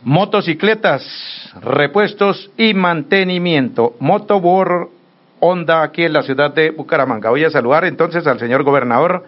Motocicletas, 0.02 1.02
repuestos 1.62 2.50
y 2.58 2.74
mantenimiento. 2.74 3.94
Moto 4.00 4.36
World 4.36 4.88
Honda 5.40 5.82
aquí 5.82 6.04
en 6.04 6.12
la 6.12 6.24
ciudad 6.24 6.52
de 6.52 6.72
Bucaramanga. 6.72 7.30
Voy 7.30 7.44
a 7.44 7.50
saludar 7.50 7.86
entonces 7.86 8.26
al 8.26 8.38
señor 8.38 8.62
gobernador 8.62 9.24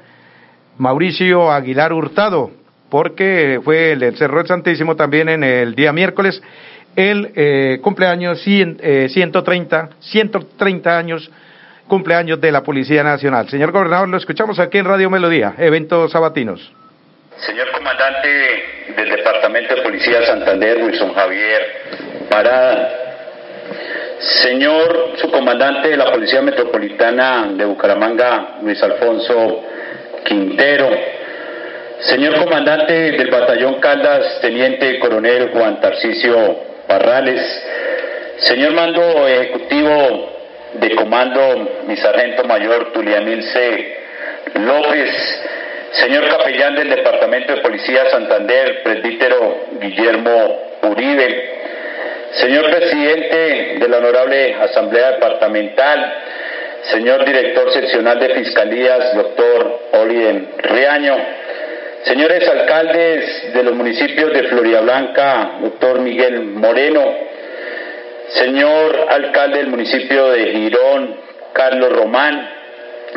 Mauricio 0.76 1.50
Aguilar 1.50 1.94
Hurtado, 1.94 2.50
porque 2.90 3.58
fue 3.64 3.92
el 3.92 4.14
Cerro 4.18 4.36
del 4.36 4.48
Santísimo 4.48 4.96
también 4.96 5.30
en 5.30 5.42
el 5.42 5.74
día 5.74 5.94
miércoles 5.94 6.42
el 6.94 7.32
eh, 7.34 7.78
cumpleaños 7.82 8.40
100, 8.42 8.78
eh, 8.80 9.08
130, 9.10 9.90
130 9.98 10.98
años 10.98 11.30
cumpleaños 11.88 12.40
de 12.40 12.52
la 12.52 12.62
Policía 12.62 13.02
Nacional. 13.02 13.48
Señor 13.48 13.72
gobernador, 13.72 14.08
lo 14.08 14.16
escuchamos 14.16 14.58
aquí 14.58 14.78
en 14.78 14.86
Radio 14.86 15.10
Melodía, 15.10 15.54
eventos 15.58 16.12
sabatinos. 16.12 16.72
Señor 17.36 17.70
comandante 17.72 18.94
del 18.96 19.10
Departamento 19.10 19.74
de 19.74 19.82
Policía 19.82 20.20
de 20.20 20.26
Santander, 20.26 20.82
Wilson 20.82 21.14
Javier 21.14 21.62
Parada. 22.30 23.00
Señor 24.18 25.12
subcomandante 25.16 25.88
de 25.88 25.96
la 25.96 26.10
Policía 26.10 26.40
Metropolitana 26.40 27.48
de 27.56 27.64
Bucaramanga, 27.64 28.58
Luis 28.62 28.82
Alfonso 28.82 29.62
Quintero. 30.24 30.88
Señor 32.00 32.36
comandante 32.44 32.92
del 32.92 33.30
Batallón 33.30 33.80
Caldas, 33.80 34.40
Teniente 34.40 34.98
Coronel 34.98 35.50
Juan 35.50 35.80
Tarcisio 35.80 36.56
Parrales. 36.86 37.42
Señor 38.38 38.72
mando 38.72 39.28
ejecutivo 39.28 40.33
de 40.74 40.94
comando, 40.94 41.82
mi 41.86 41.96
sargento 41.96 42.44
mayor 42.44 42.92
Tulianilce 42.92 43.96
López, 44.54 45.10
señor 45.92 46.28
capellán 46.28 46.74
del 46.74 46.90
Departamento 46.90 47.54
de 47.54 47.62
Policía 47.62 48.10
Santander, 48.10 48.82
presbítero 48.82 49.66
Guillermo 49.80 50.78
Uribe, 50.82 51.50
señor 52.32 52.70
presidente 52.70 53.76
de 53.78 53.88
la 53.88 53.98
Honorable 53.98 54.54
Asamblea 54.54 55.12
Departamental, 55.12 56.14
señor 56.92 57.24
director 57.24 57.72
seccional 57.72 58.18
de 58.18 58.30
Fiscalías, 58.30 59.14
doctor 59.14 59.80
Olien 59.92 60.48
Riaño, 60.58 61.16
señores 62.04 62.48
alcaldes 62.48 63.54
de 63.54 63.62
los 63.62 63.74
municipios 63.74 64.32
de 64.32 64.42
Blanca, 64.80 65.52
doctor 65.60 66.00
Miguel 66.00 66.42
Moreno, 66.42 67.33
señor 68.34 69.06
alcalde 69.10 69.58
del 69.58 69.68
municipio 69.68 70.30
de 70.30 70.46
Girón, 70.52 71.16
Carlos 71.52 71.92
Román, 71.92 72.50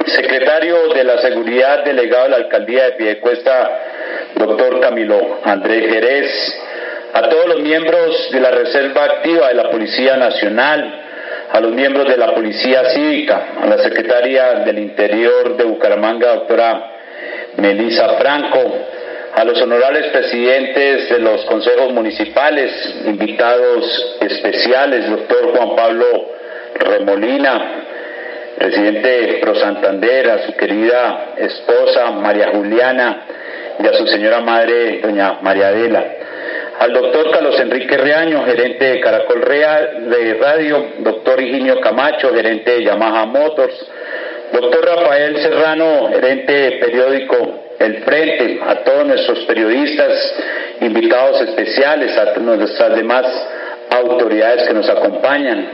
secretario 0.05 0.89
de 0.93 1.03
la 1.03 1.18
Seguridad, 1.20 1.84
delegado 1.84 2.24
de 2.26 2.30
la 2.30 2.36
alcaldía 2.38 2.86
de 2.86 2.91
Piedecuesta, 2.93 3.70
doctor 4.36 4.80
Camilo 4.80 5.39
Andrés 5.43 5.91
Jerez, 5.91 6.61
a 7.13 7.30
todos 7.30 7.47
los 7.47 7.61
miembros 7.61 8.32
de 8.32 8.39
la 8.39 8.51
Reserva 8.51 9.03
Activa 9.05 9.47
de 9.47 9.55
la 9.55 9.72
Policía 9.72 10.18
Nacional, 10.18 11.03
a 11.51 11.59
los 11.61 11.72
miembros 11.72 12.07
de 12.07 12.18
la 12.18 12.36
Policía 12.36 12.86
Cívica, 12.91 13.47
a 13.61 13.65
la 13.65 13.78
secretaria 13.80 14.59
del 14.65 14.80
Interior 14.80 15.57
de 15.57 15.63
Bucaramanga, 15.63 16.36
doctora 16.36 16.91
Melisa 17.57 18.09
Franco, 18.20 18.59
a 19.38 19.43
los 19.43 19.61
honorables 19.61 20.07
presidentes 20.07 21.09
de 21.09 21.19
los 21.19 21.45
consejos 21.45 21.93
municipales, 21.93 22.71
invitados 23.05 24.17
especiales, 24.19 25.07
doctor 25.11 25.55
Juan 25.55 25.75
Pablo 25.75 26.05
Remolina, 26.73 27.83
presidente 28.57 29.38
Pro 29.39 29.53
Santander, 29.53 30.31
a 30.31 30.47
su 30.47 30.53
querida 30.53 31.35
esposa 31.38 32.09
María 32.13 32.49
Juliana 32.49 33.25
y 33.77 33.85
a 33.85 33.93
su 33.93 34.07
señora 34.07 34.39
madre, 34.39 35.01
doña 35.03 35.38
María 35.43 35.67
Adela, 35.67 36.03
al 36.79 36.93
doctor 36.93 37.29
Carlos 37.29 37.59
Enrique 37.59 37.95
Reaño, 37.95 38.43
gerente 38.43 38.85
de 38.85 38.99
Caracol 38.99 39.43
Real 39.43 40.09
de 40.09 40.33
Radio, 40.33 40.85
doctor 40.97 41.39
Higinio 41.39 41.79
Camacho, 41.79 42.33
gerente 42.33 42.71
de 42.71 42.85
Yamaha 42.85 43.27
Motors, 43.27 43.88
doctor 44.51 44.83
Rafael 44.83 45.38
Serrano, 45.38 46.09
gerente 46.09 46.51
de 46.51 46.71
periódico 46.79 47.66
El 47.88 48.03
Frente, 48.03 48.59
a 48.67 48.83
todos 48.83 49.05
nuestros 49.05 49.45
periodistas, 49.45 50.35
invitados 50.81 51.41
especiales, 51.41 52.17
a 52.17 52.38
nuestras 52.38 52.95
demás 52.97 53.25
autoridades 53.89 54.67
que 54.67 54.73
nos 54.73 54.89
acompañan, 54.89 55.69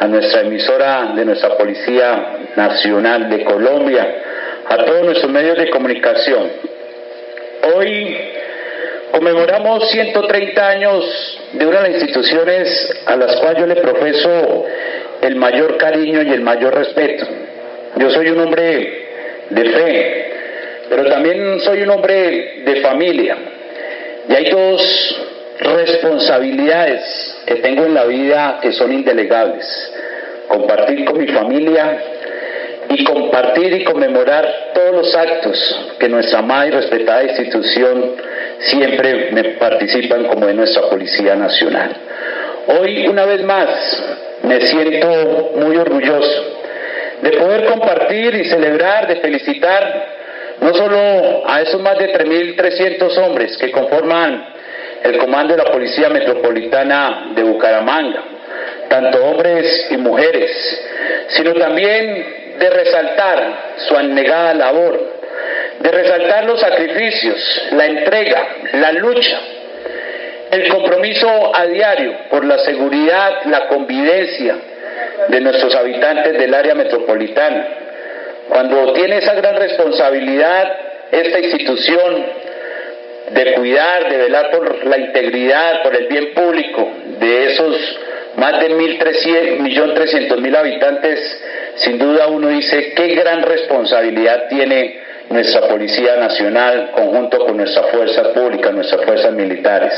a 0.00 0.06
nuestra 0.06 0.40
emisora 0.40 1.12
de 1.14 1.26
nuestra 1.26 1.50
Policía 1.58 2.38
Nacional 2.56 3.28
de 3.28 3.44
Colombia, 3.44 4.14
a 4.66 4.76
todos 4.78 5.04
nuestros 5.04 5.30
medios 5.30 5.58
de 5.58 5.68
comunicación. 5.68 6.50
Hoy 7.74 8.16
conmemoramos 9.10 9.90
130 9.90 10.68
años 10.68 11.40
de 11.52 11.66
una 11.66 11.82
de 11.82 11.90
las 11.90 12.00
instituciones 12.00 13.02
a 13.04 13.16
las 13.16 13.36
cuales 13.36 13.58
yo 13.60 13.66
le 13.66 13.76
profeso 13.76 14.64
el 15.20 15.36
mayor 15.36 15.76
cariño 15.76 16.22
y 16.22 16.30
el 16.32 16.40
mayor 16.40 16.74
respeto. 16.74 17.26
Yo 17.96 18.08
soy 18.08 18.30
un 18.30 18.40
hombre 18.40 19.02
de 19.50 19.64
fe, 19.64 20.31
pero 20.94 21.08
también 21.08 21.58
soy 21.60 21.80
un 21.84 21.90
hombre 21.90 22.64
de 22.66 22.76
familia. 22.82 23.34
Y 24.28 24.34
hay 24.34 24.50
dos 24.50 25.22
responsabilidades 25.58 27.42
que 27.46 27.54
tengo 27.56 27.86
en 27.86 27.94
la 27.94 28.04
vida 28.04 28.58
que 28.60 28.72
son 28.72 28.92
indelegables. 28.92 29.64
Compartir 30.48 31.06
con 31.06 31.18
mi 31.18 31.28
familia 31.28 31.98
y 32.90 33.04
compartir 33.04 33.72
y 33.72 33.84
conmemorar 33.84 34.72
todos 34.74 34.94
los 34.94 35.16
actos 35.16 35.94
que 35.98 36.10
nuestra 36.10 36.40
amada 36.40 36.66
y 36.66 36.70
respetada 36.72 37.24
institución 37.24 38.16
siempre 38.58 39.30
me 39.32 39.44
participan 39.44 40.24
como 40.24 40.46
en 40.46 40.56
nuestra 40.56 40.90
Policía 40.90 41.34
Nacional. 41.36 41.90
Hoy, 42.66 43.06
una 43.06 43.24
vez 43.24 43.42
más, 43.44 44.04
me 44.42 44.60
siento 44.60 45.52
muy 45.56 45.74
orgulloso 45.74 46.58
de 47.22 47.30
poder 47.30 47.64
compartir 47.64 48.34
y 48.34 48.44
celebrar, 48.44 49.08
de 49.08 49.16
felicitar 49.16 50.20
no 50.62 50.72
solo 50.74 51.42
a 51.46 51.60
esos 51.60 51.80
más 51.80 51.98
de 51.98 52.12
3.300 52.12 53.18
hombres 53.18 53.56
que 53.56 53.70
conforman 53.72 54.46
el 55.02 55.18
comando 55.18 55.56
de 55.56 55.64
la 55.64 55.70
Policía 55.70 56.08
Metropolitana 56.08 57.32
de 57.34 57.42
Bucaramanga, 57.42 58.22
tanto 58.88 59.24
hombres 59.24 59.88
y 59.90 59.96
mujeres, 59.96 60.50
sino 61.28 61.52
también 61.54 62.56
de 62.58 62.70
resaltar 62.70 63.74
su 63.88 63.96
anegada 63.96 64.54
labor, 64.54 65.00
de 65.80 65.90
resaltar 65.90 66.44
los 66.44 66.60
sacrificios, 66.60 67.62
la 67.72 67.86
entrega, 67.86 68.46
la 68.74 68.92
lucha, 68.92 69.40
el 70.52 70.68
compromiso 70.68 71.56
a 71.56 71.66
diario 71.66 72.12
por 72.30 72.44
la 72.44 72.58
seguridad, 72.58 73.42
la 73.46 73.66
convivencia 73.66 74.56
de 75.26 75.40
nuestros 75.40 75.74
habitantes 75.74 76.34
del 76.34 76.54
área 76.54 76.76
metropolitana. 76.76 77.66
Cuando 78.52 78.92
tiene 78.92 79.16
esa 79.16 79.32
gran 79.32 79.56
responsabilidad 79.56 80.72
esta 81.10 81.38
institución 81.38 82.22
de 83.30 83.54
cuidar, 83.54 84.10
de 84.10 84.18
velar 84.18 84.50
por 84.50 84.86
la 84.86 84.98
integridad, 84.98 85.82
por 85.82 85.96
el 85.96 86.06
bien 86.06 86.34
público 86.34 86.86
de 87.18 87.46
esos 87.46 87.98
más 88.36 88.60
de 88.60 88.70
1.300.000 88.76 90.56
habitantes, 90.56 91.42
sin 91.76 91.98
duda 91.98 92.26
uno 92.26 92.48
dice 92.48 92.92
qué 92.94 93.14
gran 93.14 93.42
responsabilidad 93.42 94.48
tiene 94.50 95.00
nuestra 95.30 95.68
Policía 95.68 96.16
Nacional, 96.16 96.90
conjunto 96.94 97.38
con 97.46 97.56
nuestra 97.56 97.84
fuerza 97.84 98.34
pública, 98.34 98.70
nuestras 98.70 99.02
fuerzas 99.06 99.32
militares. 99.32 99.94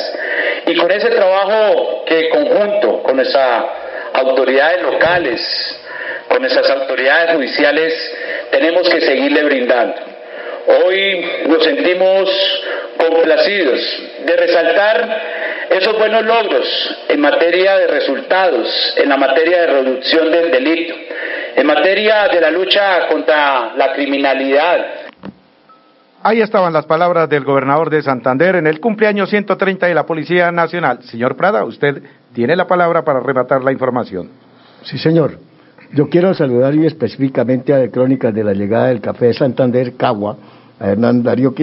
Y 0.66 0.76
con 0.76 0.92
ese 0.92 1.11
trabajo 1.11 2.05
que 2.07 2.28
conjunto 2.28 3.02
con 3.02 3.16
nuestras 3.16 3.64
autoridades 4.12 4.80
locales, 4.82 5.80
con 6.28 6.40
nuestras 6.40 6.70
autoridades 6.70 7.34
judiciales, 7.34 8.14
tenemos 8.55 8.88
que 8.88 9.00
seguirle 9.00 9.42
brindando. 9.42 9.96
Hoy 10.86 11.26
nos 11.48 11.64
sentimos 11.64 12.30
complacidos 12.96 13.80
de 14.24 14.36
resaltar 14.36 15.22
esos 15.70 15.98
buenos 15.98 16.24
logros 16.24 16.96
en 17.09 17.20
materia 17.20 17.76
de 17.78 17.88
resultados, 17.88 18.94
en 18.96 19.09
la 19.09 19.16
materia 19.16 19.62
de 19.62 19.66
reducción 19.66 20.30
del 20.30 20.52
delito, 20.52 20.94
en 21.57 21.66
materia 21.66 22.28
de 22.28 22.40
la 22.40 22.50
lucha 22.52 23.09
contra 23.09 23.74
la 23.74 23.92
criminalidad. 23.92 24.86
Ahí 26.22 26.40
estaban 26.40 26.72
las 26.72 26.86
palabras 26.86 27.28
del 27.28 27.44
gobernador 27.44 27.90
de 27.90 28.02
Santander 28.02 28.55
en 28.55 28.68
el 28.68 28.78
cumpleaños 28.78 29.30
130 29.30 29.88
de 29.88 29.94
la 29.94 30.07
Policía 30.07 30.52
Nacional. 30.52 31.02
Señor 31.02 31.36
Prada, 31.36 31.64
usted 31.64 32.02
tiene 32.32 32.55
la 32.55 32.68
palabra 32.68 33.02
para 33.02 33.18
rematar 33.18 33.64
la 33.64 33.72
información. 33.72 34.30
Sí, 34.84 34.96
señor. 34.96 35.38
Yo 35.93 36.09
quiero 36.09 36.35
saludar 36.35 36.74
y 36.74 36.87
específicamente 36.87 37.72
a 37.74 37.89
Crónicas 37.91 38.35
de 38.35 38.45
la 38.45 38.55
Llegada 38.55 38.89
del 38.89 39.01
Café 39.01 39.26
de 39.26 39.35
Santander, 39.35 39.95
Cagua, 39.95 40.37
a 40.80 40.91
Hernán 40.91 41.22
Darío 41.22 41.55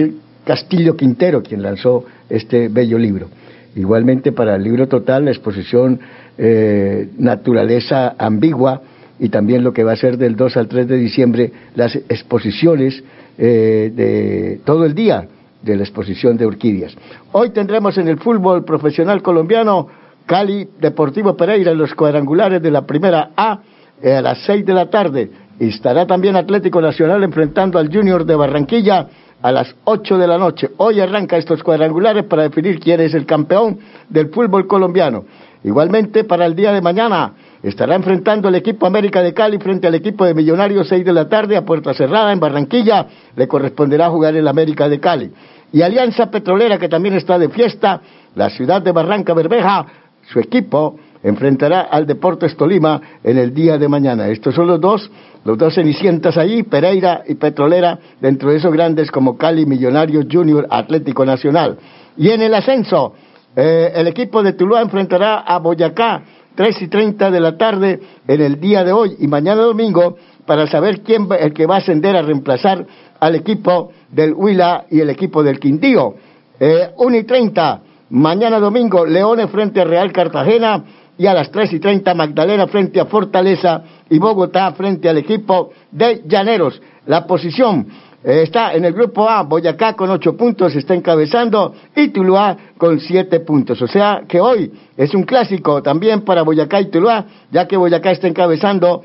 Castillo 0.44 0.96
Quintero, 0.96 1.42
quien 1.42 1.62
lanzó 1.62 2.04
este 2.28 2.68
bello 2.68 2.98
libro. 2.98 3.28
Igualmente 3.74 4.32
para 4.32 4.56
el 4.56 4.62
libro 4.62 4.86
total, 4.88 5.24
la 5.24 5.30
exposición 5.30 5.98
eh, 6.38 7.08
Naturaleza 7.18 8.14
Ambigua 8.18 8.82
y 9.18 9.28
también 9.28 9.62
lo 9.62 9.72
que 9.72 9.84
va 9.84 9.92
a 9.92 9.96
ser 9.96 10.18
del 10.18 10.36
2 10.36 10.56
al 10.56 10.68
3 10.68 10.88
de 10.88 10.96
diciembre, 10.96 11.52
las 11.74 11.94
exposiciones 11.94 13.02
eh, 13.38 13.92
de 13.94 14.60
todo 14.64 14.84
el 14.84 14.94
día 14.94 15.26
de 15.62 15.76
la 15.76 15.82
exposición 15.82 16.36
de 16.36 16.46
orquídeas. 16.46 16.94
Hoy 17.32 17.50
tendremos 17.50 17.96
en 17.98 18.08
el 18.08 18.18
fútbol 18.18 18.64
profesional 18.64 19.22
colombiano 19.22 19.88
Cali 20.26 20.68
Deportivo 20.80 21.36
Pereira 21.36 21.72
en 21.72 21.78
los 21.78 21.94
cuadrangulares 21.94 22.60
de 22.60 22.70
la 22.70 22.86
primera 22.86 23.30
A 23.36 23.60
a 24.02 24.20
las 24.20 24.38
6 24.44 24.66
de 24.66 24.74
la 24.74 24.90
tarde. 24.90 25.30
Estará 25.58 26.06
también 26.06 26.36
Atlético 26.36 26.80
Nacional 26.80 27.22
enfrentando 27.22 27.78
al 27.78 27.92
Junior 27.92 28.24
de 28.24 28.34
Barranquilla 28.34 29.06
a 29.40 29.52
las 29.52 29.74
8 29.84 30.18
de 30.18 30.26
la 30.26 30.38
noche. 30.38 30.70
Hoy 30.78 31.00
arranca 31.00 31.36
estos 31.36 31.62
cuadrangulares 31.62 32.24
para 32.24 32.44
definir 32.44 32.78
quién 32.80 33.00
es 33.00 33.14
el 33.14 33.26
campeón 33.26 33.78
del 34.08 34.28
fútbol 34.30 34.66
colombiano. 34.66 35.24
Igualmente, 35.64 36.24
para 36.24 36.46
el 36.46 36.56
día 36.56 36.72
de 36.72 36.80
mañana 36.80 37.32
estará 37.62 37.94
enfrentando 37.94 38.48
el 38.48 38.56
equipo 38.56 38.86
América 38.86 39.22
de 39.22 39.32
Cali 39.32 39.58
frente 39.58 39.86
al 39.86 39.94
equipo 39.94 40.24
de 40.24 40.34
Millonarios 40.34 40.88
6 40.88 41.04
de 41.04 41.12
la 41.12 41.28
tarde 41.28 41.56
a 41.56 41.64
puerta 41.64 41.94
cerrada 41.94 42.32
en 42.32 42.40
Barranquilla. 42.40 43.06
Le 43.36 43.46
corresponderá 43.46 44.08
jugar 44.10 44.34
el 44.34 44.48
América 44.48 44.88
de 44.88 44.98
Cali. 44.98 45.30
Y 45.72 45.82
Alianza 45.82 46.30
Petrolera, 46.30 46.78
que 46.78 46.88
también 46.88 47.14
está 47.14 47.38
de 47.38 47.48
fiesta, 47.48 48.00
la 48.34 48.50
ciudad 48.50 48.82
de 48.82 48.92
Barranca 48.92 49.34
Bermeja, 49.34 49.86
su 50.28 50.40
equipo 50.40 50.96
enfrentará 51.22 51.82
al 51.82 52.06
Deportes 52.06 52.56
Tolima 52.56 53.00
en 53.22 53.38
el 53.38 53.54
día 53.54 53.78
de 53.78 53.88
mañana. 53.88 54.28
Estos 54.28 54.54
son 54.54 54.66
los 54.66 54.80
dos, 54.80 55.10
los 55.44 55.56
dos 55.56 55.74
cenicientas 55.74 56.36
allí, 56.36 56.62
Pereira 56.62 57.22
y 57.26 57.34
Petrolera, 57.34 57.98
dentro 58.20 58.50
de 58.50 58.56
esos 58.56 58.72
grandes 58.72 59.10
como 59.10 59.36
Cali, 59.36 59.66
Millonarios, 59.66 60.26
Junior, 60.30 60.66
Atlético 60.70 61.24
Nacional. 61.24 61.78
Y 62.16 62.30
en 62.30 62.42
el 62.42 62.54
ascenso, 62.54 63.14
eh, 63.54 63.92
el 63.94 64.08
equipo 64.08 64.42
de 64.42 64.54
Tuluá 64.54 64.82
enfrentará 64.82 65.40
a 65.40 65.58
Boyacá, 65.58 66.22
tres 66.54 66.80
y 66.82 66.88
treinta 66.88 67.30
de 67.30 67.40
la 67.40 67.56
tarde 67.56 68.00
en 68.26 68.40
el 68.40 68.60
día 68.60 68.84
de 68.84 68.92
hoy 68.92 69.16
y 69.18 69.26
mañana 69.26 69.62
domingo 69.62 70.16
para 70.46 70.66
saber 70.66 71.00
quién 71.02 71.28
el 71.38 71.52
que 71.52 71.66
va 71.66 71.76
a 71.76 71.78
ascender 71.78 72.16
a 72.16 72.22
reemplazar 72.22 72.86
al 73.20 73.34
equipo 73.36 73.92
del 74.10 74.34
Huila 74.34 74.84
y 74.90 75.00
el 75.00 75.10
equipo 75.10 75.42
del 75.42 75.60
Quindío. 75.60 76.14
Eh, 76.58 76.90
1 76.96 77.16
y 77.16 77.24
30, 77.24 77.80
mañana 78.10 78.58
domingo, 78.58 79.06
Leones 79.06 79.50
frente 79.50 79.80
a 79.80 79.84
Real 79.84 80.12
Cartagena, 80.12 80.84
y 81.22 81.26
a 81.28 81.34
las 81.34 81.52
3 81.52 81.74
y 81.74 81.78
30 81.78 82.14
Magdalena 82.14 82.66
frente 82.66 82.98
a 82.98 83.06
Fortaleza 83.06 83.80
y 84.10 84.18
Bogotá 84.18 84.72
frente 84.72 85.08
al 85.08 85.18
equipo 85.18 85.70
de 85.92 86.22
Llaneros. 86.26 86.82
La 87.06 87.24
posición 87.28 87.86
eh, 88.24 88.40
está 88.42 88.74
en 88.74 88.84
el 88.84 88.92
grupo 88.92 89.30
A, 89.30 89.44
Boyacá 89.44 89.94
con 89.94 90.10
8 90.10 90.36
puntos 90.36 90.74
está 90.74 90.94
encabezando 90.94 91.76
y 91.94 92.08
Tuluá 92.08 92.56
con 92.82 92.98
7 92.98 93.38
puntos. 93.46 93.80
O 93.80 93.86
sea 93.86 94.24
que 94.26 94.40
hoy 94.40 94.72
es 94.96 95.14
un 95.14 95.22
clásico 95.22 95.84
también 95.84 96.22
para 96.22 96.42
Boyacá 96.42 96.80
y 96.80 96.86
Tuluá, 96.86 97.26
ya 97.52 97.68
que 97.68 97.76
Boyacá 97.76 98.10
está 98.10 98.26
encabezando 98.26 99.04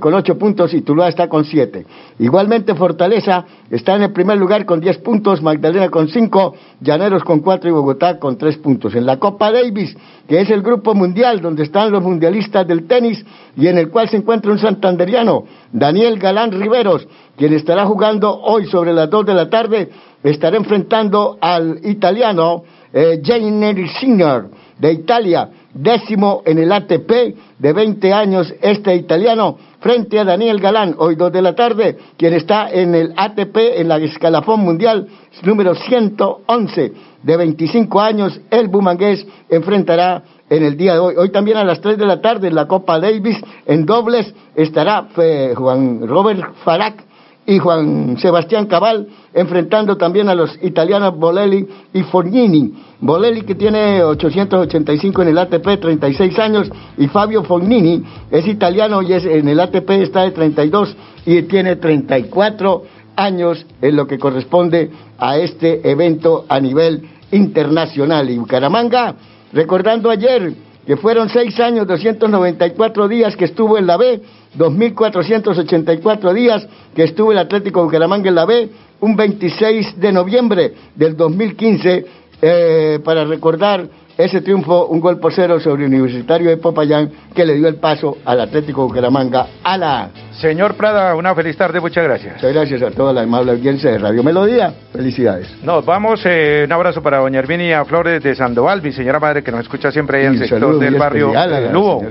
con 0.00 0.14
ocho 0.14 0.38
puntos 0.38 0.72
y 0.72 0.80
Tuluá 0.80 1.08
está 1.08 1.28
con 1.28 1.44
siete. 1.44 1.84
Igualmente 2.18 2.74
Fortaleza 2.74 3.44
está 3.70 3.94
en 3.94 4.04
el 4.04 4.12
primer 4.12 4.38
lugar 4.38 4.64
con 4.64 4.80
diez 4.80 4.96
puntos, 4.98 5.42
Magdalena 5.42 5.90
con 5.90 6.08
cinco, 6.08 6.54
Llaneros 6.80 7.22
con 7.22 7.40
cuatro 7.40 7.68
y 7.68 7.72
Bogotá 7.72 8.18
con 8.18 8.38
tres 8.38 8.56
puntos. 8.56 8.94
En 8.94 9.04
la 9.04 9.18
Copa 9.18 9.52
Davis, 9.52 9.94
que 10.26 10.40
es 10.40 10.48
el 10.48 10.62
grupo 10.62 10.94
mundial 10.94 11.42
donde 11.42 11.64
están 11.64 11.92
los 11.92 12.02
mundialistas 12.02 12.66
del 12.66 12.86
tenis 12.88 13.22
y 13.54 13.66
en 13.66 13.76
el 13.76 13.90
cual 13.90 14.08
se 14.08 14.16
encuentra 14.16 14.50
un 14.50 14.58
santanderiano, 14.58 15.44
Daniel 15.70 16.18
Galán 16.18 16.52
Riveros, 16.52 17.06
quien 17.36 17.52
estará 17.52 17.84
jugando 17.84 18.40
hoy 18.40 18.66
sobre 18.66 18.94
las 18.94 19.10
dos 19.10 19.26
de 19.26 19.34
la 19.34 19.50
tarde, 19.50 19.90
estará 20.24 20.56
enfrentando 20.56 21.38
al 21.40 21.80
italiano 21.84 22.64
eh, 22.92 23.20
Jane 23.24 23.88
Singer 24.00 24.46
de 24.78 24.92
Italia 24.92 25.48
décimo 25.72 26.42
en 26.44 26.58
el 26.58 26.72
ATP 26.72 27.10
de 27.58 27.72
20 27.72 28.12
años 28.12 28.52
este 28.60 28.94
italiano 28.96 29.58
frente 29.80 30.18
a 30.18 30.24
Daniel 30.24 30.60
Galán, 30.60 30.94
hoy 30.98 31.14
dos 31.14 31.32
de 31.32 31.40
la 31.40 31.54
tarde, 31.54 31.96
quien 32.16 32.34
está 32.34 32.70
en 32.70 32.94
el 32.94 33.14
ATP 33.16 33.56
en 33.76 33.88
la 33.88 33.96
escalafón 33.98 34.60
mundial 34.60 35.08
número 35.42 35.74
111. 35.74 36.92
de 37.22 37.36
25 37.36 38.00
años, 38.00 38.40
el 38.50 38.68
bumangués 38.68 39.26
enfrentará 39.50 40.22
en 40.48 40.64
el 40.64 40.76
día 40.76 40.94
de 40.94 40.98
hoy. 40.98 41.14
Hoy 41.16 41.30
también 41.30 41.58
a 41.58 41.64
las 41.64 41.80
3 41.80 41.98
de 41.98 42.06
la 42.06 42.20
tarde 42.20 42.48
en 42.48 42.54
la 42.54 42.66
Copa 42.66 42.98
Davis 42.98 43.36
en 43.66 43.84
dobles 43.84 44.34
estará 44.54 45.06
eh, 45.18 45.52
Juan 45.54 46.06
Robert 46.06 46.54
Farac 46.64 47.09
y 47.46 47.58
Juan 47.58 48.16
Sebastián 48.18 48.66
Cabal, 48.66 49.08
enfrentando 49.34 49.96
también 49.96 50.28
a 50.28 50.34
los 50.34 50.56
italianos 50.62 51.16
Bolelli 51.16 51.66
y 51.92 52.02
Fognini. 52.02 52.72
Bolelli 53.00 53.42
que 53.42 53.54
tiene 53.54 54.02
885 54.02 55.22
en 55.22 55.28
el 55.28 55.38
ATP, 55.38 55.80
36 55.80 56.38
años, 56.38 56.70
y 56.98 57.08
Fabio 57.08 57.42
Fognini 57.42 58.02
es 58.30 58.46
italiano 58.46 59.02
y 59.02 59.12
es, 59.14 59.24
en 59.24 59.48
el 59.48 59.58
ATP 59.58 59.90
está 59.90 60.22
de 60.22 60.32
32 60.32 60.96
y 61.26 61.42
tiene 61.42 61.76
34 61.76 62.82
años 63.16 63.64
en 63.80 63.96
lo 63.96 64.06
que 64.06 64.18
corresponde 64.18 64.90
a 65.18 65.38
este 65.38 65.90
evento 65.90 66.44
a 66.48 66.60
nivel 66.60 67.08
internacional. 67.32 68.28
Y 68.30 68.38
Bucaramanga, 68.38 69.14
recordando 69.52 70.10
ayer 70.10 70.52
que 70.86 70.96
fueron 70.96 71.28
seis 71.28 71.58
años, 71.60 71.86
294 71.86 73.08
días 73.08 73.36
que 73.36 73.44
estuvo 73.44 73.78
en 73.78 73.86
la 73.86 73.96
B, 73.96 74.20
2.484 74.56 76.32
días 76.32 76.66
que 76.94 77.04
estuvo 77.04 77.32
el 77.32 77.38
Atlético 77.38 77.84
Bucaramanga 77.84 78.28
en 78.28 78.34
la 78.34 78.44
B, 78.44 78.68
un 79.00 79.16
26 79.16 80.00
de 80.00 80.12
noviembre 80.12 80.74
del 80.94 81.16
2015, 81.16 82.06
eh, 82.42 82.98
para 83.04 83.24
recordar 83.24 83.88
ese 84.16 84.40
triunfo, 84.40 84.86
un 84.86 85.00
gol 85.00 85.18
por 85.18 85.32
cero 85.32 85.58
sobre 85.60 85.86
Universitario 85.86 86.50
de 86.50 86.56
Popayán, 86.56 87.10
que 87.34 87.44
le 87.44 87.54
dio 87.54 87.68
el 87.68 87.76
paso 87.76 88.18
al 88.24 88.40
Atlético 88.40 88.86
Bucaramanga 88.86 89.46
a 89.62 89.76
la 89.76 90.10
Señor 90.40 90.74
Prada, 90.74 91.14
una 91.14 91.34
feliz 91.34 91.54
tarde, 91.54 91.80
muchas 91.80 92.02
gracias. 92.02 92.36
Muchas 92.36 92.54
gracias 92.54 92.82
a 92.82 92.90
toda 92.90 93.12
la 93.12 93.20
amable 93.20 93.52
audiencia 93.52 93.90
de 93.90 93.98
Radio 93.98 94.22
Melodía. 94.22 94.72
Felicidades. 94.90 95.54
Nos 95.62 95.84
vamos, 95.84 96.22
eh, 96.24 96.62
un 96.64 96.72
abrazo 96.72 97.02
para 97.02 97.18
doña 97.18 97.40
Herminia 97.40 97.84
Flores 97.84 98.22
de 98.22 98.34
Sandoval, 98.34 98.80
mi 98.80 98.90
señora 98.90 99.20
madre 99.20 99.42
que 99.42 99.52
nos 99.52 99.60
escucha 99.60 99.92
siempre 99.92 100.18
ahí 100.18 100.26
en 100.26 100.32
el 100.42 100.48
sector 100.48 100.78
del 100.78 100.94
barrio 100.94 101.30
Lugo. 101.70 102.02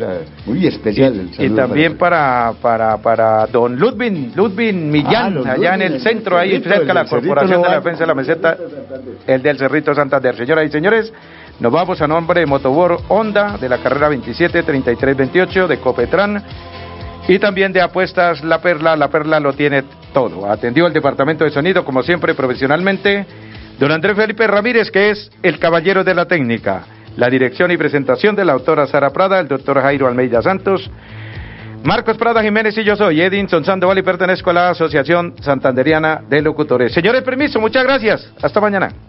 Muy 0.46 0.68
especial. 0.68 1.30
Y, 1.40 1.50
también 1.50 1.98
para, 1.98 2.54
para, 2.62 2.98
para 2.98 3.48
don 3.48 3.76
Ludwig, 3.76 4.36
Ludwig 4.36 4.76
Millán, 4.76 5.42
ah, 5.48 5.54
allá 5.54 5.74
en 5.74 5.82
el 5.82 6.00
centro, 6.00 6.38
ahí 6.38 6.62
cerca 6.62 6.86
de 6.86 6.94
la 6.94 7.06
Corporación 7.06 7.64
de 7.64 7.68
la 7.68 7.76
Defensa 7.76 8.00
de 8.02 8.08
la 8.08 8.16
Meseta, 8.16 8.58
el 9.26 9.42
del 9.42 9.58
Cerrito 9.58 9.96
Santander. 9.96 10.36
Señoras 10.36 10.68
y 10.68 10.70
señores, 10.70 11.12
nos 11.60 11.74
vamos 11.74 12.02
a 12.02 12.08
nombre 12.08 12.40
de 12.40 12.46
Motobor 12.46 13.02
Honda 13.10 13.58
de 13.58 13.68
la 13.68 13.80
carrera 13.80 14.08
27 14.08 14.64
33 14.64 15.18
28 15.18 15.68
de 15.68 15.80
Copetran 15.80 16.42
y 17.28 17.38
también 17.38 17.74
de 17.74 17.82
apuestas 17.82 18.44
La 18.46 18.62
Perla. 18.62 18.96
La 18.96 19.10
Perla 19.10 19.42
lo 19.42 19.52
tiene 19.52 19.84
todo. 20.14 20.50
Atendió 20.50 20.88
el 20.88 20.94
departamento 20.94 21.44
de 21.44 21.52
sonido 21.52 21.84
como 21.84 22.02
siempre 22.02 22.34
profesionalmente 22.34 23.26
don 23.78 23.92
Andrés 23.92 24.16
Felipe 24.16 24.48
Ramírez 24.48 24.90
que 24.90 25.10
es 25.10 25.30
el 25.44 25.60
caballero 25.60 26.06
de 26.06 26.16
la 26.16 26.26
técnica. 26.26 26.86
La 27.18 27.30
dirección 27.30 27.72
y 27.72 27.78
presentación 27.78 28.38
de 28.38 28.46
la 28.46 28.54
autora 28.54 28.88
Sara 28.88 29.10
Prada, 29.10 29.42
el 29.42 29.50
doctor 29.50 29.82
Jairo 29.82 30.08
Almeida 30.08 30.42
Santos. 30.42 30.90
Marcos 31.84 32.18
Prada 32.18 32.42
Jiménez 32.42 32.78
y 32.78 32.86
yo 32.86 32.96
soy 32.96 33.22
Edinson 33.22 33.66
Sandoval 33.66 33.98
y 33.98 34.02
pertenezco 34.02 34.50
a 34.52 34.54
la 34.54 34.70
Asociación 34.70 35.34
Santanderiana 35.42 36.22
de 36.30 36.42
Locutores. 36.42 36.94
Señores, 36.94 37.22
permiso, 37.24 37.60
muchas 37.60 37.84
gracias. 37.84 38.32
Hasta 38.42 38.62
mañana. 38.62 39.09